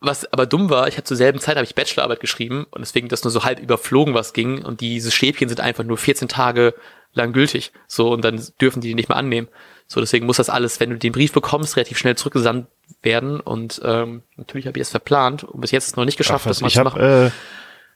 was 0.00 0.32
aber 0.32 0.46
dumm 0.46 0.70
war, 0.70 0.88
ich 0.88 0.96
habe 0.96 1.04
zur 1.04 1.16
selben 1.16 1.40
Zeit 1.40 1.56
habe 1.56 1.64
ich 1.64 1.74
Bachelorarbeit 1.74 2.20
geschrieben 2.20 2.66
und 2.70 2.80
deswegen 2.80 3.08
das 3.08 3.22
nur 3.22 3.30
so 3.30 3.44
halb 3.44 3.60
überflogen, 3.60 4.14
was 4.14 4.32
ging. 4.32 4.64
Und 4.64 4.80
diese 4.80 5.10
Stäbchen 5.10 5.48
sind 5.48 5.60
einfach 5.60 5.84
nur 5.84 5.98
14 5.98 6.28
Tage 6.28 6.74
lang 7.12 7.32
gültig. 7.32 7.72
So, 7.86 8.10
und 8.10 8.24
dann 8.24 8.42
dürfen 8.60 8.80
die 8.80 8.88
die 8.88 8.94
nicht 8.94 9.08
mehr 9.08 9.18
annehmen. 9.18 9.48
So, 9.86 10.00
deswegen 10.00 10.24
muss 10.24 10.38
das 10.38 10.48
alles, 10.48 10.80
wenn 10.80 10.90
du 10.90 10.96
den 10.96 11.12
Brief 11.12 11.32
bekommst, 11.32 11.76
relativ 11.76 11.98
schnell 11.98 12.16
zurückgesandt 12.16 12.68
werden. 13.02 13.40
Und 13.40 13.80
ähm, 13.84 14.22
natürlich 14.36 14.66
habe 14.66 14.78
ich 14.78 14.82
es 14.82 14.90
verplant 14.90 15.44
und 15.44 15.60
bis 15.60 15.70
jetzt 15.70 15.96
noch 15.96 16.04
nicht 16.04 16.16
geschafft, 16.16 16.46
Ach, 16.46 16.50
das 16.50 16.60
mal 16.60 16.68
ich 16.68 16.74
zu 16.74 16.84
machen. 16.84 17.00
Äh, 17.00 17.30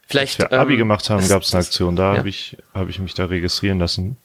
Vielleicht, 0.07 0.43
als 0.43 0.51
wir 0.51 0.61
Abi 0.61 0.75
ähm, 0.75 0.81
gemacht 0.81 1.09
haben, 1.09 1.27
gab 1.27 1.43
es 1.43 1.55
eine 1.55 1.65
Aktion, 1.65 1.97
da 1.97 2.13
ja. 2.13 2.19
habe 2.19 2.29
ich, 2.29 2.59
hab 2.75 2.89
ich 2.91 2.99
mich 2.99 3.15
da 3.15 3.25
registrieren 3.25 3.79
lassen. 3.79 4.19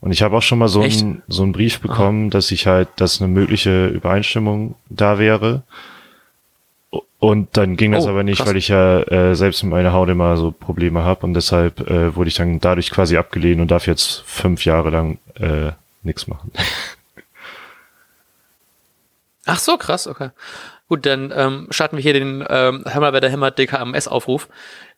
Und 0.00 0.12
ich 0.12 0.22
habe 0.22 0.36
auch 0.36 0.42
schon 0.42 0.58
mal 0.58 0.68
so 0.68 0.82
einen 0.82 1.22
so 1.28 1.42
einen 1.42 1.52
Brief 1.52 1.80
bekommen, 1.80 2.24
Aha. 2.24 2.30
dass 2.30 2.50
ich 2.50 2.66
halt, 2.66 2.88
dass 2.96 3.20
eine 3.20 3.28
mögliche 3.28 3.88
Übereinstimmung 3.88 4.74
da 4.88 5.18
wäre. 5.18 5.62
Und 7.20 7.56
dann 7.56 7.76
ging 7.76 7.92
das 7.92 8.06
oh, 8.06 8.10
aber 8.10 8.22
nicht, 8.22 8.38
krass. 8.38 8.48
weil 8.48 8.56
ich 8.56 8.68
ja 8.68 9.00
äh, 9.02 9.34
selbst 9.34 9.64
mit 9.64 9.72
meiner 9.72 9.92
Haut 9.92 10.08
immer 10.08 10.36
so 10.36 10.52
Probleme 10.52 11.02
habe 11.02 11.26
und 11.26 11.34
deshalb 11.34 11.80
äh, 11.90 12.14
wurde 12.14 12.28
ich 12.28 12.36
dann 12.36 12.60
dadurch 12.60 12.90
quasi 12.90 13.16
abgelehnt 13.16 13.60
und 13.60 13.70
darf 13.72 13.88
jetzt 13.88 14.22
fünf 14.24 14.64
Jahre 14.64 14.90
lang 14.90 15.18
äh, 15.34 15.72
nichts 16.02 16.28
machen. 16.28 16.52
Ach 19.46 19.58
so, 19.58 19.76
krass, 19.78 20.06
okay. 20.06 20.30
Gut, 20.88 21.06
dann 21.06 21.32
ähm, 21.34 21.66
starten 21.70 21.96
wir 21.96 22.02
hier 22.02 22.12
den 22.12 22.44
ähm, 22.48 22.84
Hammer 22.86 23.10
bei 23.12 23.20
der 23.20 23.32
Hammer 23.32 23.50
DKMS-Aufruf. 23.50 24.48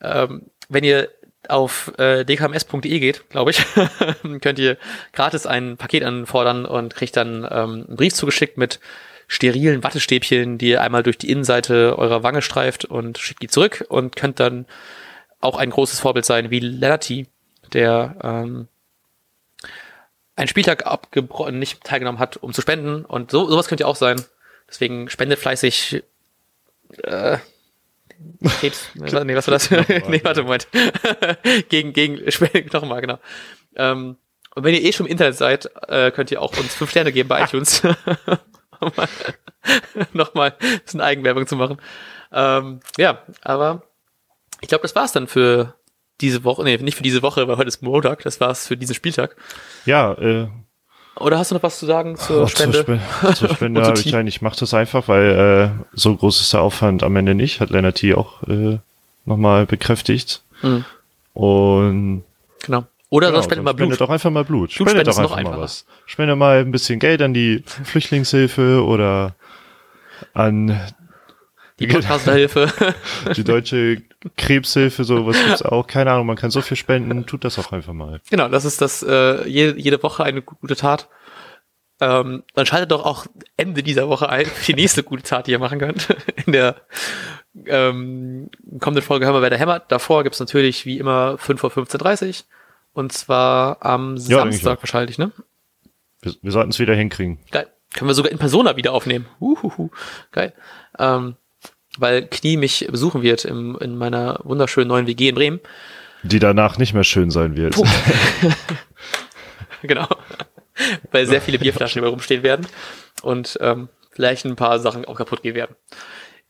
Ähm, 0.03 0.43
wenn 0.69 0.85
ihr 0.85 1.09
auf 1.51 1.93
äh, 1.99 2.25
dkms.de 2.25 2.99
geht, 2.99 3.29
glaube 3.31 3.51
ich, 3.51 3.65
könnt 4.41 4.59
ihr 4.59 4.77
gratis 5.13 5.47
ein 5.47 5.77
Paket 5.77 6.05
anfordern 6.05 6.65
und 6.65 6.95
kriegt 6.95 7.17
dann 7.17 7.45
ähm, 7.51 7.87
einen 7.89 7.97
Brief 7.97 8.15
zugeschickt 8.15 8.57
mit 8.57 8.81
sterilen 9.29 9.85
Wattestäbchen, 9.85 10.59
die 10.59 10.71
ihr 10.71 10.83
einmal 10.83 11.03
durch 11.03 11.17
die 11.17 11.31
Innenseite 11.31 11.97
eurer 11.99 12.23
Wange 12.23 12.43
streift 12.43 12.85
und 12.85 13.19
schickt 13.19 13.43
die 13.43 13.49
zurück 13.49 13.85
und 13.89 14.17
könnt 14.17 14.41
dann 14.41 14.67
auch 15.41 15.57
ein 15.57 15.71
großes 15.71 16.01
Vorbild 16.01 16.25
sein 16.25 16.51
wie 16.51 16.61
Lennarty, 16.61 17.27
der 17.73 18.17
ähm, 18.23 18.69
einen 20.37 20.49
Spieltag 20.49 20.87
abgebrochen, 20.87 21.59
nicht 21.59 21.85
teilgenommen 21.85 22.19
hat, 22.19 22.39
um 22.39 22.53
zu 22.53 22.61
spenden 22.61 23.05
und 23.05 23.31
so 23.31 23.49
sowas 23.49 23.69
könnt 23.69 23.81
ihr 23.81 23.89
auch 23.89 23.97
sein. 23.97 24.21
Deswegen 24.69 25.09
spendet 25.09 25.39
fleißig 25.39 26.03
äh, 27.03 27.39
Krebs. 28.61 28.91
nee, 28.95 29.35
was 29.35 29.47
war 29.47 29.53
das? 29.53 29.71
nee, 30.09 30.21
warte, 30.23 30.43
Moment. 30.43 30.69
gegen, 31.69 31.93
gegen 31.93 32.25
Knochenmark, 32.25 33.03
genau. 33.03 33.19
Ähm, 33.77 34.17
und 34.55 34.65
wenn 34.65 34.75
ihr 34.75 34.83
eh 34.83 34.93
schon 34.93 35.07
im 35.07 35.13
Internet 35.13 35.37
seid, 35.37 35.71
äh, 35.89 36.11
könnt 36.11 36.31
ihr 36.31 36.43
auch 36.43 36.57
uns 36.57 36.75
fünf 36.75 36.91
Sterne 36.91 37.13
geben 37.13 37.29
bei 37.29 37.43
iTunes. 37.43 37.83
Nochmal 40.13 40.57
ein 40.59 40.81
bisschen 40.81 41.01
Eigenwerbung 41.01 41.47
zu 41.47 41.57
machen. 41.57 41.81
Ähm, 42.33 42.81
ja, 42.97 43.23
aber 43.43 43.83
ich 44.61 44.69
glaube, 44.69 44.83
das 44.83 44.95
war's 44.95 45.13
dann 45.13 45.29
für 45.29 45.75
diese 46.21 46.45
Woche. 46.45 46.65
Nee, 46.65 46.77
nicht 46.79 46.97
für 46.97 47.03
diese 47.03 47.23
Woche, 47.23 47.49
weil 47.49 47.57
heute 47.57 47.69
ist 47.69 47.83
Montag. 47.83 48.23
Das 48.23 48.41
war's 48.41 48.67
für 48.67 48.77
diesen 48.77 48.95
Spieltag. 48.95 49.37
Ja, 49.87 50.13
äh, 50.15 50.49
Oder 51.17 51.39
hast 51.39 51.51
du 51.51 51.55
noch 51.57 51.63
was 51.63 51.79
zu 51.79 51.87
sagen 51.87 52.17
zur 52.17 52.45
Ach, 52.45 52.49
Spende? 52.49 52.85
Zur, 52.85 52.99
Spe 52.99 53.35
zur 53.35 53.49
Spende 53.51 53.83
habe 53.83 53.99
ich 53.99 54.15
eigentlich, 54.15 54.37
ich 54.37 54.43
mache 54.43 54.59
das 54.59 54.73
einfach, 54.75 55.09
weil 55.09 55.73
äh, 55.73 55.85
so 55.93 56.15
groß 56.17 56.41
ist 56.41 56.53
der 56.53 56.63
Aufwand 56.63 57.03
am 57.03 57.15
Ende 57.17 57.35
nicht, 57.35 57.61
hat 57.61 57.71
Lennart 57.71 57.97
T. 57.97 58.15
auch 58.15 58.43
äh, 58.45 58.79
nochmal 59.27 59.67
bekräftigt. 59.67 60.43
Mhm. 60.63 60.85
Und 61.35 62.25
Genau. 62.63 62.85
Oder 63.11 63.29
genau, 63.29 63.39
sonst 63.39 63.47
spendet 63.47 63.65
mal 63.65 63.73
Blut. 63.73 63.87
Spendet 63.89 64.01
doch 64.01 64.11
einfach 64.11 64.31
mal 64.31 64.45
Blut. 64.45 64.75
Blut 64.75 64.89
Spendet 64.89 65.07
doch 65.09 65.19
einfach 65.19 65.31
mal 65.31 65.39
einfacher. 65.39 65.61
was. 65.61 65.85
Spende 66.07 66.37
mal 66.37 66.61
ein 66.61 66.71
bisschen 66.71 66.99
Geld 67.01 67.21
an 67.23 67.35
die 67.35 67.65
Flüchtlingshilfe 67.85 68.85
oder 68.85 69.35
an 70.33 70.81
Die 71.81 71.87
Podcasterhilfe. 71.89 72.73
die 73.37 73.43
deutsche 73.45 74.03
Krebshilfe, 74.37 75.05
sowas 75.05 75.37
gibt's 75.45 75.63
auch. 75.63 75.87
Keine 75.87 76.13
Ahnung, 76.13 76.27
man 76.27 76.37
kann 76.37 76.51
so 76.51 76.61
viel 76.61 76.77
spenden, 76.77 77.27
tut 77.27 77.45
das 77.45 77.59
auch 77.59 77.73
einfach 77.73 77.93
mal. 77.93 78.21
genau, 78.29 78.49
das 78.49 78.65
ist 78.65 78.81
das 78.81 79.03
äh, 79.03 79.49
jede, 79.49 79.79
jede 79.79 80.03
Woche 80.03 80.25
eine 80.25 80.43
gute 80.43 80.77
Tat. 80.77 81.09
Ähm, 82.03 82.45
dann 82.55 82.65
schaltet 82.67 82.91
doch 82.93 83.05
auch 83.05 83.27
Ende 83.57 83.83
dieser 83.83 84.09
Woche 84.09 84.29
ein 84.29 84.47
die 84.67 84.75
nächste 84.75 85.03
gute 85.03 85.23
Tat, 85.23 85.47
die 85.47 85.51
ihr 85.51 85.59
machen 85.59 85.79
könnt. 85.79 86.09
In 86.47 86.53
der 86.53 86.77
ähm, 87.67 88.51
kommenden 88.79 89.05
Folge 89.05 89.27
hören 89.27 89.35
wir, 89.35 89.43
wer 89.43 89.51
der 89.51 89.59
hämmert. 89.59 89.93
Davor 89.93 90.23
gibt's 90.23 90.41
natürlich 90.41 90.87
wie 90.87 90.99
immer 90.99 91.37
5 91.37 91.61
vor 91.61 91.71
15.30 91.71 92.45
Und 92.93 93.13
zwar 93.13 93.85
am 93.85 94.17
Ja, 94.17 94.39
Samstag 94.39 94.83
wahrscheinlich, 94.83 95.19
ne? 95.19 95.33
Wir, 96.23 96.35
wir 96.41 96.53
sollten 96.53 96.71
es 96.71 96.79
wieder 96.79 96.95
hinkriegen. 96.95 97.39
Geil. 97.51 97.69
Können 97.93 98.09
wir 98.09 98.15
sogar 98.15 98.31
in 98.31 98.39
Persona 98.39 98.77
wieder 98.77 98.93
aufnehmen. 98.93 99.27
Uhuhu. 99.41 99.91
Geil. 100.31 100.55
Ähm, 100.99 101.37
weil 102.01 102.27
Knie 102.27 102.57
mich 102.57 102.87
besuchen 102.91 103.23
wird 103.23 103.45
im, 103.45 103.77
in 103.81 103.97
meiner 103.97 104.41
wunderschönen 104.45 104.89
neuen 104.89 105.07
WG 105.07 105.29
in 105.29 105.35
Bremen. 105.35 105.61
Die 106.23 106.39
danach 106.39 106.77
nicht 106.79 106.93
mehr 106.95 107.05
schön 107.05 107.31
sein 107.31 107.57
wird. 107.57 107.77
Genau. 109.83 110.07
Weil 111.11 111.27
sehr 111.27 111.41
viele 111.41 111.59
Bierflaschen 111.59 112.01
über 112.01 112.09
rumstehen 112.09 112.43
werden 112.43 112.67
und 113.23 113.57
ähm, 113.63 113.89
vielleicht 114.11 114.45
ein 114.45 114.57
paar 114.57 114.79
Sachen 114.79 115.05
auch 115.07 115.17
kaputt 115.17 115.43
gehen 115.43 115.55
werden. 115.55 115.75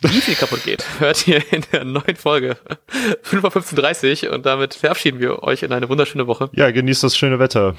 Wie 0.01 0.21
viel 0.21 0.35
kaputt 0.35 0.65
geht, 0.65 0.85
hört 0.99 1.29
ihr 1.29 1.41
in 1.53 1.63
der 1.73 1.85
neuen 1.85 2.17
Folge 2.17 2.57
5.15.30 3.25 4.29
und 4.31 4.47
damit 4.47 4.75
verabschieden 4.75 5.21
wir 5.21 5.43
euch 5.43 5.63
in 5.63 5.73
eine 5.73 5.89
wunderschöne 5.89 6.27
Woche 6.27 6.51
Ja, 6.55 6.71
genießt 6.71 7.05
das 7.05 7.17
schöne 7.17 7.39
Wetter. 7.39 7.77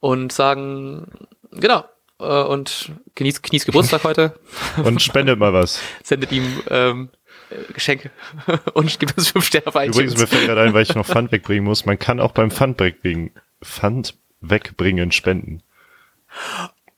und 0.00 0.32
sagen, 0.32 1.06
genau, 1.50 1.84
äh, 2.22 2.42
und 2.44 2.92
genießt 3.14 3.42
Knies 3.42 3.64
Geburtstag 3.66 4.04
heute, 4.04 4.38
Und 4.84 5.02
spendet 5.02 5.38
mal 5.38 5.52
was. 5.52 5.80
sendet 6.02 6.32
ihm 6.32 6.62
ähm, 6.70 7.08
äh, 7.50 7.72
Geschenke 7.72 8.10
und 8.74 8.98
gibt 9.00 9.16
uns 9.18 9.30
fünf 9.30 9.46
Sterne 9.46 9.66
auf 9.66 9.74
Übrigens, 9.74 9.96
mir 9.96 10.04
iTunes. 10.24 10.30
fällt 10.30 10.46
gerade 10.46 10.60
ein, 10.62 10.74
weil 10.74 10.82
ich 10.82 10.94
noch 10.94 11.06
Pfand 11.06 11.32
wegbringen 11.32 11.64
muss. 11.64 11.84
Man 11.86 11.98
kann 11.98 12.20
auch 12.20 12.32
beim 12.32 12.50
Pfand 12.50 12.80
wegbringen, 12.80 13.30
Pfand 13.62 14.14
wegbringen 14.40 15.12
spenden. 15.12 15.62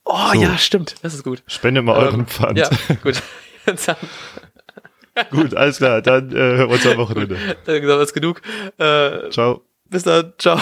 Oh 0.04 0.18
So. 0.32 0.40
ja, 0.42 0.58
stimmt, 0.58 0.96
das 1.02 1.14
ist 1.14 1.24
gut. 1.24 1.42
Spendet 1.46 1.84
mal 1.84 1.96
euren 1.96 2.20
Ähm, 2.20 2.26
Pfand. 2.26 2.58
Ja, 2.58 2.68
gut. 3.02 3.22
Gut, 5.30 5.54
alles 5.54 5.76
klar. 5.78 6.02
Dann 6.02 6.32
äh, 6.32 6.34
hören 6.34 6.68
wir 6.68 6.74
uns 6.74 6.86
am 6.86 6.96
Wochenende. 6.98 7.38
dann 7.64 8.00
ist 8.00 8.12
genug. 8.14 8.42
Äh, 8.78 9.30
Ciao. 9.30 9.62
bis 9.88 10.02
dann, 10.02 10.32
ciao. 10.38 10.60